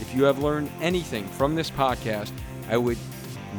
If 0.00 0.14
you 0.14 0.24
have 0.24 0.38
learned 0.38 0.70
anything 0.80 1.26
from 1.28 1.54
this 1.54 1.70
podcast, 1.70 2.32
I 2.68 2.76
would 2.76 2.98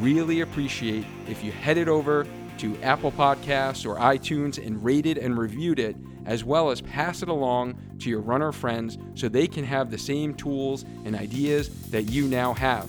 really 0.00 0.40
appreciate 0.40 1.04
if 1.28 1.42
you 1.44 1.52
headed 1.52 1.88
over 1.88 2.26
to 2.58 2.80
Apple 2.82 3.12
Podcasts 3.12 3.86
or 3.86 3.96
iTunes 3.96 4.64
and 4.64 4.82
rated 4.84 5.18
and 5.18 5.38
reviewed 5.38 5.78
it, 5.78 5.96
as 6.26 6.44
well 6.44 6.70
as 6.70 6.80
pass 6.80 7.22
it 7.22 7.28
along 7.28 7.78
to 8.00 8.10
your 8.10 8.20
runner 8.20 8.52
friends 8.52 8.98
so 9.14 9.28
they 9.28 9.46
can 9.46 9.64
have 9.64 9.90
the 9.90 9.98
same 9.98 10.34
tools 10.34 10.84
and 11.04 11.14
ideas 11.14 11.68
that 11.90 12.04
you 12.04 12.26
now 12.28 12.54
have. 12.54 12.88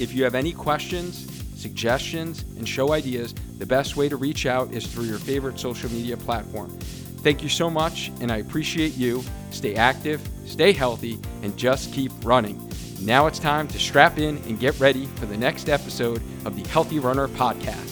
If 0.00 0.14
you 0.14 0.24
have 0.24 0.34
any 0.34 0.52
questions, 0.52 1.28
suggestions, 1.56 2.42
and 2.56 2.68
show 2.68 2.92
ideas, 2.92 3.34
the 3.58 3.66
best 3.66 3.96
way 3.96 4.08
to 4.08 4.16
reach 4.16 4.46
out 4.46 4.72
is 4.72 4.86
through 4.86 5.04
your 5.04 5.18
favorite 5.18 5.58
social 5.58 5.90
media 5.90 6.16
platform. 6.16 6.70
Thank 7.18 7.42
you 7.42 7.48
so 7.48 7.70
much, 7.70 8.10
and 8.20 8.32
I 8.32 8.38
appreciate 8.38 8.96
you. 8.96 9.22
Stay 9.50 9.76
active, 9.76 10.20
stay 10.44 10.72
healthy, 10.72 11.20
and 11.42 11.56
just 11.56 11.92
keep 11.92 12.10
running. 12.24 12.68
Now 13.00 13.26
it's 13.26 13.38
time 13.38 13.68
to 13.68 13.78
strap 13.78 14.18
in 14.18 14.38
and 14.48 14.58
get 14.58 14.78
ready 14.80 15.06
for 15.16 15.26
the 15.26 15.36
next 15.36 15.68
episode 15.68 16.22
of 16.44 16.56
the 16.56 16.68
Healthy 16.68 16.98
Runner 16.98 17.28
Podcast. 17.28 17.91